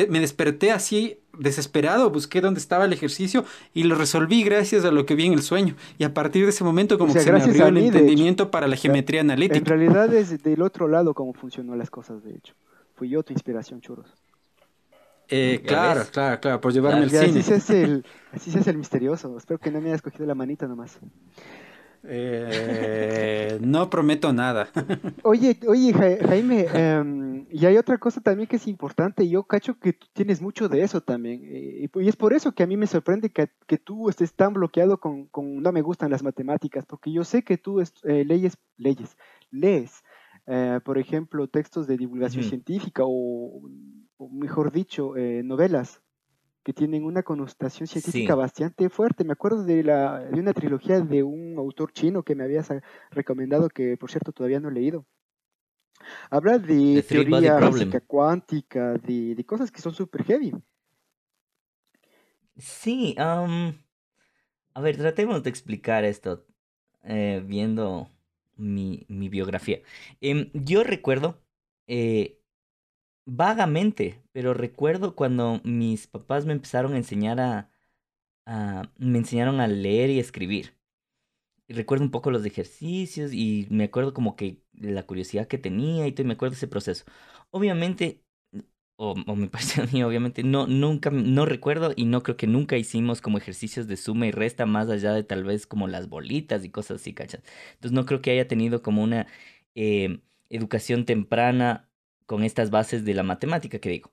me 0.09 0.21
desperté 0.21 0.71
así 0.71 1.19
desesperado, 1.41 2.11
busqué 2.11 2.41
dónde 2.41 2.61
estaba 2.61 2.85
el 2.85 2.93
ejercicio 2.93 3.45
y 3.75 3.85
lo 3.85 3.97
resolví 3.97 4.43
gracias 4.45 4.85
a 4.85 4.91
lo 4.91 5.07
que 5.07 5.15
vi 5.15 5.27
en 5.27 5.33
el 5.33 5.43
sueño. 5.43 5.75
Y 5.99 6.05
a 6.05 6.15
partir 6.15 6.45
de 6.45 6.51
ese 6.51 6.63
momento 6.65 6.99
como 6.99 7.13
que 7.13 7.21
se 7.21 7.33
me 7.33 7.43
abrió 7.43 7.67
el 7.67 7.79
entendimiento 7.79 8.51
para 8.51 8.69
la 8.69 8.77
geometría 8.77 9.23
analítica. 9.23 9.59
En 9.59 9.65
realidad 9.65 10.13
es 10.15 10.43
del 10.43 10.63
otro 10.63 10.89
lado 10.89 11.15
cómo 11.15 11.33
funcionó 11.33 11.75
las 11.77 11.91
cosas, 11.91 12.23
de 12.23 12.33
hecho. 12.33 12.55
Fui 12.95 13.09
yo 13.09 13.23
tu 13.23 13.33
inspiración, 13.33 13.81
churros. 13.81 14.15
Eh, 15.33 15.63
claro, 15.65 16.03
claro, 16.11 16.41
claro, 16.41 16.61
por 16.61 16.73
llevarme 16.73 17.05
al 17.05 17.11
cine. 17.11 17.25
Así 17.25 17.43
se, 17.43 17.55
hace 17.55 17.83
el, 17.85 18.05
así 18.33 18.51
se 18.51 18.59
hace 18.59 18.71
el 18.71 18.77
misterioso. 18.77 19.37
Espero 19.39 19.59
que 19.59 19.71
no 19.71 19.81
me 19.81 19.89
hayas 19.89 20.03
cogido 20.03 20.27
la 20.27 20.35
manita 20.35 20.67
nomás. 20.67 20.99
Eh, 22.05 23.59
no 23.61 23.91
prometo 23.91 24.33
nada. 24.33 24.69
Oye, 25.23 25.59
oye 25.67 25.93
Jaime, 25.93 26.67
em, 26.73 27.47
y 27.51 27.67
hay 27.67 27.77
otra 27.77 27.99
cosa 27.99 28.21
también 28.21 28.47
que 28.49 28.57
es 28.57 28.67
importante. 28.67 29.29
Yo 29.29 29.45
cacho 29.45 29.79
que 29.79 29.93
tú 29.93 30.07
tienes 30.13 30.41
mucho 30.41 30.69
de 30.69 30.83
eso 30.83 31.01
también. 31.01 31.43
Eh, 31.45 31.89
y 31.95 32.09
es 32.09 32.17
por 32.17 32.33
eso 32.33 32.53
que 32.53 32.63
a 32.63 32.67
mí 32.67 32.77
me 32.77 32.87
sorprende 32.87 33.31
que, 33.31 33.51
que 33.67 33.79
tú 33.79 34.09
estés 34.09 34.35
tan 34.35 34.55
bloqueado 34.55 34.99
con, 34.99 35.27
con, 35.27 35.63
no 35.63 35.73
me 35.73 35.83
gustan 35.83 36.11
las 36.11 36.23
matemáticas, 36.23 36.87
porque 36.87 37.13
yo 37.13 37.25
sé 37.25 37.43
que 37.43 37.59
tú 37.59 37.81
eh, 37.81 38.25
leyes, 38.25 38.57
leyes, 38.77 39.17
lees, 39.51 40.03
eh, 40.47 40.81
por 40.85 40.99
ejemplo, 40.99 41.49
textos 41.49 41.87
de 41.87 41.97
divulgación 41.97 42.45
científica 42.45 43.03
o, 43.05 43.63
o, 44.17 44.29
mejor 44.31 44.73
dicho, 44.73 45.15
novelas 45.45 46.01
que 46.63 46.73
tienen 46.73 47.05
una 47.05 47.23
connotación 47.23 47.87
científica 47.87 48.35
bastante 48.35 48.89
fuerte. 48.91 49.25
Me 49.25 49.33
acuerdo 49.33 49.65
de, 49.65 49.83
la, 49.83 50.21
de 50.21 50.41
una 50.41 50.53
trilogía 50.53 51.01
de 51.01 51.23
un 51.23 51.57
autor 51.59 51.93
chino 51.93 52.23
que 52.23 52.35
me 52.35 52.45
habías 52.45 52.69
recomendado, 53.11 53.69
que 53.69 53.97
por 53.97 54.11
cierto 54.11 54.33
todavía 54.33 54.61
no 54.61 54.69
he 54.69 54.73
leído. 54.73 55.07
Habla 56.31 56.59
de 56.59 57.05
teoría 57.07 57.59
física 57.71 58.01
cuántica, 58.01 58.95
de, 58.95 59.35
de, 59.35 59.45
cosas 59.45 59.71
que 59.71 59.83
son 59.83 59.95
súper 59.95 60.25
heavy. 60.25 60.53
Sí, 62.57 63.15
a 63.19 63.47
ver, 64.81 64.97
tratemos 64.97 65.43
de 65.43 65.51
explicar 65.51 66.05
esto 66.05 66.47
eh, 67.05 67.43
viendo 67.45 68.11
mi, 68.57 69.05
mi 69.09 69.29
biografía. 69.29 69.81
Em, 70.21 70.51
yo 70.53 70.85
recuerdo 70.85 71.43
eh, 71.87 72.40
vagamente, 73.37 74.23
pero 74.33 74.55
recuerdo 74.55 75.15
cuando 75.17 75.61
mis 75.65 76.07
papás 76.07 76.47
me 76.47 76.53
empezaron 76.53 76.95
a 76.95 76.97
enseñar 76.99 77.41
a, 77.41 77.71
me 78.99 79.19
enseñaron 79.19 79.61
a 79.61 79.69
leer 79.69 80.11
y 80.11 80.19
escribir. 80.21 80.75
Y 81.69 81.75
recuerdo 81.75 82.05
un 82.05 82.11
poco 82.13 82.31
los 82.33 82.45
ejercicios 82.47 83.33
y 83.35 83.67
me 83.71 83.85
acuerdo 83.85 84.15
como 84.15 84.37
que 84.37 84.63
la 84.75 85.05
curiosidad 85.07 85.49
que 85.49 85.59
tenía 85.59 86.07
y 86.09 86.13
todo, 86.13 86.27
me 86.29 86.35
acuerdo 86.35 86.57
ese 86.57 86.69
proceso. 86.69 87.05
Obviamente, 87.51 88.25
o, 88.97 89.13
o 89.27 89.37
me 89.37 89.49
parece 89.51 89.83
a 89.83 89.87
mí, 89.87 90.03
obviamente, 90.05 90.45
no, 90.45 90.67
nunca, 90.69 91.11
no 91.11 91.47
recuerdo 91.47 91.93
y 91.97 92.07
no 92.07 92.23
creo 92.25 92.39
que 92.39 92.49
nunca 92.49 92.79
hicimos 92.79 93.23
como 93.23 93.39
ejercicios 93.39 93.89
de 93.89 93.97
suma 93.99 94.27
y 94.29 94.33
resta 94.33 94.67
más 94.67 94.91
allá 94.91 95.13
de 95.15 95.25
tal 95.25 95.45
vez 95.45 95.67
como 95.67 95.89
las 95.89 96.09
bolitas 96.11 96.65
y 96.65 96.71
cosas 96.71 97.01
así, 97.03 97.15
¿cachas? 97.15 97.43
Entonces 97.75 97.93
no 97.95 98.07
creo 98.07 98.23
que 98.23 98.33
haya 98.33 98.49
tenido 98.49 98.83
como 98.83 99.03
una 99.05 99.29
eh, 99.77 100.21
educación 100.51 101.07
temprana 101.07 101.90
con 102.31 102.45
estas 102.45 102.71
bases 102.71 103.05
de 103.05 103.13
la 103.13 103.25
matemática 103.25 103.81
que 103.81 103.91
digo. 103.91 104.13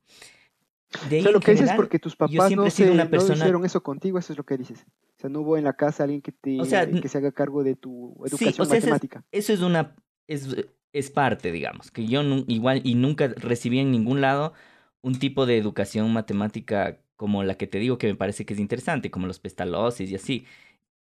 De 1.07 1.19
o 1.19 1.21
sea, 1.21 1.31
lo 1.31 1.39
que 1.39 1.51
dices 1.51 1.69
porque 1.75 1.99
tus 1.99 2.15
papás 2.15 2.49
no, 2.49 2.67
se, 2.71 2.89
una 2.89 3.07
persona... 3.07 3.35
no, 3.35 3.43
hicieron 3.43 3.63
eso 3.63 3.83
contigo, 3.83 4.17
eso 4.17 4.33
es 4.33 4.37
lo 4.37 4.43
que 4.43 4.57
dices. 4.57 4.87
O 5.17 5.19
sea, 5.19 5.29
no 5.29 5.41
hubo 5.41 5.55
en 5.55 5.65
la 5.65 5.73
casa 5.73 6.05
alguien 6.05 6.23
que 6.23 6.31
te 6.31 6.57
que 6.99 7.09
se 7.09 7.17
haga 7.19 7.31
cargo 7.31 7.63
de 7.63 7.75
tu 7.75 8.15
educación 8.25 8.67
matemática. 8.69 9.23
Eso 9.31 9.53
es, 9.53 9.61
una 9.61 9.95
es, 10.25 10.47
es, 10.93 11.11
parte, 11.11 11.51
digamos, 11.51 11.91
que 11.91 12.07
yo 12.07 12.23
igual 12.47 12.81
y 12.83 12.95
nunca 12.95 13.27
recibí 13.27 13.77
en 13.77 13.91
ningún 13.91 14.19
lado 14.19 14.53
un 15.01 15.19
tipo 15.19 15.45
de 15.45 15.59
educación 15.59 16.11
matemática 16.11 16.97
como 17.17 17.43
la 17.43 17.53
que 17.53 17.67
te 17.67 17.77
digo 17.77 17.99
que 17.99 18.07
me 18.07 18.15
parece 18.15 18.47
que 18.47 18.55
es 18.55 18.59
interesante, 18.59 19.11
como 19.11 19.27
los 19.27 19.37
pestalosis 19.37 20.09
y 20.09 20.15
así, 20.15 20.45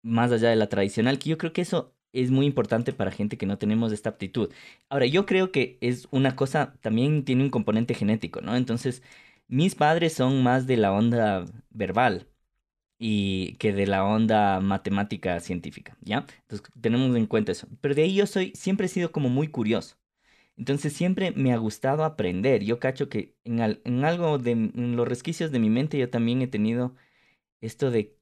más 0.02 0.32
allá 0.32 0.48
de 0.48 0.56
la 0.56 0.70
tradicional, 0.70 1.18
que 1.18 1.28
yo 1.28 1.36
creo 1.36 1.52
que 1.52 1.60
eso 1.60 1.92
es 2.14 2.30
muy 2.30 2.46
importante 2.46 2.92
para 2.92 3.10
gente 3.10 3.36
que 3.38 3.46
no 3.46 3.58
tenemos 3.58 3.92
esta 3.92 4.10
aptitud. 4.10 4.52
Ahora, 4.88 5.06
yo 5.06 5.26
creo 5.26 5.52
que 5.52 5.78
es 5.80 6.08
una 6.10 6.36
cosa, 6.36 6.74
también 6.80 7.24
tiene 7.24 7.44
un 7.44 7.50
componente 7.50 7.94
genético, 7.94 8.40
¿no? 8.40 8.56
Entonces, 8.56 9.02
mis 9.48 9.74
padres 9.74 10.14
son 10.14 10.42
más 10.42 10.66
de 10.66 10.76
la 10.78 10.92
onda 10.92 11.44
verbal 11.70 12.28
y 12.98 13.54
que 13.56 13.72
de 13.72 13.86
la 13.86 14.04
onda 14.04 14.60
matemática 14.60 15.40
científica, 15.40 15.96
¿ya? 16.02 16.26
Entonces, 16.42 16.68
tenemos 16.80 17.16
en 17.16 17.26
cuenta 17.26 17.52
eso. 17.52 17.68
Pero 17.80 17.94
de 17.94 18.02
ahí 18.04 18.14
yo 18.16 18.26
soy, 18.26 18.52
siempre 18.54 18.86
he 18.86 18.88
sido 18.88 19.12
como 19.12 19.28
muy 19.28 19.48
curioso. 19.48 19.96
Entonces 20.56 20.92
siempre 20.92 21.32
me 21.32 21.52
ha 21.52 21.56
gustado 21.58 22.04
aprender. 22.04 22.62
Yo 22.64 22.78
cacho 22.78 23.08
que 23.08 23.36
en, 23.44 23.60
algo 24.04 24.38
de 24.38 24.52
en 24.52 24.96
los 24.96 25.08
resquicios 25.08 25.50
de 25.50 25.58
mi 25.58 25.70
mente 25.70 25.98
yo 25.98 26.10
también 26.10 26.42
he 26.42 26.46
tenido 26.48 26.94
esto 27.60 27.90
de 27.90 28.16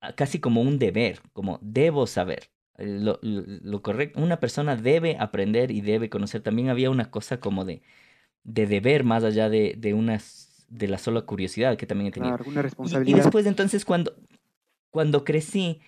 ah, 0.00 0.14
casi 0.14 0.40
como 0.40 0.62
un 0.62 0.78
deber, 0.78 1.20
como 1.32 1.58
debo 1.62 2.06
saber. 2.06 2.50
Eh, 2.78 2.86
lo, 2.86 3.18
lo, 3.22 3.82
correcto, 3.82 4.20
una 4.20 4.40
persona 4.40 4.76
debe 4.76 5.16
aprender 5.18 5.70
y 5.70 5.80
debe 5.80 6.10
conocer. 6.10 6.42
También 6.42 6.68
había 6.68 6.90
una 6.90 7.10
cosa 7.10 7.40
como 7.40 7.64
de, 7.64 7.82
de 8.42 8.66
deber 8.66 9.04
más 9.04 9.24
allá 9.24 9.48
de, 9.48 9.74
de 9.76 9.94
unas 9.94 10.66
de 10.68 10.88
la 10.88 10.98
sola 10.98 11.22
curiosidad 11.22 11.76
que 11.76 11.86
también 11.86 12.08
he 12.08 12.12
tenido. 12.12 12.36
responsabilidad. 12.36 13.18
Y, 13.18 13.20
después 13.20 13.46
entonces 13.46 13.84
cuando, 13.84 14.16
cuando 14.90 15.24
crecí, 15.24 15.80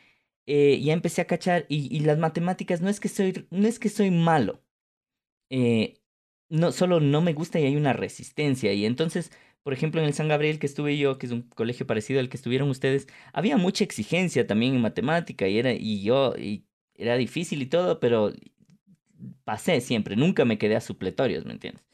eh, 0.46 0.80
ya 0.80 0.92
empecé 0.92 1.22
a 1.22 1.26
cachar, 1.26 1.66
y, 1.68 1.94
y, 1.94 2.00
las 2.00 2.18
matemáticas 2.18 2.80
no 2.80 2.88
es 2.88 3.00
que 3.00 3.08
soy, 3.08 3.46
no 3.50 3.66
es 3.66 3.78
que 3.78 3.88
soy 3.88 4.10
malo. 4.10 4.62
Eh, 5.50 6.00
no, 6.48 6.72
solo 6.72 7.00
no 7.00 7.20
me 7.20 7.32
gusta 7.32 7.58
y 7.58 7.64
hay 7.64 7.76
una 7.76 7.92
resistencia. 7.92 8.72
Y 8.72 8.86
entonces, 8.86 9.32
por 9.64 9.72
ejemplo, 9.72 10.00
en 10.00 10.06
el 10.06 10.14
San 10.14 10.28
Gabriel 10.28 10.60
que 10.60 10.66
estuve 10.66 10.96
yo, 10.96 11.18
que 11.18 11.26
es 11.26 11.32
un 11.32 11.42
colegio 11.42 11.86
parecido 11.86 12.20
al 12.20 12.28
que 12.28 12.36
estuvieron 12.36 12.70
ustedes, 12.70 13.08
había 13.32 13.56
mucha 13.56 13.82
exigencia 13.82 14.46
también 14.46 14.74
en 14.74 14.82
matemática 14.82 15.48
y 15.48 15.58
era, 15.58 15.72
y 15.72 16.02
yo, 16.02 16.34
y 16.36 16.64
era 16.98 17.16
difícil 17.16 17.62
y 17.62 17.66
todo, 17.66 18.00
pero 18.00 18.32
pasé 19.44 19.80
siempre, 19.80 20.16
nunca 20.16 20.44
me 20.44 20.58
quedé 20.58 20.76
a 20.76 20.80
supletorios, 20.80 21.44
¿me 21.44 21.52
entiendes? 21.52 21.84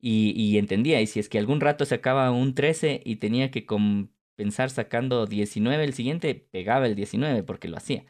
Y, 0.00 0.32
y 0.36 0.58
entendía, 0.58 1.00
y 1.00 1.06
si 1.06 1.20
es 1.20 1.28
que 1.28 1.38
algún 1.38 1.60
rato 1.60 1.84
sacaba 1.84 2.30
un 2.32 2.54
13 2.54 3.02
y 3.04 3.16
tenía 3.16 3.50
que 3.50 3.66
compensar 3.66 4.70
sacando 4.70 5.26
19 5.26 5.84
el 5.84 5.94
siguiente, 5.94 6.34
pegaba 6.34 6.86
el 6.86 6.96
19 6.96 7.42
porque 7.44 7.68
lo 7.68 7.76
hacía. 7.76 8.04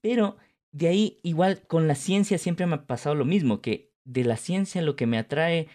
Pero 0.00 0.36
de 0.72 0.88
ahí, 0.88 1.18
igual 1.22 1.62
con 1.66 1.88
la 1.88 1.94
ciencia 1.94 2.38
siempre 2.38 2.66
me 2.66 2.76
ha 2.76 2.86
pasado 2.86 3.14
lo 3.14 3.24
mismo, 3.24 3.60
que 3.62 3.92
de 4.04 4.24
la 4.24 4.36
ciencia 4.36 4.82
lo 4.82 4.96
que 4.96 5.06
me 5.06 5.18
atrae 5.18 5.68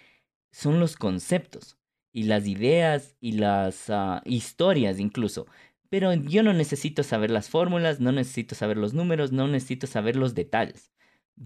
son 0.52 0.80
los 0.80 0.96
conceptos 0.96 1.78
y 2.14 2.24
las 2.24 2.48
ideas 2.48 3.16
y 3.20 3.34
las 3.34 3.90
ah, 3.90 4.22
historias 4.26 5.00
incluso. 5.00 5.48
Pero 5.92 6.16
yo 6.16 6.44
no 6.44 6.54
necesito 6.54 7.04
saber 7.04 7.32
las 7.32 7.50
fórmulas, 7.50 8.00
no 8.02 8.12
necesito 8.14 8.56
saber 8.56 8.78
los 8.78 8.96
números, 8.96 9.32
no 9.32 9.48
necesito 9.48 9.88
saber 9.88 10.16
los 10.18 10.34
detalles. 10.36 10.92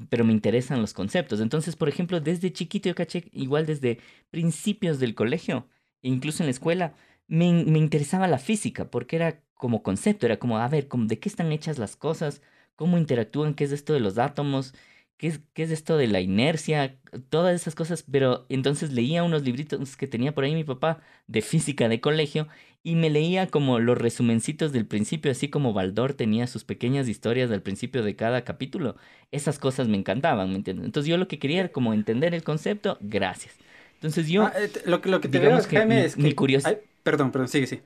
Pero 0.09 0.25
me 0.25 0.33
interesan 0.33 0.81
los 0.81 0.93
conceptos. 0.93 1.41
Entonces, 1.41 1.75
por 1.75 1.89
ejemplo, 1.89 2.21
desde 2.21 2.53
chiquito 2.53 2.89
yo 2.89 2.95
caché, 2.95 3.25
igual 3.33 3.65
desde 3.65 3.99
principios 4.31 4.99
del 4.99 5.15
colegio, 5.15 5.67
incluso 6.01 6.43
en 6.43 6.47
la 6.47 6.51
escuela, 6.51 6.95
me, 7.27 7.51
me 7.65 7.79
interesaba 7.79 8.27
la 8.27 8.39
física, 8.39 8.89
porque 8.91 9.17
era 9.17 9.41
como 9.55 9.83
concepto, 9.83 10.25
era 10.27 10.37
como, 10.39 10.59
a 10.59 10.67
ver, 10.69 10.87
¿de 10.89 11.19
qué 11.19 11.29
están 11.29 11.51
hechas 11.51 11.77
las 11.79 11.95
cosas? 11.97 12.41
cómo 12.75 12.97
interactúan, 12.97 13.53
qué 13.53 13.63
es 13.63 13.71
esto 13.71 13.93
de 13.93 13.99
los 13.99 14.17
átomos, 14.17 14.73
qué 15.17 15.27
es, 15.27 15.39
qué 15.53 15.63
es 15.63 15.71
esto 15.71 15.97
de 15.97 16.07
la 16.07 16.21
inercia, 16.21 16.97
todas 17.29 17.55
esas 17.55 17.75
cosas, 17.75 18.03
pero 18.09 18.45
entonces 18.49 18.91
leía 18.91 19.23
unos 19.23 19.43
libritos 19.43 19.95
que 19.95 20.07
tenía 20.07 20.33
por 20.33 20.43
ahí 20.43 20.53
mi 20.53 20.63
papá 20.63 20.99
de 21.27 21.41
física 21.41 21.87
de 21.87 22.01
colegio 22.01 22.47
y 22.83 22.95
me 22.95 23.09
leía 23.09 23.47
como 23.47 23.79
los 23.79 23.97
resumencitos 23.97 24.71
del 24.71 24.85
principio, 24.85 25.31
así 25.31 25.49
como 25.49 25.73
Baldor 25.73 26.13
tenía 26.13 26.45
sus 26.45 26.63
pequeñas 26.63 27.07
historias 27.07 27.49
al 27.49 27.61
principio 27.61 28.03
de 28.03 28.15
cada 28.15 28.43
capítulo. 28.43 28.95
Esas 29.31 29.57
cosas 29.57 29.87
me 29.87 29.97
encantaban, 29.97 30.49
¿me 30.49 30.55
entiendes? 30.55 30.85
Entonces 30.85 31.09
yo 31.09 31.17
lo 31.17 31.27
que 31.27 31.39
quería 31.39 31.61
era 31.61 31.69
como 31.69 31.93
entender 31.93 32.35
el 32.35 32.43
concepto, 32.43 32.97
gracias. 33.01 33.55
Entonces 33.95 34.27
yo... 34.27 34.43
Ah, 34.43 34.53
eh, 34.57 34.71
lo, 34.85 35.01
que, 35.01 35.09
lo 35.09 35.19
que 35.19 35.29
te 35.29 35.39
veo, 35.39 35.59
Jaime, 35.63 36.05
es 36.05 36.15
que... 36.15 36.21
Mi 36.21 36.33
curiosidad... 36.33 36.79
Perdón, 37.01 37.31
perdón, 37.31 37.47
sigue, 37.47 37.65
sí. 37.65 37.81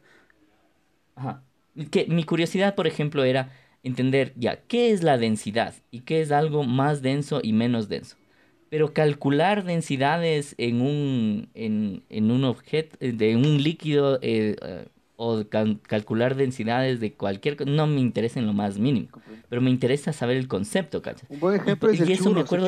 Ajá. 1.15 1.43
Que 1.91 2.07
mi 2.07 2.25
curiosidad, 2.25 2.75
por 2.75 2.87
ejemplo, 2.87 3.23
era 3.23 3.53
entender 3.83 4.33
ya 4.35 4.61
qué 4.67 4.91
es 4.91 5.03
la 5.03 5.17
densidad 5.17 5.73
y 5.91 6.01
qué 6.01 6.21
es 6.21 6.31
algo 6.31 6.63
más 6.63 7.01
denso 7.01 7.39
y 7.43 7.53
menos 7.53 7.89
denso. 7.89 8.17
Pero 8.69 8.93
calcular 8.93 9.63
densidades 9.63 10.53
en 10.57 10.81
un, 10.81 11.49
en, 11.55 12.03
en 12.09 12.31
un 12.31 12.43
objeto, 12.43 12.97
de 12.99 13.35
un 13.35 13.63
líquido 13.63 14.19
eh, 14.21 14.55
eh, 14.61 14.87
o 15.15 15.43
calcular 15.87 16.35
densidades 16.35 16.99
de 16.99 17.13
cualquier 17.13 17.57
cosa, 17.57 17.69
no 17.69 17.87
me 17.87 17.99
interesa 17.99 18.39
en 18.39 18.45
lo 18.45 18.53
más 18.53 18.77
mínimo. 18.77 19.09
Pero 19.49 19.61
me 19.61 19.69
interesa 19.69 20.13
saber 20.13 20.37
el 20.37 20.47
concepto, 20.47 21.01
Un 21.27 21.39
buen 21.39 21.59
ejemplo 21.59 21.89
es 21.89 21.99
el 21.99 22.11
eso 22.11 22.31
me 22.31 22.41
acuerdo 22.41 22.67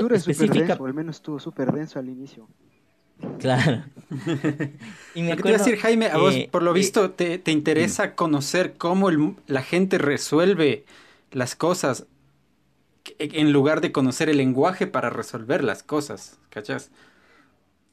o 0.79 0.85
al 0.85 0.93
menos 0.93 1.17
estuvo 1.17 1.39
súper 1.39 1.71
denso 1.71 1.99
al 1.99 2.09
inicio. 2.09 2.47
Claro. 3.39 3.83
y 5.15 5.21
me 5.21 5.33
acuerdo, 5.33 5.57
decir, 5.57 5.77
Jaime, 5.77 6.07
a 6.07 6.17
vos, 6.17 6.35
por 6.51 6.63
lo 6.63 6.73
visto, 6.73 7.11
te, 7.11 7.37
te 7.37 7.51
interesa 7.51 8.15
conocer 8.15 8.73
cómo 8.77 9.09
la 9.47 9.61
gente 9.63 9.97
resuelve 9.97 10.85
las 11.31 11.55
cosas 11.55 12.05
en 13.17 13.51
lugar 13.51 13.81
de 13.81 13.91
conocer 13.91 14.29
el 14.29 14.37
lenguaje 14.37 14.87
para 14.87 15.09
resolver 15.09 15.63
las 15.63 15.83
cosas, 15.83 16.39
¿cachas? 16.49 16.91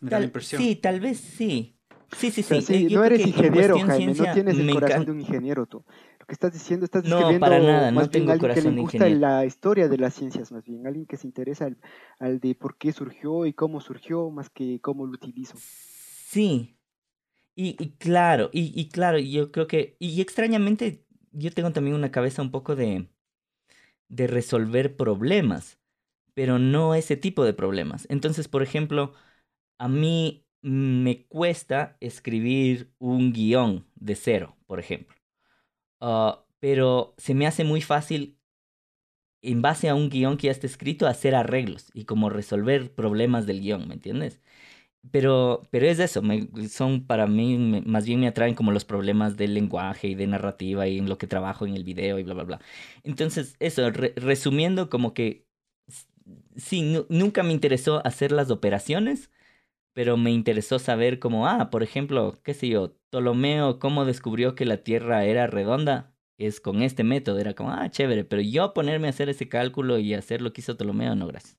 Me 0.00 0.10
da 0.10 0.18
la 0.18 0.26
impresión. 0.26 0.60
Sí, 0.62 0.76
tal 0.76 1.00
vez 1.00 1.18
sí. 1.18 1.74
Sí, 2.16 2.30
sí, 2.30 2.42
sí. 2.42 2.88
no 2.90 3.04
eres 3.04 3.26
ingeniero, 3.26 3.78
Jaime, 3.80 4.14
no 4.14 4.32
tienes 4.32 4.58
el 4.58 4.70
corazón 4.72 5.04
de 5.04 5.10
un 5.12 5.20
ingeniero 5.20 5.66
tú. 5.66 5.84
Que 6.28 6.34
estás 6.34 6.52
diciendo, 6.52 6.84
estás 6.84 7.04
describiendo 7.04 7.38
no, 7.38 7.40
para 7.40 7.58
nada, 7.58 7.90
no 7.90 8.10
tengo 8.10 8.32
alguien 8.32 8.52
que 8.52 8.62
le 8.62 8.70
gusta 8.82 9.08
la 9.08 9.46
historia 9.46 9.88
de 9.88 9.96
las 9.96 10.14
ciencias, 10.14 10.52
más 10.52 10.62
bien, 10.62 10.86
alguien 10.86 11.06
que 11.06 11.16
se 11.16 11.26
interesa 11.26 11.70
al, 12.20 12.38
de 12.40 12.54
por 12.54 12.76
qué 12.76 12.92
surgió 12.92 13.46
y 13.46 13.54
cómo 13.54 13.80
surgió, 13.80 14.30
más 14.30 14.50
que 14.50 14.78
cómo 14.80 15.06
lo 15.06 15.12
utilizo. 15.12 15.56
Sí. 15.56 16.78
Y, 17.56 17.82
y 17.82 17.96
claro, 17.96 18.50
y, 18.52 18.78
y 18.80 18.88
claro, 18.90 19.18
yo 19.18 19.50
creo 19.50 19.66
que, 19.66 19.96
y 19.98 20.20
extrañamente, 20.20 21.04
yo 21.32 21.50
tengo 21.52 21.72
también 21.72 21.96
una 21.96 22.12
cabeza 22.12 22.42
un 22.42 22.50
poco 22.52 22.76
de, 22.76 23.08
de 24.08 24.26
resolver 24.26 24.96
problemas, 24.96 25.80
pero 26.34 26.58
no 26.58 26.94
ese 26.94 27.16
tipo 27.16 27.44
de 27.44 27.54
problemas. 27.54 28.06
Entonces, 28.10 28.48
por 28.48 28.62
ejemplo, 28.62 29.14
a 29.78 29.88
mí 29.88 30.46
me 30.62 31.26
cuesta 31.28 31.96
escribir 32.00 32.92
un 32.98 33.32
guion 33.32 33.86
de 33.96 34.16
cero, 34.16 34.56
por 34.66 34.80
ejemplo. 34.80 35.17
Ah, 36.00 36.44
pero 36.60 37.14
se 37.18 37.34
me 37.34 37.46
hace 37.46 37.64
muy 37.64 37.80
fácil, 37.82 38.38
en 39.42 39.62
base 39.62 39.88
a 39.88 39.94
un 39.94 40.08
guion 40.10 40.36
que 40.36 40.46
ya 40.46 40.52
está 40.52 40.66
escrito, 40.66 41.06
hacer 41.06 41.34
arreglos 41.34 41.90
y 41.94 42.04
como 42.04 42.28
resolver 42.30 42.92
problemas 42.94 43.46
del 43.46 43.60
guion, 43.60 43.86
¿me 43.88 43.94
entiendes? 43.94 44.40
Pero, 45.12 45.62
pero 45.70 45.86
es 45.88 45.98
eso, 46.00 46.22
son 46.70 47.06
para 47.06 47.26
mí, 47.26 47.82
más 47.86 48.06
bien 48.06 48.20
me 48.20 48.28
atraen 48.28 48.54
como 48.56 48.72
los 48.72 48.84
problemas 48.84 49.36
del 49.36 49.54
lenguaje 49.54 50.08
y 50.08 50.14
de 50.16 50.26
narrativa 50.28 50.88
y 50.88 50.98
en 50.98 51.08
lo 51.08 51.18
que 51.18 51.26
trabajo 51.28 51.66
en 51.66 51.74
el 51.76 51.84
video 51.84 52.18
y 52.18 52.24
bla, 52.24 52.34
bla, 52.34 52.44
bla. 52.44 52.60
Entonces, 53.04 53.56
eso, 53.60 53.90
resumiendo, 53.92 54.90
como 54.90 55.14
que 55.14 55.46
sí, 56.56 57.04
nunca 57.08 57.42
me 57.42 57.52
interesó 57.52 58.04
hacer 58.06 58.32
las 58.32 58.50
operaciones, 58.50 59.30
pero 59.92 60.16
me 60.16 60.30
interesó 60.30 60.78
saber 60.78 61.18
como, 61.18 61.46
ah, 61.48 61.70
por 61.70 61.82
ejemplo, 61.82 62.38
qué 62.42 62.54
sé 62.54 62.68
yo, 62.68 62.94
Ptolomeo, 63.10 63.78
cómo 63.78 64.04
descubrió 64.04 64.54
que 64.54 64.64
la 64.64 64.78
Tierra 64.84 65.24
era 65.24 65.46
redonda, 65.46 66.14
es 66.38 66.60
con 66.60 66.82
este 66.82 67.04
método, 67.04 67.38
era 67.38 67.54
como, 67.54 67.72
ah, 67.72 67.90
chévere, 67.90 68.24
pero 68.24 68.42
yo 68.42 68.72
ponerme 68.74 69.08
a 69.08 69.10
hacer 69.10 69.28
ese 69.28 69.48
cálculo 69.48 69.98
y 69.98 70.14
hacer 70.14 70.42
lo 70.42 70.52
que 70.52 70.60
hizo 70.60 70.76
Ptolomeo, 70.76 71.14
no, 71.16 71.26
gracias. 71.26 71.58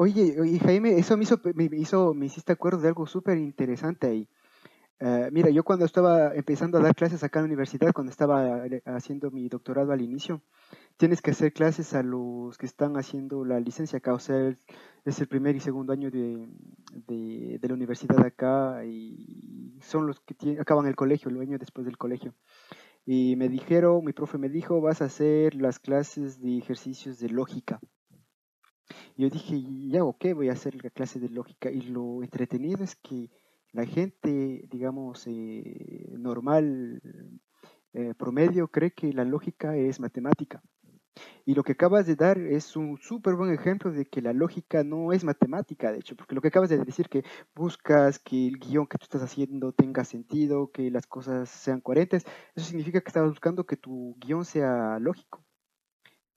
Oye, 0.00 0.40
oye, 0.40 0.60
Jaime, 0.60 0.96
eso 0.98 1.16
me 1.16 1.24
hizo, 1.24 1.40
me 1.54 1.68
hizo, 1.76 2.14
me 2.14 2.26
hiciste 2.26 2.52
acuerdo 2.52 2.78
de 2.80 2.88
algo 2.88 3.06
súper 3.06 3.36
interesante 3.36 4.06
ahí. 4.06 4.28
Eh, 5.00 5.28
mira, 5.32 5.50
yo 5.50 5.64
cuando 5.64 5.84
estaba 5.84 6.34
empezando 6.34 6.78
a 6.78 6.82
dar 6.82 6.94
clases 6.94 7.22
acá 7.24 7.38
en 7.40 7.44
la 7.44 7.48
universidad, 7.48 7.92
cuando 7.92 8.10
estaba 8.10 8.66
eh, 8.66 8.82
haciendo 8.84 9.30
mi 9.30 9.48
doctorado 9.48 9.92
al 9.92 10.02
inicio, 10.02 10.42
tienes 10.98 11.22
que 11.22 11.30
hacer 11.30 11.52
clases 11.52 11.94
a 11.94 12.02
los 12.02 12.58
que 12.58 12.66
están 12.66 12.96
haciendo 12.96 13.44
la 13.44 13.60
licencia 13.60 13.98
acá, 13.98 14.12
o 14.12 14.18
sea, 14.18 14.54
es 15.04 15.20
el 15.20 15.28
primer 15.28 15.56
y 15.56 15.60
segundo 15.60 15.92
año 15.92 16.10
de, 16.10 16.48
de, 17.06 17.68
la 17.68 17.74
universidad 17.74 18.20
acá 18.26 18.84
y 18.84 19.78
son 19.80 20.06
los 20.06 20.20
que 20.20 20.60
acaban 20.60 20.86
el 20.86 20.96
colegio, 20.96 21.30
el 21.30 21.40
año 21.40 21.56
después 21.56 21.86
del 21.86 21.96
colegio. 21.96 22.34
Y 23.06 23.36
me 23.36 23.48
dijeron, 23.48 24.04
mi 24.04 24.12
profe 24.12 24.36
me 24.36 24.48
dijo, 24.50 24.80
vas 24.80 25.00
a 25.00 25.06
hacer 25.06 25.54
las 25.54 25.78
clases 25.78 26.40
de 26.40 26.58
ejercicios 26.58 27.18
de 27.18 27.30
lógica. 27.30 27.80
Yo 29.16 29.30
dije, 29.30 29.62
ya, 29.88 30.04
ok, 30.04 30.26
voy 30.34 30.48
a 30.48 30.52
hacer 30.52 30.82
la 30.82 30.90
clase 30.90 31.18
de 31.20 31.28
lógica. 31.28 31.70
Y 31.70 31.82
lo 31.82 32.22
entretenido 32.22 32.84
es 32.84 32.96
que 32.96 33.30
la 33.72 33.86
gente, 33.86 34.64
digamos, 34.68 35.26
eh, 35.26 36.12
normal, 36.18 37.00
eh, 37.94 38.14
promedio, 38.14 38.68
cree 38.68 38.90
que 38.90 39.12
la 39.12 39.24
lógica 39.24 39.76
es 39.76 40.00
matemática. 40.00 40.62
Y 41.44 41.54
lo 41.54 41.62
que 41.62 41.72
acabas 41.72 42.06
de 42.06 42.16
dar 42.16 42.38
es 42.38 42.76
un 42.76 42.98
súper 42.98 43.34
buen 43.34 43.52
ejemplo 43.52 43.90
de 43.90 44.04
que 44.04 44.22
la 44.22 44.32
lógica 44.32 44.84
no 44.84 45.12
es 45.12 45.24
matemática, 45.24 45.92
de 45.92 45.98
hecho, 45.98 46.16
porque 46.16 46.34
lo 46.34 46.40
que 46.40 46.48
acabas 46.48 46.68
de 46.70 46.78
decir 46.78 47.08
que 47.08 47.24
buscas 47.54 48.18
que 48.18 48.48
el 48.48 48.58
guion 48.58 48.86
que 48.86 48.98
tú 48.98 49.04
estás 49.04 49.22
haciendo 49.22 49.72
tenga 49.72 50.04
sentido, 50.04 50.70
que 50.70 50.90
las 50.90 51.06
cosas 51.06 51.48
sean 51.48 51.80
coherentes, 51.80 52.24
eso 52.54 52.66
significa 52.66 53.00
que 53.00 53.08
estabas 53.08 53.30
buscando 53.30 53.66
que 53.66 53.76
tu 53.76 54.16
guion 54.20 54.44
sea 54.44 54.98
lógico. 54.98 55.42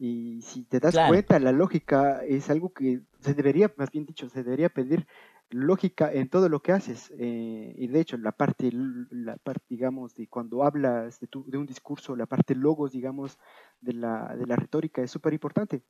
Y 0.03 0.41
si 0.41 0.63
te 0.63 0.79
das 0.79 0.95
cuenta, 1.07 1.37
la 1.37 1.51
lógica 1.51 2.23
es 2.25 2.49
algo 2.49 2.73
que 2.73 3.01
se 3.19 3.35
debería, 3.35 3.71
más 3.77 3.91
bien 3.91 4.07
dicho, 4.07 4.29
se 4.29 4.43
debería 4.43 4.69
pedir 4.69 5.05
lógica 5.51 6.11
en 6.11 6.29
todo 6.29 6.49
lo 6.49 6.61
que 6.61 6.71
haces. 6.71 7.13
Eh, 7.17 7.73
y 7.77 7.87
de 7.87 7.99
hecho, 7.99 8.17
la 8.17 8.31
parte, 8.31 8.69
la 8.71 9.37
parte, 9.37 9.65
digamos, 9.69 10.15
de 10.15 10.27
cuando 10.27 10.63
hablas 10.63 11.19
de, 11.19 11.27
tu, 11.27 11.45
de 11.47 11.57
un 11.57 11.65
discurso, 11.65 12.15
la 12.15 12.25
parte 12.25 12.55
logos, 12.55 12.91
digamos, 12.91 13.37
de 13.79 13.93
la, 13.93 14.35
de 14.35 14.45
la 14.45 14.55
retórica 14.55 15.01
es 15.01 15.11
súper 15.11 15.33
importante. 15.33 15.83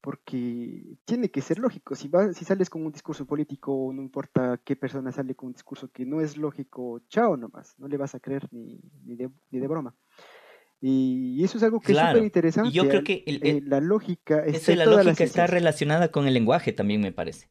Porque 0.00 0.96
tiene 1.04 1.30
que 1.30 1.40
ser 1.40 1.58
lógico. 1.58 1.96
Si, 1.96 2.06
vas, 2.08 2.36
si 2.36 2.44
sales 2.44 2.70
con 2.70 2.86
un 2.86 2.92
discurso 2.92 3.26
político, 3.26 3.90
no 3.92 4.00
importa 4.00 4.60
qué 4.64 4.76
persona 4.76 5.10
sale 5.10 5.34
con 5.34 5.48
un 5.48 5.52
discurso 5.54 5.88
que 5.90 6.06
no 6.06 6.20
es 6.20 6.36
lógico, 6.36 7.00
chao 7.08 7.36
nomás, 7.36 7.74
no 7.78 7.88
le 7.88 7.96
vas 7.96 8.14
a 8.14 8.20
creer 8.20 8.46
ni, 8.52 8.80
ni, 9.04 9.16
de, 9.16 9.28
ni 9.50 9.58
de 9.58 9.66
broma. 9.66 9.96
Y 10.80 11.42
eso 11.42 11.58
es 11.58 11.64
algo 11.64 11.80
que 11.80 11.90
es 11.90 11.98
súper 11.98 12.22
interesante. 12.22 12.70
Yo 12.70 12.88
creo 12.88 13.02
que 13.02 13.24
eh, 13.26 13.60
la 13.64 13.80
lógica, 13.80 14.44
la 14.46 14.86
lógica 14.86 15.24
está 15.24 15.48
relacionada 15.48 16.12
con 16.12 16.28
el 16.28 16.34
lenguaje 16.34 16.72
también, 16.72 17.00
me 17.00 17.10
parece. 17.10 17.50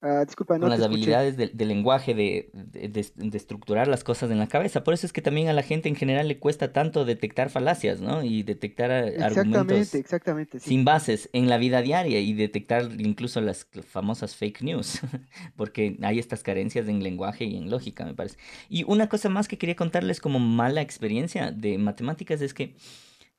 Ah, 0.00 0.24
disculpa, 0.24 0.54
no 0.54 0.60
con 0.60 0.70
las 0.70 0.80
habilidades 0.80 1.36
del 1.36 1.68
lenguaje, 1.68 2.14
de, 2.14 2.50
de, 2.52 3.36
estructurar 3.36 3.88
las 3.88 4.04
cosas 4.04 4.30
en 4.30 4.38
la 4.38 4.46
cabeza. 4.46 4.84
Por 4.84 4.94
eso 4.94 5.06
es 5.06 5.12
que 5.12 5.22
también 5.22 5.48
a 5.48 5.52
la 5.52 5.64
gente 5.64 5.88
en 5.88 5.96
general 5.96 6.28
le 6.28 6.38
cuesta 6.38 6.72
tanto 6.72 7.04
detectar 7.04 7.50
falacias, 7.50 8.00
¿no? 8.00 8.22
Y 8.22 8.44
detectar 8.44 8.92
argumentos 8.92 9.96
exactamente, 9.96 10.60
sin 10.60 10.84
bases 10.84 11.28
en 11.32 11.48
la 11.48 11.58
vida 11.58 11.82
diaria 11.82 12.20
y 12.20 12.32
detectar 12.32 12.88
incluso 13.00 13.40
las 13.40 13.66
famosas 13.88 14.36
fake 14.36 14.62
news, 14.62 15.00
porque 15.56 15.98
hay 16.02 16.20
estas 16.20 16.44
carencias 16.44 16.86
en 16.86 17.02
lenguaje 17.02 17.44
y 17.46 17.56
en 17.56 17.68
lógica, 17.68 18.04
me 18.04 18.14
parece. 18.14 18.38
Y 18.68 18.84
una 18.84 19.08
cosa 19.08 19.28
más 19.28 19.48
que 19.48 19.58
quería 19.58 19.74
contarles 19.74 20.20
como 20.20 20.38
mala 20.38 20.80
experiencia 20.80 21.50
de 21.50 21.76
matemáticas 21.76 22.40
es 22.40 22.54
que 22.54 22.76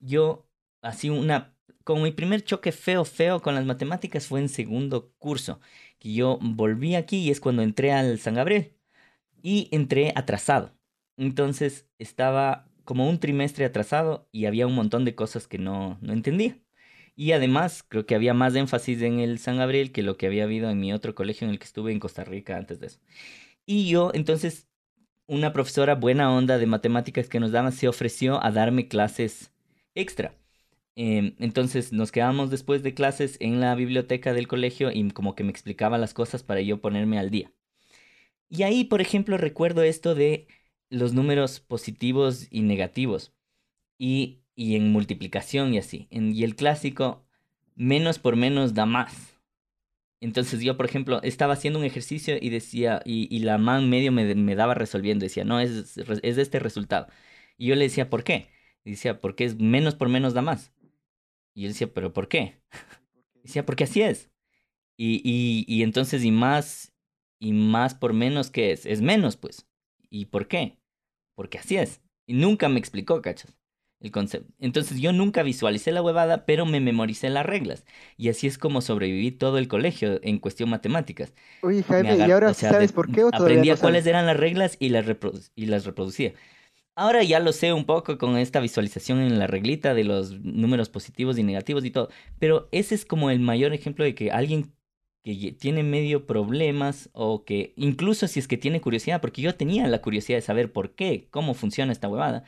yo, 0.01 0.45
así 0.81 1.09
una, 1.09 1.55
como 1.85 2.03
mi 2.03 2.11
primer 2.11 2.43
choque 2.43 2.73
feo, 2.73 3.05
feo 3.05 3.41
con 3.41 3.55
las 3.55 3.65
matemáticas 3.65 4.27
fue 4.27 4.41
en 4.41 4.49
segundo 4.49 5.13
curso 5.17 5.61
que 5.99 6.13
yo 6.13 6.39
volví 6.41 6.95
aquí 6.95 7.17
y 7.19 7.31
es 7.31 7.39
cuando 7.39 7.61
entré 7.63 7.91
al 7.91 8.19
San 8.19 8.35
Gabriel. 8.35 8.73
Y 9.41 9.69
entré 9.71 10.13
atrasado. 10.15 10.73
Entonces 11.17 11.87
estaba 11.99 12.69
como 12.85 13.09
un 13.09 13.19
trimestre 13.19 13.65
atrasado 13.65 14.27
y 14.31 14.45
había 14.45 14.67
un 14.67 14.75
montón 14.75 15.05
de 15.05 15.15
cosas 15.15 15.47
que 15.47 15.59
no, 15.59 15.97
no 16.01 16.13
entendía. 16.13 16.57
Y 17.15 17.33
además, 17.33 17.83
creo 17.87 18.05
que 18.05 18.15
había 18.15 18.33
más 18.33 18.55
énfasis 18.55 19.01
en 19.01 19.19
el 19.19 19.39
San 19.39 19.57
Gabriel 19.57 19.91
que 19.91 20.03
lo 20.03 20.17
que 20.17 20.25
había 20.25 20.45
habido 20.45 20.69
en 20.69 20.79
mi 20.79 20.93
otro 20.93 21.15
colegio 21.15 21.45
en 21.45 21.51
el 21.51 21.59
que 21.59 21.65
estuve 21.65 21.91
en 21.91 21.99
Costa 21.99 22.23
Rica 22.23 22.55
antes 22.57 22.79
de 22.79 22.87
eso. 22.87 22.99
Y 23.65 23.89
yo, 23.89 24.11
entonces, 24.13 24.69
una 25.27 25.53
profesora 25.53 25.95
buena 25.95 26.33
onda 26.33 26.57
de 26.57 26.65
matemáticas 26.65 27.29
que 27.29 27.39
nos 27.39 27.51
daba 27.51 27.71
se 27.71 27.87
ofreció 27.87 28.43
a 28.43 28.51
darme 28.51 28.87
clases 28.87 29.51
extra. 29.95 30.38
Em, 30.95 31.35
entonces 31.39 31.93
nos 31.93 32.11
quedamos 32.11 32.49
después 32.49 32.83
de 32.83 32.93
clases 32.93 33.37
en 33.39 33.59
la 33.61 33.73
biblioteca 33.75 34.33
del 34.33 34.47
colegio 34.47 34.91
y 34.91 35.09
como 35.11 35.35
que 35.35 35.43
me 35.43 35.51
explicaba 35.51 35.97
las 35.97 36.13
cosas 36.13 36.43
para 36.43 36.61
yo 36.61 36.81
ponerme 36.81 37.19
al 37.19 37.29
día. 37.29 37.51
Y 38.49 38.63
ahí, 38.63 38.83
por 38.83 39.01
ejemplo, 39.01 39.37
recuerdo 39.37 39.83
esto 39.83 40.15
de 40.15 40.47
los 40.89 41.13
números 41.13 41.59
positivos 41.59 42.47
y 42.51 42.61
negativos. 42.63 43.33
Y, 43.97 44.41
y 44.55 44.75
en 44.75 44.91
multiplicación 44.91 45.73
y 45.73 45.79
así. 45.79 46.07
y 46.11 46.43
el 46.43 46.55
clásico, 46.55 47.25
menos 47.75 48.19
por 48.19 48.35
menos 48.35 48.73
da 48.73 48.85
más. 48.85 49.39
Entonces 50.21 50.61
yo, 50.61 50.75
por 50.77 50.85
ejemplo, 50.85 51.21
estaba 51.23 51.53
haciendo 51.53 51.79
un 51.79 51.85
ejercicio 51.85 52.37
y 52.41 52.49
decía, 52.49 53.01
y, 53.05 53.33
y 53.35 53.39
la 53.39 53.57
man 53.57 53.89
medio 53.89 54.11
me, 54.11 54.35
me, 54.35 54.55
daba 54.55 54.73
resolviendo, 54.73 55.23
decía, 55.23 55.45
no, 55.45 55.59
es, 55.61 55.97
es 55.97 56.37
este 56.37 56.59
resultado. 56.59 57.07
Y 57.57 57.67
yo 57.67 57.75
le 57.75 57.85
decía, 57.85 58.09
¿por 58.09 58.23
qué? 58.23 58.49
Y 58.83 58.91
decía, 58.91 59.21
porque 59.21 59.45
es 59.45 59.57
menos 59.59 59.95
por 59.95 60.09
menos 60.09 60.33
da 60.33 60.41
más. 60.41 60.73
Y 61.59 61.65
él 61.65 61.73
decía, 61.73 61.93
¿pero 61.93 62.13
por 62.13 62.29
qué? 62.29 62.61
decía, 63.43 63.65
porque 63.65 63.83
así 63.83 64.01
es. 64.01 64.31
Y, 64.95 65.21
y, 65.25 65.65
y 65.67 65.83
entonces, 65.83 66.23
y 66.23 66.31
más, 66.31 66.93
y 67.37 67.51
más 67.51 67.95
por 67.95 68.13
menos, 68.13 68.49
¿qué 68.49 68.71
es? 68.71 68.85
Es 68.85 69.01
menos, 69.01 69.35
pues. 69.35 69.67
¿Y 70.09 70.27
por 70.27 70.47
qué? 70.47 70.77
Porque 71.35 71.57
así 71.57 71.75
es. 71.75 71.99
Y 72.27 72.35
nunca 72.35 72.69
me 72.69 72.79
explicó, 72.79 73.21
cachas, 73.21 73.57
el 73.99 74.09
concepto. 74.09 74.53
Entonces 74.57 75.01
yo 75.01 75.11
nunca 75.11 75.43
visualicé 75.43 75.91
la 75.91 76.01
huevada, 76.01 76.45
pero 76.45 76.65
me 76.65 76.79
memoricé 76.79 77.29
las 77.29 77.45
reglas. 77.45 77.83
Y 78.15 78.29
así 78.29 78.47
es 78.47 78.57
como 78.57 78.79
sobreviví 78.79 79.31
todo 79.31 79.57
el 79.57 79.67
colegio 79.67 80.21
en 80.23 80.39
cuestión 80.39 80.69
matemáticas. 80.69 81.33
Oye, 81.61 81.83
Jaime, 81.83 82.25
¿y 82.25 82.31
ahora 82.31 82.53
sabes 82.53 82.93
por 82.93 83.11
qué 83.11 83.25
o 83.25 83.35
Aprendía 83.35 83.75
cuáles 83.75 84.05
eran 84.05 84.25
las 84.25 84.37
reglas 84.37 84.77
y 84.79 84.87
las, 84.87 85.05
y 85.55 85.65
las 85.65 85.83
reproducía. 85.83 86.31
Ahora 86.99 87.23
ya 87.23 87.39
lo 87.39 87.53
sé 87.53 87.71
un 87.71 87.85
poco 87.85 88.17
con 88.17 88.37
esta 88.37 88.59
visualización 88.59 89.21
en 89.21 89.39
la 89.39 89.47
reglita 89.47 89.93
de 89.93 90.03
los 90.03 90.37
números 90.41 90.89
positivos 90.89 91.37
y 91.37 91.43
negativos 91.43 91.85
y 91.85 91.91
todo. 91.91 92.09
Pero 92.39 92.67
ese 92.73 92.93
es 92.93 93.05
como 93.05 93.29
el 93.29 93.39
mayor 93.39 93.73
ejemplo 93.73 94.03
de 94.03 94.13
que 94.15 94.31
alguien 94.31 94.73
que 95.23 95.53
tiene 95.53 95.83
medio 95.83 96.27
problemas 96.27 97.09
o 97.13 97.45
que 97.45 97.73
incluso 97.77 98.27
si 98.27 98.41
es 98.41 98.49
que 98.49 98.57
tiene 98.57 98.81
curiosidad, 98.81 99.21
porque 99.21 99.41
yo 99.41 99.55
tenía 99.55 99.87
la 99.87 100.01
curiosidad 100.01 100.39
de 100.39 100.41
saber 100.41 100.73
por 100.73 100.93
qué, 100.95 101.29
cómo 101.31 101.53
funciona 101.53 101.93
esta 101.93 102.09
huevada, 102.09 102.43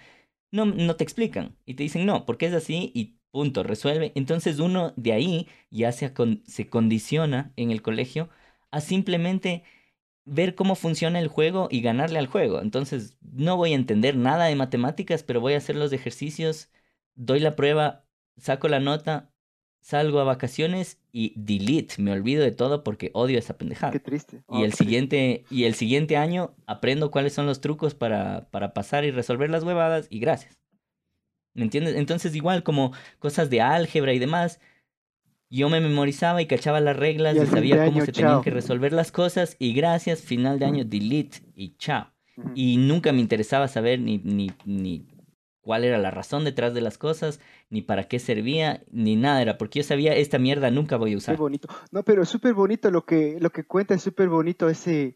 no, 0.52 0.66
no 0.66 0.98
te 0.98 1.06
explican 1.06 1.58
y 1.66 1.76
te 1.76 1.84
dicen 1.84 2.06
no, 2.06 2.26
porque 2.26 2.48
es 2.48 2.54
así 2.54 2.92
y 2.94 3.20
punto, 3.32 3.64
resuelve. 3.64 4.12
Entonces 4.16 4.60
uno 4.60 4.94
de 4.98 5.14
ahí 5.14 5.48
ya 5.70 5.94
se, 5.94 6.14
se 6.46 6.70
condiciona 6.70 7.54
en 7.56 7.72
el 7.72 7.82
colegio 7.82 8.30
a 8.72 8.82
simplemente 8.82 9.64
ver 10.26 10.56
cómo 10.56 10.76
funciona 10.76 11.20
el 11.20 11.28
juego 11.28 11.68
y 11.72 11.82
ganarle 11.82 12.20
al 12.20 12.28
juego. 12.28 12.62
Entonces 12.62 13.18
no 13.22 13.58
voy 13.58 13.74
a 13.74 13.76
entender 13.76 14.16
nada 14.16 14.46
de 14.46 14.56
matemáticas, 14.56 15.24
pero 15.24 15.42
voy 15.42 15.54
a 15.54 15.58
hacer 15.58 15.76
los 15.76 15.94
ejercicios, 15.94 16.70
doy 17.16 17.40
la 17.40 17.56
prueba, 17.56 18.06
saco 18.38 18.68
la 18.68 18.80
nota, 18.80 19.32
salgo 19.82 20.20
a 20.20 20.24
vacaciones 20.24 21.00
y 21.12 21.34
delete, 21.36 21.96
me 22.02 22.12
olvido 22.12 22.44
de 22.44 22.52
todo 22.52 22.84
porque 22.84 23.12
odio 23.14 23.40
esa 23.40 23.58
pendejada. 23.58 23.92
Qué 23.92 24.00
triste. 24.00 24.44
y 24.50 24.64
el 24.64 24.74
siguiente 24.74 25.46
y 25.50 25.66
el 25.66 25.76
siguiente 25.76 26.18
año 26.18 26.56
aprendo 26.68 27.12
cuáles 27.12 27.34
son 27.34 27.48
los 27.48 27.62
trucos 27.62 27.96
para, 27.96 28.50
para 28.52 28.74
pasar 28.74 29.04
y 29.06 29.12
resolver 29.12 29.50
las 29.50 29.64
huevadas 29.64 30.08
y 30.10 30.20
gracias. 30.20 30.60
¿Me 31.54 31.64
entiendes? 31.64 31.96
Entonces 31.96 32.36
igual 32.36 32.64
como 32.64 32.94
cosas 33.20 33.50
de 33.50 33.62
álgebra 33.62 34.14
y 34.14 34.20
demás, 34.20 34.62
yo 35.52 35.70
me 35.70 35.82
memorizaba 35.82 36.42
y 36.42 36.48
cachaba 36.48 36.80
las 36.80 36.96
reglas 36.96 37.36
y, 37.36 37.46
sabía 37.46 37.86
cómo 37.86 38.04
se 38.06 38.12
tenían 38.12 38.42
que 38.42 38.52
resolver 38.52 38.94
las 38.94 39.12
cosas 39.12 39.58
y 39.60 39.74
gracias, 39.74 40.22
final 40.22 40.58
de 40.60 40.66
año, 40.66 40.86
delete 40.86 41.40
y 41.56 41.76
chao. 41.78 42.08
Y 42.56 42.78
nunca 42.78 43.12
me 43.12 43.20
interesaba 43.20 43.68
saber 43.68 44.00
ni, 44.00 44.18
ni, 44.20 44.52
ni 44.66 45.06
cuál 45.62 45.84
era 45.84 45.98
la 45.98 46.10
razón 46.10 46.46
detrás 46.46 46.74
de 46.74 46.82
las 46.82 46.98
cosas, 46.98 47.40
ni 47.70 47.82
para 47.82 48.06
qué 48.06 48.18
servía, 48.18 48.84
ni 48.92 49.16
nada 49.16 49.42
era, 49.42 49.58
porque 49.58 49.80
yo 49.80 49.84
sabía 49.84 50.16
esta 50.16 50.40
mierda 50.40 50.72
nunca 50.72 50.96
voy 50.98 51.14
a 51.14 51.18
usar. 51.18 51.36
Qué 51.36 51.42
bonito. 51.42 51.68
No, 51.92 52.04
pero 52.04 52.24
es 52.24 52.30
súper 52.30 52.54
bonito 52.54 52.90
lo 52.90 53.06
que, 53.06 53.38
lo 53.40 53.52
que 53.52 53.66
cuenta, 53.66 53.94
es 53.94 54.02
súper 54.02 54.30
bonito 54.30 54.70
ese, 54.70 55.16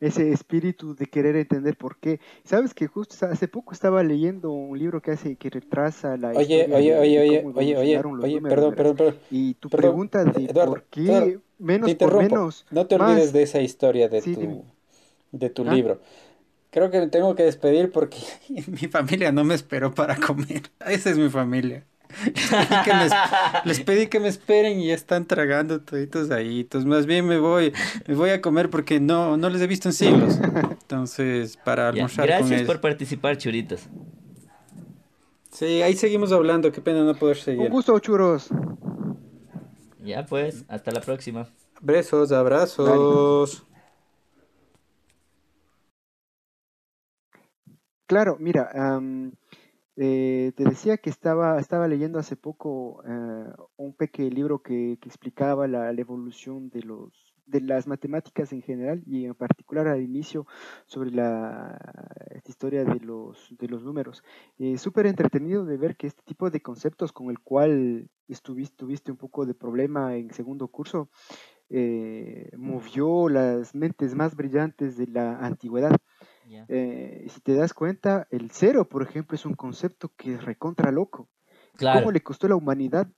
ese 0.00 0.32
espíritu 0.32 0.94
de 0.94 1.06
querer 1.06 1.36
entender 1.36 1.76
por 1.76 1.98
qué. 1.98 2.20
Sabes 2.44 2.74
que 2.74 2.86
justo 2.86 3.14
hace 3.26 3.48
poco 3.48 3.72
estaba 3.72 4.02
leyendo 4.02 4.50
un 4.50 4.78
libro 4.78 5.00
que 5.00 5.12
hace, 5.12 5.36
que 5.36 5.50
retrasa 5.50 6.16
la 6.16 6.30
oye, 6.30 6.68
oye, 6.72 6.98
oye, 6.98 7.20
oye, 7.20 7.44
oye, 7.54 7.76
oye, 7.76 7.98
oye, 7.98 8.40
perdón, 8.40 8.74
perdón, 8.74 8.96
perdón. 8.96 9.16
Y 9.30 9.54
tu 9.54 9.70
pregunta 9.70 10.24
de 10.24 10.52
por 10.52 10.84
qué 10.84 11.38
menos 11.58 11.94
por 11.94 12.18
menos. 12.18 12.66
No 12.70 12.86
te 12.86 12.96
olvides 12.96 13.32
de 13.32 13.42
esa 13.42 13.60
historia 13.60 14.08
de 14.08 14.22
tu, 14.22 14.64
de 15.32 15.50
tu 15.50 15.64
¿Ah? 15.66 15.74
libro. 15.74 16.00
Creo 16.70 16.90
que 16.90 16.98
me 16.98 17.06
tengo 17.06 17.36
que 17.36 17.44
despedir 17.44 17.92
porque 17.92 18.18
mi 18.48 18.88
familia 18.88 19.30
no 19.30 19.44
me 19.44 19.54
esperó 19.54 19.94
para 19.94 20.16
comer. 20.16 20.62
Esa 20.86 21.10
es 21.10 21.18
mi 21.18 21.30
familia. 21.30 21.86
Les 23.64 23.80
pedí, 23.80 24.06
que 24.06 24.20
me, 24.20 24.28
esperen 24.28 24.80
y 24.80 24.88
ya 24.88 24.94
están 24.94 25.26
tragando 25.26 25.80
toditos 25.80 26.30
ahí. 26.30 26.60
Entonces, 26.60 26.86
más 26.86 27.06
bien 27.06 27.26
me 27.26 27.38
voy, 27.38 27.72
me 28.06 28.14
voy 28.14 28.30
a 28.30 28.40
comer 28.40 28.70
porque 28.70 29.00
no, 29.00 29.36
no 29.36 29.48
les 29.50 29.60
he 29.62 29.66
visto 29.66 29.88
en 29.88 29.94
siglos. 29.94 30.38
Entonces, 30.70 31.56
para 31.56 31.88
almorzar 31.88 32.26
Gracias 32.26 32.62
por 32.62 32.80
participar, 32.80 33.36
churitos. 33.36 33.88
Sí, 35.50 35.82
ahí 35.82 35.94
seguimos 35.94 36.32
hablando. 36.32 36.72
Qué 36.72 36.80
pena 36.80 37.04
no 37.04 37.14
poder 37.14 37.36
seguir. 37.36 37.62
Un 37.62 37.68
gusto, 37.70 37.98
churos. 38.00 38.48
Ya 40.02 40.26
pues, 40.26 40.64
hasta 40.68 40.90
la 40.90 41.00
próxima. 41.00 41.48
Besos, 41.80 42.32
abrazos. 42.32 43.64
Claro, 48.06 48.36
mira, 48.38 48.70
eh, 49.96 50.52
te 50.56 50.64
decía 50.64 50.96
que 50.96 51.10
estaba, 51.10 51.58
estaba 51.60 51.86
leyendo 51.88 52.18
hace 52.18 52.36
poco 52.36 53.02
eh, 53.06 53.52
un 53.76 53.94
pequeño 53.94 54.30
libro 54.30 54.62
que, 54.62 54.92
explicaba 54.92 55.68
la, 55.68 55.90
evolución 55.92 56.68
de 56.70 56.82
los 56.82 57.32
de 57.46 57.60
las 57.60 57.86
matemáticas 57.86 58.54
en 58.54 58.62
general 58.62 59.02
y 59.06 59.26
en 59.26 59.34
particular 59.34 59.86
al 59.86 60.00
inicio 60.02 60.46
sobre 60.86 61.10
la 61.10 61.78
historia 62.46 62.84
de 62.84 63.00
los, 63.00 63.54
de 63.58 63.68
los 63.68 63.84
números. 63.84 64.24
Eh, 64.56 64.78
Súper 64.78 65.04
entretenido 65.04 65.66
de 65.66 65.76
ver 65.76 65.94
que 65.94 66.06
este 66.06 66.22
tipo 66.22 66.48
de 66.48 66.62
conceptos 66.62 67.12
con 67.12 67.28
el 67.28 67.38
cual 67.40 68.08
estuviste, 68.28 68.76
tuviste 68.76 69.10
un 69.10 69.18
poco 69.18 69.44
de 69.44 69.52
problema 69.52 70.16
en 70.16 70.32
segundo 70.32 70.68
curso 70.68 71.10
eh, 71.70 72.50
movió 72.56 73.28
las 73.28 73.74
mentes 73.74 74.14
más 74.14 74.36
brillantes 74.36 74.96
de 74.96 75.06
la 75.06 75.38
antigüedad. 75.38 75.96
Eh, 76.68 77.26
si 77.28 77.40
te 77.40 77.54
das 77.54 77.72
cuenta, 77.74 78.26
el 78.30 78.50
cero, 78.50 78.88
por 78.88 79.02
ejemplo, 79.02 79.34
es 79.34 79.44
un 79.46 79.54
concepto 79.54 80.12
que 80.16 80.34
es 80.34 80.44
recontra 80.44 80.90
loco. 80.90 81.28
¿Cómo 81.78 82.12
le 82.12 82.22
costó 82.22 82.46
a 82.46 82.50
la 82.50 82.56
humanidad 82.56 83.08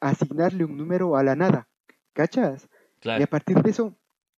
asignarle 0.00 0.64
un 0.64 0.76
número 0.76 1.16
a 1.16 1.22
la 1.22 1.36
nada? 1.36 1.68
¿Cachas? 2.12 2.68
Y 3.02 3.22
a 3.22 3.26
partir 3.26 3.62
de 3.62 3.70
eso, 3.70 3.96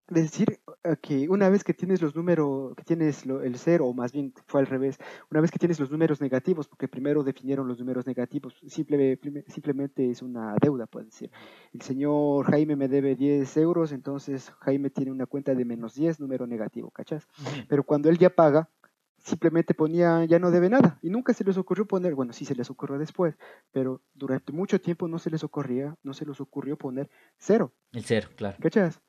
decir 0.08 0.60
que 1.00 1.28
una 1.28 1.48
vez 1.48 1.64
que 1.64 1.74
tienes 1.74 2.00
los 2.00 2.14
números, 2.14 2.74
que 2.76 2.84
tienes 2.84 3.24
el 3.26 3.56
cero, 3.58 3.86
o 3.86 3.94
más 3.94 4.12
bien 4.12 4.32
fue 4.46 4.60
al 4.60 4.66
revés, 4.66 4.98
una 5.30 5.40
vez 5.40 5.50
que 5.50 5.58
tienes 5.58 5.78
los 5.80 5.90
números 5.90 6.20
negativos, 6.20 6.68
porque 6.68 6.88
primero 6.88 7.22
definieron 7.22 7.66
los 7.66 7.78
números 7.78 8.06
negativos, 8.06 8.54
simple, 8.66 9.18
simplemente 9.48 10.10
es 10.10 10.22
una 10.22 10.54
deuda, 10.60 10.86
puede 10.86 11.06
decir. 11.06 11.30
El 11.72 11.82
señor 11.82 12.46
Jaime 12.46 12.76
me 12.76 12.88
debe 12.88 13.16
10 13.16 13.56
euros, 13.58 13.92
entonces 13.92 14.50
Jaime 14.60 14.90
tiene 14.90 15.10
una 15.10 15.26
cuenta 15.26 15.54
de 15.54 15.64
menos 15.64 15.94
10, 15.94 16.20
número 16.20 16.46
negativo, 16.46 16.90
¿cachas? 16.90 17.26
Pero 17.68 17.82
cuando 17.84 18.08
él 18.08 18.18
ya 18.18 18.30
paga, 18.30 18.70
simplemente 19.18 19.74
ponía 19.74 20.24
ya 20.24 20.38
no 20.38 20.50
debe 20.50 20.70
nada 20.70 20.98
y 21.02 21.10
nunca 21.10 21.34
se 21.34 21.44
les 21.44 21.58
ocurrió 21.58 21.86
poner, 21.86 22.14
bueno, 22.14 22.32
sí 22.32 22.44
se 22.44 22.54
les 22.54 22.70
ocurrió 22.70 22.98
después, 22.98 23.36
pero 23.72 24.00
durante 24.14 24.52
mucho 24.52 24.80
tiempo 24.80 25.08
no 25.08 25.18
se 25.18 25.28
les 25.30 25.44
ocurría, 25.44 25.96
no 26.02 26.14
se 26.14 26.24
les 26.24 26.40
ocurrió 26.40 26.78
poner 26.78 27.10
cero. 27.36 27.72
El 27.92 28.04
cero, 28.04 28.28
claro. 28.36 28.56
¿Cachas? 28.60 29.02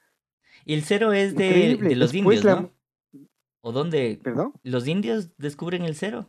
Y 0.65 0.73
el 0.73 0.83
cero 0.83 1.13
es 1.13 1.35
de, 1.35 1.77
los 1.95 2.13
indios, 2.13 2.43
¿no? 2.43 2.71
¿O 3.61 3.71
dónde? 3.71 4.19
¿Perdón? 4.21 4.53
¿Los 4.63 4.87
indios 4.87 5.29
descubren 5.37 5.83
el 5.83 5.95
cero? 5.95 6.27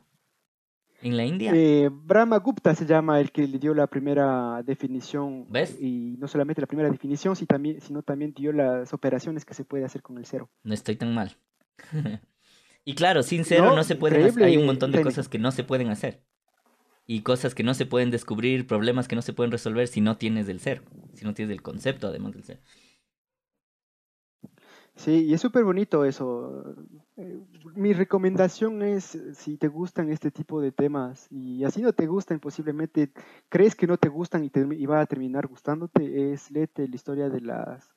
¿En 1.03 1.17
la 1.17 1.25
India? 1.25 1.53
Eh, 1.55 1.89
Brahma 1.91 2.39
Gupta 2.39 2.75
se 2.75 2.85
llama 2.85 3.21
el 3.21 3.33
que 3.33 3.47
le 3.47 3.59
dio 3.59 3.73
la 3.73 3.87
primera 3.87 4.63
definición. 4.63 5.47
¿Ves? 5.49 5.81
Y 5.81 6.17
no 6.19 6.29
solamente 6.29 6.61
la 6.61 6.67
primera 6.67 6.91
definición, 6.91 7.37
sino 7.37 7.47
también, 7.47 7.81
sino 7.81 8.03
también 8.03 8.35
dio 8.35 8.53
las 8.53 8.93
operaciones 8.93 9.45
que 9.45 9.55
se 9.55 9.65
puede 9.65 9.85
hacer 9.85 10.03
con 10.03 10.19
el 10.19 10.27
cero. 10.27 10.51
No 10.63 10.75
estoy 10.75 10.97
tan 10.97 11.15
mal. 11.15 11.37
y 12.85 12.95
claro, 12.95 13.23
sin 13.23 13.45
cero 13.45 13.73
no, 13.75 13.83
se 13.83 13.97
pueden 13.97 14.27
hacer. 14.27 14.43
Hay 14.43 14.59
un 14.59 14.67
montón 14.67 14.93
de 14.93 15.03
cosas 15.03 15.29
que 15.29 15.39
no 15.39 15.53
se 15.53 15.65
pueden 15.65 15.89
hacer. 15.89 16.23
Y 17.07 17.23
cosas 17.23 17.55
que 17.55 17.63
no 17.63 17.75
se 17.75 17.87
pueden 17.87 18.11
descubrir, 18.11 18.67
problemas 18.67 19.09
que 19.09 19.17
no 19.17 19.23
se 19.23 19.33
pueden 19.33 19.51
resolver 19.51 19.89
si 19.89 20.01
no 20.01 20.17
tienes 20.17 20.49
el 20.49 20.61
cero. 20.61 20.83
Si 21.15 21.25
no 21.25 21.35
tienes 21.35 21.53
el 21.53 21.63
concepto 21.63 22.09
además 22.09 22.33
del 22.33 22.45
cero. 22.45 22.61
Sí, 25.01 25.25
y 25.25 25.33
es 25.33 25.41
súper 25.41 25.65
bonito 25.65 26.05
eso. 26.05 26.77
Eh, 27.17 27.41
mi 27.75 27.95
recomendación 27.95 28.83
es, 28.83 29.19
si 29.33 29.57
te 29.57 29.67
gustan 29.69 30.11
este 30.11 30.31
tipo 30.31 30.61
de 30.61 30.73
temas 30.73 31.27
y 31.31 31.65
así 31.65 31.81
no 31.81 31.95
te 31.95 32.07
gustan, 32.07 32.39
posiblemente 32.39 33.11
crees 33.49 33.75
que 33.75 33.87
no 33.87 33.97
te 33.97 34.11
gustan 34.11 34.45
y, 34.45 34.51
te, 34.51 34.61
y 34.61 34.85
va 34.85 35.01
a 35.01 35.07
terminar 35.07 35.47
gustándote, 35.47 36.35
es 36.35 36.51
léete 36.51 36.87
la 36.87 36.95
historia 36.95 37.31
de 37.31 37.41
las, 37.41 37.95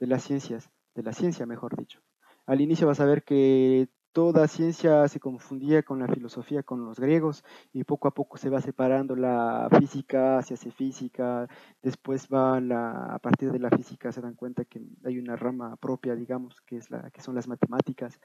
de 0.00 0.06
las 0.06 0.22
ciencias, 0.22 0.70
de 0.94 1.02
la 1.02 1.12
ciencia, 1.12 1.44
mejor 1.44 1.76
dicho. 1.76 2.00
Al 2.46 2.62
inicio 2.62 2.86
vas 2.86 3.00
a 3.00 3.04
ver 3.04 3.22
que 3.22 3.90
toda 4.16 4.48
ciencia 4.48 5.06
se 5.08 5.20
confundía 5.20 5.82
con 5.82 5.98
la 5.98 6.08
filosofía, 6.08 6.62
con 6.62 6.86
los 6.86 6.98
griegos, 6.98 7.44
y 7.74 7.84
poco 7.84 8.08
a 8.08 8.14
poco 8.14 8.38
se 8.38 8.48
va 8.48 8.62
separando 8.62 9.14
la 9.14 9.68
física, 9.78 10.40
se 10.40 10.54
hace 10.54 10.70
física, 10.70 11.46
después 11.82 12.26
va 12.32 12.58
la, 12.58 13.12
a 13.14 13.18
partir 13.18 13.52
de 13.52 13.58
la 13.58 13.68
física 13.68 14.12
se 14.12 14.22
dan 14.22 14.34
cuenta 14.34 14.64
que 14.64 14.80
hay 15.04 15.18
una 15.18 15.36
rama 15.36 15.76
propia, 15.76 16.14
digamos, 16.14 16.62
que, 16.62 16.78
es 16.78 16.90
la, 16.90 17.10
que 17.10 17.20
son 17.20 17.34
las 17.34 17.46
matemáticas, 17.46 18.18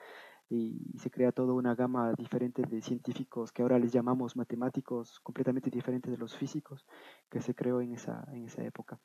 y, 0.49 0.97
se 0.97 1.11
crea 1.11 1.33
toda 1.33 1.53
una 1.53 1.75
gama 1.75 2.13
diferente 2.13 2.61
de 2.61 2.81
científicos 2.81 3.51
que 3.51 3.61
ahora 3.61 3.77
les 3.77 3.91
llamamos 3.91 4.37
matemáticos, 4.37 5.19
completamente 5.19 5.69
diferentes 5.69 6.09
de 6.09 6.17
los 6.17 6.37
físicos, 6.37 6.85
que 7.29 7.41
se 7.41 7.53
creó 7.53 7.81
en 7.81 7.91
esa, 7.95 8.23
en 8.31 8.45
esa 8.45 8.63
época. 8.63 8.97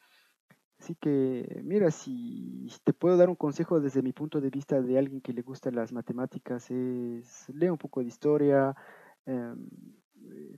Así 0.79 0.95
que, 0.95 1.61
mira, 1.65 1.91
si 1.91 2.69
te 2.85 2.93
puedo 2.93 3.17
dar 3.17 3.29
un 3.29 3.37
consejo 3.37 3.81
desde 3.81 4.03
mi 4.03 4.13
punto 4.13 4.41
de 4.41 4.51
vista 4.51 4.81
de 4.81 4.99
alguien 4.99 5.21
que 5.21 5.33
le 5.33 5.43
gusta 5.43 5.71
las 5.71 5.93
matemáticas, 5.93 6.71
es 6.71 7.49
lee 7.49 7.71
un 7.71 7.79
poco 7.79 8.01
de 8.01 8.07
historia, 8.07 8.77
em, 9.25 9.69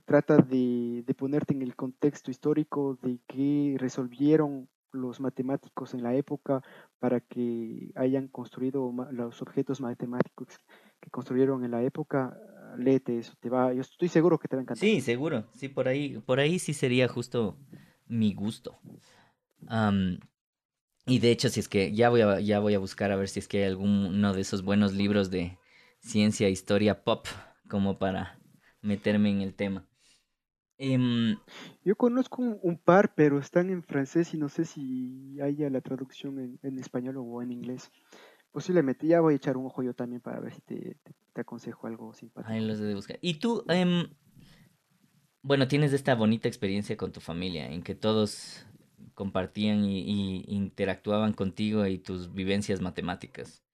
trata 0.05 0.37
de, 0.37 1.03
ponerte 1.17 1.53
en 1.53 1.61
el 1.61 1.75
contexto 1.75 2.31
histórico 2.31 2.97
de 3.01 3.19
qué 3.27 3.75
resolvieron 3.79 4.67
los 4.91 5.19
matemáticos 5.19 5.93
en 5.93 6.03
la 6.03 6.15
época 6.15 6.63
para 6.99 7.19
que 7.21 7.91
hayan 7.95 8.27
construido 8.27 8.91
los 9.11 9.41
objetos 9.41 9.79
matemáticos 9.81 10.47
que 10.99 11.09
construyeron 11.11 11.63
en 11.63 11.71
la 11.71 11.83
época. 11.83 12.37
Léete 12.77 13.19
eso, 13.19 13.33
te 13.39 13.49
va, 13.49 13.73
yo 13.73 13.81
estoy 13.81 14.09
seguro 14.09 14.37
que 14.37 14.47
te 14.47 14.55
va 14.55 14.61
a 14.61 14.63
encantar. 14.63 14.87
Sí, 14.87 15.01
seguro, 15.01 15.45
sí, 15.53 15.69
por 15.69 15.87
ahí, 15.87 16.19
por 16.25 16.39
ahí 16.39 16.59
sí 16.59 16.73
sería 16.73 17.07
justo 17.07 17.57
mi 18.07 18.33
gusto 18.33 18.79
y 21.05 21.19
de 21.19 21.31
hecho, 21.31 21.49
si 21.49 21.59
es 21.59 21.67
que 21.67 21.91
ya 21.93 22.09
voy, 22.09 22.21
a, 22.21 22.39
ya 22.39 22.59
voy 22.59 22.75
a 22.75 22.79
buscar 22.79 23.11
a 23.11 23.15
ver 23.15 23.29
si 23.29 23.39
es 23.39 23.47
que 23.47 23.59
hay 23.59 23.69
alguno 23.69 24.33
de 24.33 24.41
esos 24.41 24.63
buenos 24.63 24.93
libros 24.93 25.29
de 25.29 25.57
ciencia, 25.99 26.49
historia, 26.49 27.03
pop, 27.03 27.27
como 27.67 27.97
para 27.97 28.39
meterme 28.81 29.29
en 29.31 29.41
el 29.41 29.53
tema. 29.53 29.85
Em, 30.77 31.37
Yo 31.83 31.95
conozco 31.97 32.41
un, 32.41 32.77
par, 32.77 33.13
pero 33.13 33.37
están 33.37 33.69
en 33.69 33.83
francés 33.83 34.33
y 34.33 34.37
no 34.37 34.47
sé 34.47 34.63
si 34.63 35.39
haya 35.41 35.69
la 35.69 35.81
traducción 35.81 36.57
en, 36.63 36.79
español 36.79 37.17
o 37.17 37.41
en 37.41 37.51
inglés. 37.51 37.91
Posiblemente, 38.51 39.05
ya 39.05 39.19
voy 39.19 39.33
a 39.33 39.37
echar 39.37 39.57
un 39.57 39.65
ojo 39.65 39.83
yo 39.83 39.93
también 39.93 40.21
para 40.21 40.39
ver 40.39 40.53
si 40.53 40.61
te, 40.61 40.97
aconsejo 41.35 41.87
algo 41.87 42.13
simpático. 42.13 42.51
Ahí 42.51 42.65
los 42.65 42.79
de 42.79 42.95
buscar. 42.95 43.19
Y 43.21 43.35
tú, 43.35 43.63
em, 43.67 44.07
bueno, 45.41 45.67
tienes 45.67 45.91
esta 45.91 46.15
bonita 46.15 46.47
experiencia 46.47 46.95
con 46.95 47.11
tu 47.11 47.19
familia, 47.19 47.69
en 47.69 47.83
que 47.83 47.95
todos 47.95 48.65
compartían 49.19 49.83
y, 49.83 50.45
interactuaban 50.47 51.33
contigo 51.33 51.85
y 51.85 51.97
tus 51.97 52.33
vivencias 52.33 52.79
matemáticas. 52.79 53.65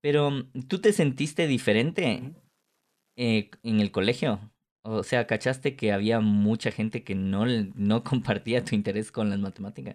Pero, 0.00 0.30
¿tú 0.66 0.80
te 0.80 0.92
sentiste 0.92 1.46
diferente 1.46 2.34
eh, 3.14 3.50
en 3.62 3.78
el 3.78 3.92
colegio? 3.92 4.40
O 4.82 5.04
sea, 5.04 5.28
¿cachaste 5.28 5.76
que 5.76 5.92
había 5.92 6.18
mucha 6.18 6.72
gente 6.72 7.04
que 7.04 7.14
no, 7.14 7.46
no 7.76 8.02
compartía 8.10 8.64
tu 8.64 8.74
interés 8.74 9.12
con 9.12 9.30
las 9.30 9.38
matemáticas? 9.38 9.94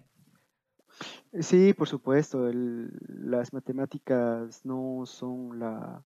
Sí, 1.41 1.73
por 1.73 1.89
supuesto. 1.89 2.49
las 2.53 3.51
matemáticas 3.51 4.63
no 4.63 5.05
son 5.05 5.59
la, 5.59 6.05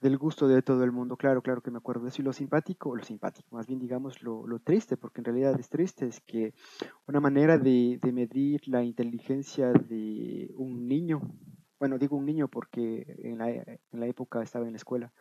del 0.00 0.16
gusto 0.16 0.46
de 0.48 0.62
todo 0.62 0.84
el 0.84 0.92
mundo. 0.92 1.16
Claro, 1.16 1.42
claro 1.42 1.60
que 1.60 1.70
me 1.70 1.78
acuerdo 1.78 2.02
de 2.04 2.08
eso. 2.10 2.22
Y 2.22 2.24
lo 2.24 2.32
simpático, 2.32 2.94
lo 2.94 3.02
simpático, 3.02 3.48
más 3.56 3.66
bien 3.66 3.78
digamos 3.78 4.22
lo, 4.22 4.46
triste, 4.60 4.96
porque 4.96 5.20
en 5.20 5.26
realidad 5.26 5.58
es 5.58 5.68
triste, 5.68 6.06
es 6.06 6.20
que 6.20 6.54
una 7.06 7.20
manera 7.20 7.58
de, 7.58 7.98
medir 8.12 8.66
la 8.66 8.82
inteligencia 8.82 9.72
de 9.72 10.52
un 10.56 10.88
niño, 10.88 11.20
bueno, 11.78 11.98
digo 11.98 12.16
un 12.16 12.26
niño 12.26 12.48
porque 12.48 13.16
en 13.22 13.38
la, 13.38 13.50
en 13.50 13.78
la 13.92 14.06
época 14.06 14.42
estaba 14.42 14.66
en 14.66 14.72
la 14.72 14.78
escuela, 14.78 15.12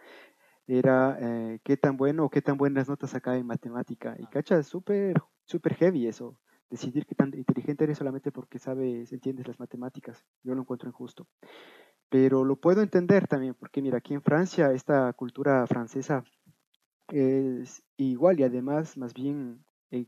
era 0.68 1.18
eh, 1.22 1.60
qué 1.64 1.78
tan 1.78 1.98
bueno 1.98 2.26
o 2.26 2.30
qué 2.30 2.42
tan 2.42 2.58
buenas 2.58 2.90
notas 2.90 3.16
acá 3.16 3.38
en 3.38 3.46
matemática. 3.46 4.16
Y 4.20 4.26
cacha, 4.28 4.62
súper, 4.64 5.22
súper 5.46 5.76
heavy 5.76 6.08
eso. 6.08 6.38
Decidir 6.70 7.06
qué 7.06 7.16
tan 7.16 7.34
inteligente 7.34 7.86
eres 7.86 7.98
solamente 7.98 8.32
porque 8.32 8.60
sabes, 8.60 9.14
entiendes 9.14 9.48
las 9.48 9.60
matemáticas. 9.60 10.26
Yo 10.44 10.54
lo 10.54 10.62
encuentro 10.62 10.90
injusto 10.90 11.26
pero 12.10 12.44
lo 12.46 12.56
puedo 12.56 12.82
entender 12.82 13.28
también, 13.28 13.54
porque 13.54 13.82
mira, 13.82 13.98
aquí 13.98 14.14
en 14.14 14.22
Francia 14.22 14.72
esta 14.72 15.12
cultura 15.14 15.66
francesa 15.68 16.24
es 17.10 17.84
igual 17.98 18.40
y 18.40 18.44
además 18.44 18.98
más 18.98 19.14
bien 19.14 19.64
e, 19.92 20.08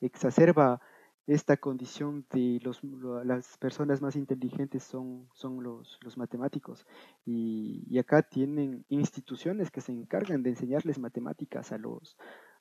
exacerba 0.00 0.80
esta 1.26 1.58
condición 1.58 2.26
de 2.30 2.58
los, 2.62 2.82
las 3.24 3.58
personas 3.58 4.00
más 4.00 4.16
inteligentes 4.16 4.82
son, 4.82 5.28
son 5.34 5.62
los, 5.62 5.98
los 6.02 6.16
matemáticos. 6.16 6.86
Y, 7.26 7.84
y, 7.86 7.98
acá 7.98 8.22
tienen 8.22 8.86
instituciones 8.88 9.70
que 9.70 9.82
se 9.82 9.92
encargan 9.92 10.42
de 10.42 10.50
enseñarles 10.50 10.98
matemáticas 10.98 11.70
a 11.70 11.76
los, 11.76 12.16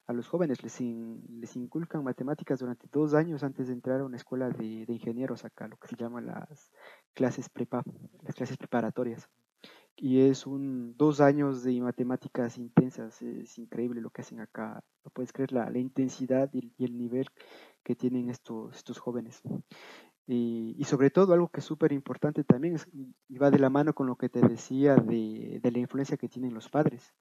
a 0.08 0.14
los 0.14 0.28
jóvenes 0.28 0.64
les, 0.64 0.80
les 0.82 1.56
inculcan 1.58 2.04
matemáticas 2.04 2.60
durante 2.60 2.88
dos 2.92 3.14
años 3.14 3.44
antes 3.44 3.68
de 3.68 3.74
entrar 3.74 4.00
a 4.00 4.06
una 4.06 4.16
escuela 4.16 4.50
de, 4.50 4.86
ingenieros 4.88 5.44
acá, 5.44 5.68
lo 5.68 5.78
que 5.78 5.90
se 5.90 5.98
llaman 5.98 6.26
las 6.26 6.72
clases 7.18 7.50
prepa, 7.50 7.84
las 8.22 8.36
clases 8.36 8.58
preparatorias. 8.58 9.28
Y 9.96 10.22
es 10.22 10.46
un 10.46 10.96
dos 10.96 11.20
años 11.20 11.64
de 11.64 11.82
matemáticas 11.82 12.60
intensas, 12.60 13.20
es 13.24 13.58
increíble 13.58 14.00
lo 14.00 14.12
que 14.12 14.22
hacen 14.22 14.40
acá, 14.40 14.84
no 15.04 15.10
puedes 15.10 15.34
creer 15.34 15.52
la, 15.52 15.72
la 15.72 15.80
intensidad 15.80 16.52
y, 16.54 16.72
el 16.78 16.96
nivel 16.96 17.26
que 17.84 17.96
tienen 17.96 18.30
estos, 18.30 18.78
estos 18.78 19.00
jóvenes. 19.00 19.42
Y, 20.28 20.84
sobre 20.84 21.10
todo 21.10 21.34
algo 21.34 21.50
que 21.50 21.62
es 21.62 21.66
súper 21.66 21.92
importante 21.92 22.44
también 22.44 22.78
y 23.28 23.38
va 23.40 23.50
de 23.50 23.60
la 23.60 23.72
mano 23.72 23.94
con 23.94 24.06
lo 24.06 24.18
que 24.18 24.30
te 24.30 24.42
decía 24.42 24.96
de, 24.96 25.60
de 25.64 25.72
la 25.72 25.80
influencia 25.80 26.18
que 26.18 26.30
tienen 26.30 26.54
los 26.54 26.70
padres 26.70 27.14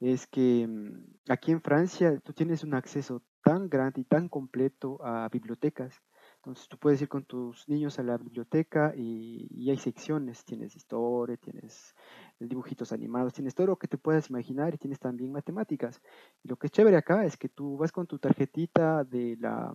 es 0.00 0.26
que 0.26 0.66
mm, 0.66 1.32
aquí 1.32 1.52
en 1.52 1.60
Francia 1.60 2.18
tú 2.20 2.32
tienes 2.32 2.64
un 2.64 2.74
acceso 2.74 3.22
tan 3.42 3.68
grande 3.68 4.00
y 4.00 4.04
tan 4.04 4.28
completo 4.28 4.98
a 5.04 5.28
bibliotecas. 5.28 6.02
Entonces 6.44 6.68
tú 6.68 6.76
puedes 6.76 7.00
ir 7.00 7.08
con 7.08 7.24
tus 7.24 7.66
niños 7.70 7.98
a 7.98 8.02
la 8.02 8.18
biblioteca 8.18 8.92
y, 8.94 9.70
hay 9.70 9.78
secciones, 9.78 10.44
tienes 10.44 10.76
historia, 10.76 11.38
tienes 11.38 11.94
dibujitos 12.38 12.92
animados, 12.92 13.32
tienes 13.32 13.54
todo 13.54 13.68
lo 13.68 13.76
que 13.76 13.88
te 13.88 13.96
puedas 13.96 14.28
imaginar 14.28 14.74
y 14.74 14.76
tienes 14.76 14.98
también 14.98 15.32
matemáticas. 15.32 16.02
Lo 16.42 16.56
que 16.56 16.66
es 16.66 16.70
chévere 16.70 16.98
acá 16.98 17.24
es 17.24 17.38
que 17.38 17.48
tú 17.48 17.78
vas 17.78 17.92
con 17.92 18.06
tu 18.06 18.18
tarjetita 18.18 19.04
de 19.04 19.38
la, 19.40 19.74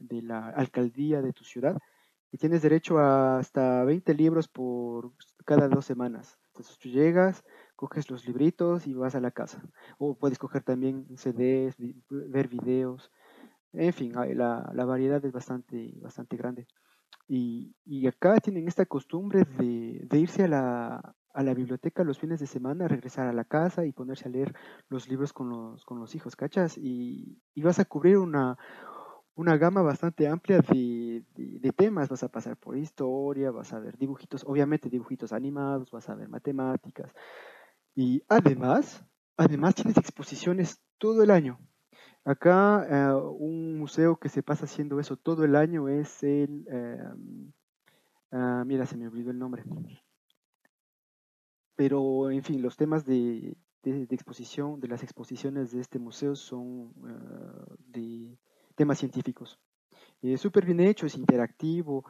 de 0.00 0.22
la 0.22 0.48
alcaldía 0.48 1.22
de 1.22 1.32
tu 1.32 1.44
ciudad 1.44 1.78
y 2.32 2.38
tienes 2.38 2.62
derecho 2.62 2.98
a 2.98 3.38
hasta 3.38 3.84
20 3.84 4.12
libros 4.14 4.48
por 4.48 5.12
cada 5.44 5.68
dos 5.68 5.84
semanas. 5.84 6.36
Entonces 6.48 6.76
tú 6.78 6.88
llegas, 6.88 7.44
coges 7.76 8.10
los 8.10 8.26
libritos 8.26 8.88
y 8.88 8.94
vas 8.94 9.14
a 9.14 9.20
la 9.20 9.30
casa. 9.30 9.62
O 9.98 10.18
puedes 10.18 10.40
coger 10.40 10.64
también 10.64 11.06
CDs, 11.16 11.76
ver 12.08 12.48
videos. 12.48 13.12
En 13.72 13.92
fin, 13.92 14.12
la, 14.12 14.84
variedad 14.84 15.24
es 15.24 15.32
bastante, 15.32 15.94
bastante 16.00 16.36
grande. 16.36 16.66
Y, 17.26 17.74
y 17.84 18.06
acá 18.06 18.38
tienen 18.40 18.68
esta 18.68 18.86
costumbre 18.86 19.44
de, 19.58 20.18
irse 20.18 20.44
a 20.44 20.48
la, 20.48 21.54
biblioteca 21.54 22.04
los 22.04 22.18
fines 22.18 22.40
de 22.40 22.46
semana, 22.46 22.88
regresar 22.88 23.26
a 23.28 23.32
la 23.32 23.44
casa 23.44 23.84
y 23.84 23.92
ponerse 23.92 24.28
a 24.28 24.30
leer 24.30 24.54
los 24.88 25.08
libros 25.08 25.32
con 25.32 25.50
los, 25.50 26.14
hijos, 26.14 26.36
¿cachas? 26.36 26.78
Y, 26.78 27.40
vas 27.56 27.78
a 27.78 27.84
cubrir 27.84 28.18
una, 28.18 28.56
una 29.34 29.56
gama 29.58 29.82
bastante 29.82 30.26
amplia 30.26 30.60
de, 30.60 31.22
de, 31.34 31.72
temas. 31.72 32.08
Vas 32.08 32.22
a 32.22 32.28
pasar 32.28 32.56
por 32.56 32.76
historia, 32.76 33.50
vas 33.50 33.72
a 33.74 33.78
ver 33.78 33.98
dibujitos, 33.98 34.44
obviamente 34.46 34.88
dibujitos 34.88 35.32
animados, 35.32 35.90
vas 35.90 36.08
a 36.08 36.14
ver 36.14 36.28
matemáticas, 36.28 37.12
y 37.94 38.22
además, 38.28 39.04
además 39.36 39.74
tienes 39.74 39.96
exposiciones 39.96 40.80
todo 40.98 41.22
el 41.24 41.32
año. 41.32 41.58
Acá 42.28 42.86
eh, 42.90 43.14
un 43.38 43.78
museo 43.78 44.16
que 44.16 44.28
se 44.28 44.42
pasa 44.42 44.66
haciendo 44.66 45.00
eso 45.00 45.16
todo 45.16 45.44
el 45.44 45.56
año 45.56 45.88
es 45.88 46.22
el... 46.22 46.66
Ah, 48.30 48.64
mira, 48.66 48.84
se 48.84 48.98
me 48.98 49.08
olvidó 49.08 49.30
el 49.30 49.38
nombre. 49.38 49.64
Pero, 51.74 52.30
en 52.30 52.42
fin, 52.42 52.60
los 52.60 52.76
temas 52.76 53.06
de, 53.06 53.56
exposición, 53.82 54.78
de 54.78 54.88
las 54.88 55.02
exposiciones 55.02 55.70
de 55.70 55.80
este 55.80 55.98
museo 55.98 56.34
son 56.36 56.92
eh, 57.06 57.76
de 57.86 58.38
temas 58.74 58.98
científicos. 58.98 59.58
Es 60.20 60.42
súper 60.42 60.66
bien 60.66 60.80
hecho, 60.80 61.06
es 61.06 61.16
interactivo 61.16 62.04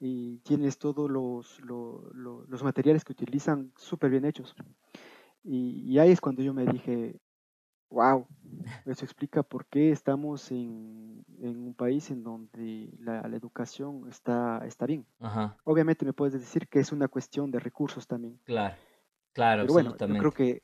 y 0.00 0.38
tienes 0.38 0.78
todos 0.78 1.10
los, 1.10 1.60
los 1.60 2.62
materiales 2.62 3.04
que 3.04 3.12
utilizan 3.12 3.70
súper 3.76 4.10
bien 4.10 4.24
hechos. 4.24 4.54
Y, 5.42 5.98
ahí 5.98 6.10
es 6.10 6.20
cuando 6.20 6.42
yo 6.42 6.54
me 6.54 6.66
dije, 6.66 7.20
wow, 7.90 8.26
eso 8.86 9.04
explica 9.04 9.42
por 9.42 9.66
qué 9.66 9.90
estamos 9.90 10.50
en, 10.50 11.24
en 11.40 11.66
un 11.66 11.74
país 11.74 12.10
en 12.10 12.22
donde 12.22 12.90
la, 13.00 13.20
educación 13.20 14.06
está, 14.08 14.62
está 14.66 14.86
bien. 14.86 15.06
Obviamente 15.64 16.04
me 16.04 16.12
puedes 16.12 16.34
decir 16.34 16.68
que 16.68 16.80
es 16.80 16.92
una 16.92 17.08
cuestión 17.08 17.50
de 17.50 17.60
recursos 17.60 18.06
también. 18.06 18.38
Claro, 18.44 18.76
claro, 19.32 19.62
Pero 19.62 19.72
bueno, 19.72 19.96
yo 19.98 20.06
creo 20.18 20.32
que 20.32 20.62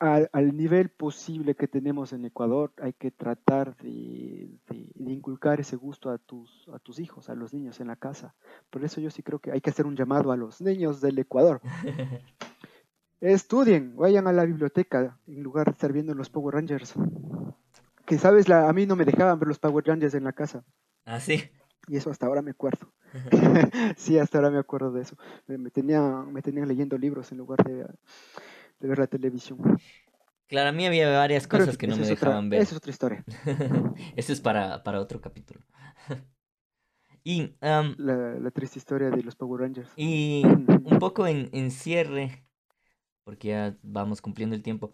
al, 0.00 0.56
nivel 0.56 0.88
posible 0.88 1.54
que 1.54 1.68
tenemos 1.68 2.12
en 2.14 2.24
Ecuador, 2.24 2.72
hay 2.80 2.94
que 2.94 3.10
tratar 3.10 3.76
de, 3.76 4.48
inculcar 4.96 5.60
ese 5.60 5.76
gusto 5.76 6.10
a 6.10 6.16
tus, 6.18 6.68
a 6.72 6.78
tus 6.78 6.98
hijos, 6.98 7.28
a 7.28 7.34
los 7.34 7.52
niños 7.52 7.80
en 7.80 7.88
la 7.88 7.96
casa. 7.96 8.34
Por 8.70 8.82
eso 8.82 9.00
yo 9.00 9.10
sí 9.10 9.22
creo 9.22 9.38
que 9.40 9.52
hay 9.52 9.60
que 9.60 9.70
hacer 9.70 9.86
un 9.86 9.96
llamado 9.96 10.32
a 10.32 10.36
los 10.36 10.60
niños 10.60 11.00
del 11.00 11.18
Ecuador. 11.18 11.60
Estudien, 13.20 13.96
vayan 13.96 14.26
a 14.26 14.32
la 14.32 14.44
biblioteca 14.44 15.18
en 15.26 15.42
lugar 15.42 15.66
de 15.66 15.72
estar 15.72 15.92
viendo 15.92 16.14
los 16.14 16.30
Power 16.30 16.54
Rangers. 16.54 16.94
Que 18.06 18.18
sabes, 18.18 18.48
la, 18.48 18.68
a 18.68 18.72
mí 18.72 18.86
no 18.86 18.96
me 18.96 19.04
dejaban 19.04 19.38
ver 19.38 19.48
los 19.48 19.58
Power 19.58 19.84
Rangers 19.86 20.14
en 20.14 20.24
la 20.24 20.32
casa. 20.32 20.64
Ah, 21.04 21.20
sí. 21.20 21.50
Y 21.88 21.96
eso 21.96 22.10
hasta 22.10 22.26
ahora 22.26 22.42
me 22.42 22.52
acuerdo. 22.52 22.92
sí, 23.96 24.18
hasta 24.18 24.38
ahora 24.38 24.50
me 24.50 24.58
acuerdo 24.58 24.92
de 24.92 25.02
eso. 25.02 25.16
Me, 25.46 25.70
tenía, 25.70 26.00
me 26.00 26.42
tenían 26.42 26.68
leyendo 26.68 26.96
libros 26.96 27.30
en 27.32 27.38
lugar 27.38 27.62
de 27.64 27.86
de 28.80 28.88
ver 28.88 28.98
la 28.98 29.06
televisión. 29.06 29.58
Claro, 30.48 30.70
a 30.70 30.72
mí 30.72 30.84
había 30.84 31.08
varias 31.16 31.46
cosas 31.46 31.76
que 31.76 31.86
no 31.86 31.96
me 31.96 32.06
dejaban 32.06 32.50
ver. 32.50 32.62
Esa 32.62 32.72
es 32.72 32.76
otra 32.78 32.90
historia. 32.90 33.24
Eso 34.16 34.32
es 34.32 34.40
para, 34.40 34.82
para 34.82 35.00
otro 35.00 35.20
capítulo. 35.20 35.60
y 37.22 37.54
la, 37.60 38.50
triste 38.52 38.78
historia 38.78 39.10
de 39.10 39.22
los 39.22 39.36
Power 39.36 39.60
Rangers. 39.60 39.92
Y 39.96 40.42
un 40.84 40.98
poco 40.98 41.26
en, 41.28 41.50
en 41.52 41.70
cierre, 41.70 42.44
porque 43.24 43.48
ya 43.48 43.76
vamos 43.82 44.20
cumpliendo 44.22 44.56
el 44.56 44.62
tiempo. 44.62 44.92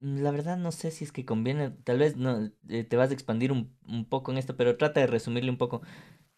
la 0.00 0.30
verdad 0.32 0.56
no 0.58 0.72
sé 0.72 0.90
si 0.90 1.04
es 1.04 1.12
que 1.12 1.24
conviene, 1.24 1.70
tal 1.70 1.98
vez 1.98 2.16
no 2.16 2.50
eh, 2.68 2.84
te 2.84 2.96
vas 2.96 3.10
a 3.10 3.14
expandir 3.14 3.52
un, 3.52 3.76
un 3.86 4.04
poco 4.08 4.32
en 4.32 4.38
esto, 4.38 4.56
pero 4.56 4.76
trata 4.76 5.00
de 5.00 5.06
resumirle 5.06 5.50
un 5.50 5.58
poco. 5.58 5.82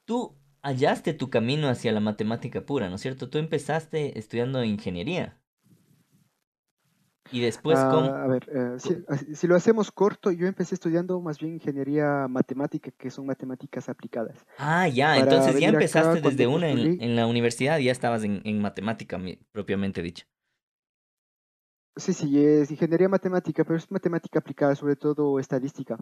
Tú 0.07 0.39
hallaste 0.63 1.15
tu 1.15 1.31
camino 1.31 1.69
hacia 1.69 1.93
la 1.93 2.01
matemática 2.01 2.67
pura, 2.67 2.91
¿no 2.91 2.97
es 2.97 3.03
cierto? 3.03 3.31
Tú 3.31 3.39
empezaste 3.39 4.19
estudiando 4.19 4.65
ingeniería. 4.65 5.41
Y 7.33 7.41
después, 7.41 7.79
¿cómo? 7.79 8.12
Ah, 8.12 8.25
a 8.25 8.27
ver, 8.27 8.47
eh, 8.53 9.35
si, 9.35 9.47
lo 9.47 9.57
hacemos 9.57 9.91
corto, 9.91 10.31
yo 10.31 10.47
empecé 10.47 10.75
estudiando 10.75 11.20
más 11.20 11.39
bien 11.39 11.55
ingeniería 11.55 12.29
matemática, 12.29 12.91
que 12.91 13.11
son 13.11 13.27
matemáticas 13.27 13.89
aplicadas. 13.89 14.45
Ah, 14.59 14.89
ya, 14.89 15.16
entonces 15.16 15.59
ya 15.59 15.68
empezaste 15.68 16.20
desde 16.20 16.47
una 16.47 16.70
en, 16.70 17.16
la 17.16 17.27
universidad, 17.27 17.79
ya 17.79 17.93
estabas 17.93 18.25
en, 18.25 18.43
en 18.45 18.61
matemática 18.61 19.18
propiamente 19.53 20.03
dicha. 20.03 20.27
Sí, 21.97 22.12
sí, 22.12 22.45
es 22.45 22.70
ingeniería 22.72 23.09
matemática, 23.09 23.62
pero 23.62 23.77
es 23.77 23.89
matemática 23.91 24.41
aplicada, 24.41 24.75
sobre 24.75 24.97
todo 24.97 25.39
estadística. 25.39 25.97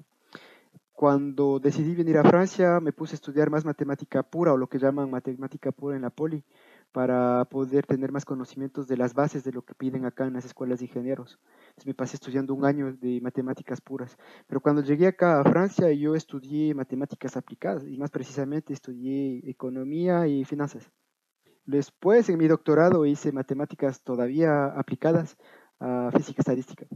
Cuando 0.93 1.59
decidí 1.59 1.95
venir 1.95 2.17
a 2.17 2.25
Francia, 2.25 2.81
me 2.81 2.93
puse 2.93 3.15
a 3.15 3.17
estudiar 3.17 3.51
más 3.51 3.65
matemática 3.65 4.23
pura 4.23 4.53
o 4.55 4.57
lo 4.57 4.69
que 4.69 4.79
llaman 4.79 5.11
matemática 5.11 5.71
pura 5.71 5.97
en 5.97 6.03
la 6.03 6.11
poli, 6.11 6.45
para 6.93 7.45
poder 7.47 7.87
tener 7.87 8.13
más 8.13 8.25
conocimientos 8.25 8.87
de 8.87 8.97
las 8.97 9.15
bases 9.15 9.43
de 9.45 9.53
lo 9.53 9.63
que 9.63 9.75
piden 9.75 10.05
acá 10.05 10.27
en 10.27 10.35
las 10.35 10.45
escuelas 10.45 10.79
de 10.79 10.87
ingenieros. 10.87 11.39
Me 11.85 11.95
pasé 11.95 12.17
estudiando 12.17 12.55
un 12.55 12.65
año 12.65 12.93
de 12.93 13.21
matemáticas 13.21 13.81
puras. 13.81 14.17
Pero 14.47 14.61
cuando 14.61 14.83
llegué 14.83 15.07
acá 15.07 15.41
a 15.41 15.45
Francia, 15.45 15.91
yo 15.93 16.15
estudié 16.15 16.75
matemáticas 16.75 17.37
aplicadas 17.37 17.85
y 17.87 17.97
más 17.97 18.11
precisamente 18.11 18.73
estudié 18.73 19.41
economía 19.49 20.27
y 20.27 20.45
finanzas. 20.45 20.91
Después, 21.65 22.29
en 22.29 22.39
mi 22.39 22.49
doctorado, 22.49 23.07
hice 23.07 23.33
matemáticas 23.33 24.03
todavía 24.03 24.67
aplicadas 24.67 25.37
a 25.81 26.11
física 26.13 26.43
estadística. 26.43 26.87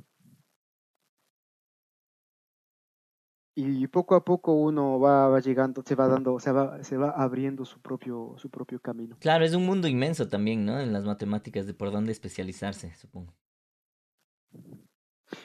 Y 3.59 3.87
poco 3.87 4.15
a 4.15 4.23
poco 4.23 4.53
uno 4.53 5.01
va, 5.01 5.41
llegando, 5.41 5.83
se 5.85 5.95
va 5.95 6.09
dando, 6.09 6.39
se 6.39 6.53
va, 6.53 6.85
se 6.85 6.99
va 6.99 7.11
abriendo 7.11 7.65
su 7.65 7.81
propio, 7.81 8.35
su 8.37 8.51
propio 8.51 8.79
camino. 8.81 9.17
Claro, 9.19 9.47
es 9.47 9.55
un 9.55 9.65
mundo 9.65 9.89
inmenso 9.89 10.29
también, 10.29 10.67
¿no? 10.67 10.79
En 10.79 10.93
las 10.93 11.05
matemáticas 11.07 11.67
de 11.67 11.73
por 11.73 11.91
dónde 11.91 12.13
especializarse, 12.13 12.95
supongo. 12.97 13.35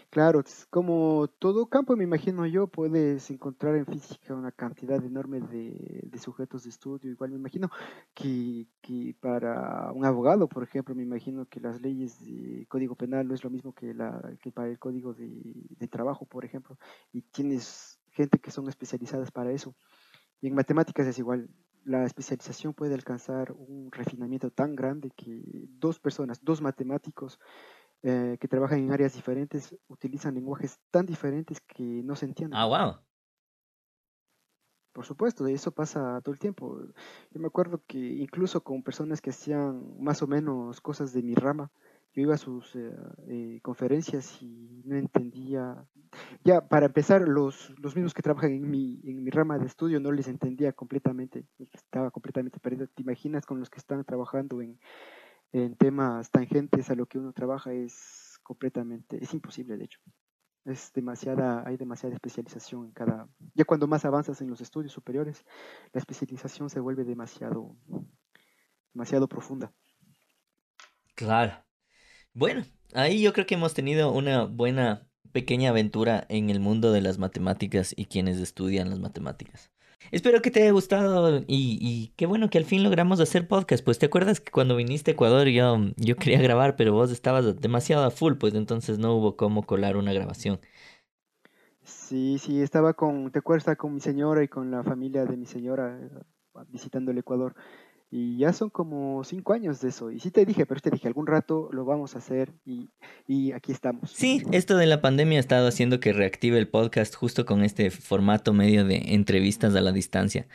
Claro, 0.10 0.44
como 0.70 1.30
todo 1.40 1.68
campo, 1.68 1.96
me 1.96 2.04
imagino 2.04 2.46
yo, 2.46 2.68
puedes 2.68 3.32
encontrar 3.32 3.76
en 3.76 3.86
física 3.86 4.36
una 4.36 4.52
cantidad 4.52 5.04
enorme 5.04 5.40
de, 5.40 6.02
de 6.04 6.20
sujetos 6.20 6.64
de 6.64 6.70
estudio. 6.70 7.12
Igual 7.12 7.32
me 7.32 7.38
imagino 7.38 7.70
que, 8.14 8.68
que, 8.82 9.16
para 9.22 9.92
un 9.94 10.04
abogado, 10.04 10.50
por 10.50 10.64
ejemplo, 10.64 10.94
me 10.94 11.04
imagino 11.04 11.46
que 11.46 11.62
las 11.62 11.82
leyes 11.82 12.20
de 12.26 12.66
código 12.68 12.96
penal 12.96 13.26
no 13.26 13.34
es 13.34 13.44
lo 13.44 13.50
mismo 13.50 13.74
que, 13.74 13.94
la, 13.94 14.36
que 14.42 14.52
para 14.52 14.70
el 14.70 14.80
código 14.80 15.14
de, 15.14 15.30
de 15.80 15.88
trabajo, 15.88 16.26
por 16.26 16.44
ejemplo. 16.44 16.78
Y 17.14 17.22
tienes 17.22 18.01
gente 18.12 18.40
que 18.40 18.52
son 18.52 18.68
especializadas 18.70 19.32
para 19.32 19.52
eso. 19.52 19.76
Y 20.42 20.48
en 20.48 20.56
matemáticas 20.56 21.08
es 21.08 21.20
igual. 21.20 21.50
La 21.84 22.06
especialización 22.06 22.74
puede 22.74 22.94
alcanzar 22.94 23.52
un 23.54 23.92
refinamiento 23.92 24.52
tan 24.52 24.76
grande 24.76 25.12
que 25.16 25.42
dos 25.70 26.00
personas, 26.00 26.44
dos 26.44 26.62
matemáticos 26.62 27.40
eh, 28.04 28.38
que 28.40 28.48
trabajan 28.48 28.80
en 28.80 28.92
áreas 28.92 29.14
diferentes 29.14 29.76
utilizan 29.88 30.36
lenguajes 30.36 30.80
tan 30.90 31.06
diferentes 31.06 31.62
que 31.62 31.84
no 32.04 32.16
se 32.16 32.26
entienden. 32.26 32.60
Ah, 32.60 32.66
wow. 32.66 33.00
Por 34.94 35.06
supuesto, 35.06 35.48
eso 35.48 35.72
pasa 35.72 36.20
todo 36.22 36.34
el 36.34 36.40
tiempo. 36.40 36.80
Yo 37.32 37.40
me 37.40 37.48
acuerdo 37.48 37.82
que 37.88 37.98
incluso 37.98 38.62
con 38.62 38.84
personas 38.84 39.22
que 39.22 39.30
hacían 39.30 40.02
más 40.04 40.22
o 40.22 40.28
menos 40.28 40.82
cosas 40.82 41.14
de 41.14 41.24
mi 41.24 41.34
rama, 41.34 41.72
yo 42.14 42.22
iba 42.22 42.36
a 42.36 42.38
sus 42.38 42.76
eh, 42.76 42.92
eh, 43.28 43.60
conferencias 43.62 44.42
y 44.42 44.82
no 44.86 44.98
entendía. 44.98 45.86
Ya, 46.44 46.68
para 46.68 46.88
empezar, 46.88 47.22
los, 47.22 47.74
los 47.80 47.96
mismos 47.96 48.14
que 48.14 48.22
trabajan 48.22 48.52
en 48.52 48.70
mi, 48.70 49.00
en 49.06 49.24
mi 49.24 49.30
rama 49.30 49.58
de 49.58 49.66
estudio 49.66 50.00
no 50.00 50.12
les 50.12 50.28
entendía 50.28 50.74
completamente, 50.74 51.46
estaba 51.72 52.12
completamente 52.12 52.60
perdido. 52.60 52.88
¿Te 52.88 53.02
imaginas 53.02 53.46
con 53.46 53.60
los 53.60 53.70
que 53.70 53.80
están 53.80 54.04
trabajando 54.04 54.62
en, 54.62 54.78
en 55.54 55.76
temas 55.76 56.30
tangentes 56.32 56.90
a 56.90 56.96
lo 56.96 57.06
que 57.06 57.18
uno 57.18 57.32
trabaja? 57.32 57.72
Es 57.72 58.40
completamente, 58.44 59.24
es 59.24 59.34
imposible, 59.34 59.78
de 59.78 59.86
hecho. 59.86 60.02
Es 60.66 60.92
demasiada, 60.94 61.64
hay 61.66 61.78
demasiada 61.78 62.14
especialización 62.14 62.86
en 62.86 62.92
cada. 62.92 63.30
Ya 63.56 63.64
cuando 63.64 63.88
más 63.88 64.04
avanzas 64.04 64.42
en 64.42 64.50
los 64.50 64.60
estudios 64.60 64.92
superiores, 64.92 65.46
la 65.94 66.00
especialización 66.00 66.70
se 66.70 66.82
vuelve 66.82 67.06
demasiado, 67.06 67.76
demasiado 68.94 69.28
profunda. 69.28 69.74
Claro. 71.16 71.54
Bueno, 72.34 72.64
ahí 72.94 73.22
yo 73.22 73.34
creo 73.34 73.46
que 73.46 73.56
hemos 73.56 73.74
tenido 73.74 74.12
una 74.12 74.46
buena 74.46 75.08
pequeña 75.32 75.70
aventura 75.70 76.26
en 76.30 76.50
el 76.50 76.60
mundo 76.60 76.92
de 76.92 77.02
las 77.02 77.18
matemáticas 77.18 77.94
y 77.96 78.06
quienes 78.06 78.38
estudian 78.38 78.90
las 78.90 79.00
matemáticas. 79.00 79.72
Espero 80.12 80.42
que 80.42 80.50
te 80.50 80.64
haya 80.64 80.72
gustado 80.72 81.40
y, 81.48 81.78
y, 81.80 82.14
qué 82.18 82.26
bueno 82.26 82.50
que 82.50 82.58
al 82.58 82.66
fin 82.66 82.84
logramos 82.84 83.20
hacer 83.20 83.48
podcast. 83.48 83.84
Pues 83.84 84.00
te 84.00 84.08
acuerdas 84.08 84.40
que 84.40 84.52
cuando 84.52 84.76
viniste 84.76 85.12
a 85.12 85.14
Ecuador 85.14 85.48
yo, 85.48 85.78
yo 85.98 86.16
quería 86.16 86.42
grabar, 86.42 86.76
pero 86.76 86.94
vos 86.94 87.12
estabas 87.12 87.60
demasiado 87.62 88.04
a 88.04 88.12
full, 88.12 88.34
pues 88.34 88.54
entonces 88.56 88.98
no 88.98 89.16
hubo 89.16 89.38
cómo 89.38 89.64
colar 89.64 89.98
una 89.98 90.12
grabación. 90.12 90.60
Sí, 91.84 92.38
sí, 92.40 92.62
estaba 92.62 92.94
con, 92.94 93.32
te 93.32 93.40
acuerdas, 93.40 93.78
con 93.78 93.94
mi 93.94 94.00
señora 94.00 94.44
y 94.44 94.48
con 94.48 94.72
la 94.72 94.84
familia 94.84 95.26
de 95.26 95.38
mi 95.38 95.46
señora 95.46 96.00
eh, 96.02 96.10
visitando 96.70 97.12
el 97.12 97.18
Ecuador. 97.18 97.56
Y 98.14 98.38
ya 98.38 98.52
son 98.52 98.70
como 98.70 99.24
cinco 99.24 99.54
años 99.54 99.80
de 99.80 99.88
eso. 99.88 100.12
Y 100.12 100.20
sí 100.20 100.32
te 100.32 100.46
dije, 100.46 100.66
pero 100.66 100.82
te 100.82 100.90
dije, 100.90 101.08
algún 101.08 101.28
rato 101.28 101.70
lo 101.72 101.86
vamos 101.86 102.14
a 102.16 102.18
hacer 102.18 102.52
y, 102.66 102.90
y, 103.26 103.54
aquí 103.54 103.72
estamos. 103.72 104.12
Sí, 104.12 104.44
esto 104.52 104.76
de 104.76 104.86
la 104.86 105.02
pandemia 105.02 105.38
ha 105.38 105.40
estado 105.40 105.66
haciendo 105.70 106.02
que 106.02 106.12
reactive 106.12 106.60
el 106.60 106.68
podcast 106.68 107.16
justo 107.16 107.46
con 107.46 107.64
este 107.64 107.90
formato 107.90 108.52
medio 108.52 108.84
de 108.84 109.14
entrevistas 109.14 109.74
a 109.76 109.82
la 109.82 109.94
distancia. 109.94 110.46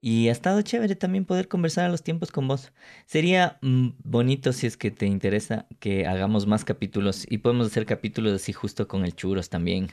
Y 0.00 0.28
ha 0.28 0.32
estado 0.32 0.62
chévere 0.62 0.94
también 0.94 1.24
poder 1.24 1.48
conversar 1.48 1.86
a 1.86 1.88
los 1.88 2.04
tiempos 2.04 2.30
con 2.30 2.46
vos. 2.46 2.72
Sería 3.06 3.58
mm, 3.62 3.90
bonito 4.04 4.52
si 4.52 4.68
es 4.68 4.76
que 4.76 4.92
te 4.92 5.06
interesa 5.06 5.66
que 5.80 6.06
hagamos 6.06 6.46
más 6.46 6.64
capítulos 6.64 7.26
y 7.28 7.38
podemos 7.38 7.66
hacer 7.66 7.84
capítulos 7.84 8.32
así 8.32 8.52
justo 8.52 8.86
con 8.86 9.04
el 9.04 9.16
churros 9.16 9.48
también. 9.48 9.88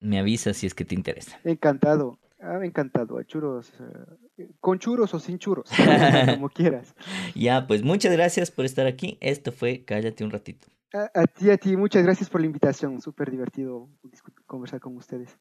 Me 0.00 0.18
avisas 0.18 0.58
si 0.58 0.66
es 0.66 0.74
que 0.74 0.84
te 0.84 0.94
interesa. 0.94 1.40
Encantado. 1.44 2.18
Ah, 2.40 2.58
me 2.58 2.66
encantado. 2.66 3.20
Churros. 3.22 3.72
Con 4.60 4.78
churros 4.78 5.12
o 5.14 5.18
sin 5.18 5.38
churros. 5.38 5.70
como 6.34 6.48
quieras. 6.48 6.94
Ya, 7.34 7.66
pues 7.66 7.82
muchas 7.82 8.12
gracias 8.12 8.50
por 8.50 8.64
estar 8.64 8.86
aquí. 8.86 9.18
Esto 9.20 9.52
fue 9.52 9.84
Cállate 9.84 10.24
un 10.24 10.30
ratito. 10.30 10.68
A, 10.92 11.26
ti, 11.26 11.50
a 11.50 11.58
ti. 11.58 11.76
Muchas 11.76 12.02
gracias 12.02 12.30
por 12.30 12.40
la 12.40 12.46
invitación. 12.46 13.00
Súper 13.00 13.30
divertido 13.30 13.90
conversar 14.46 14.80
con 14.80 14.96
ustedes. 14.96 15.36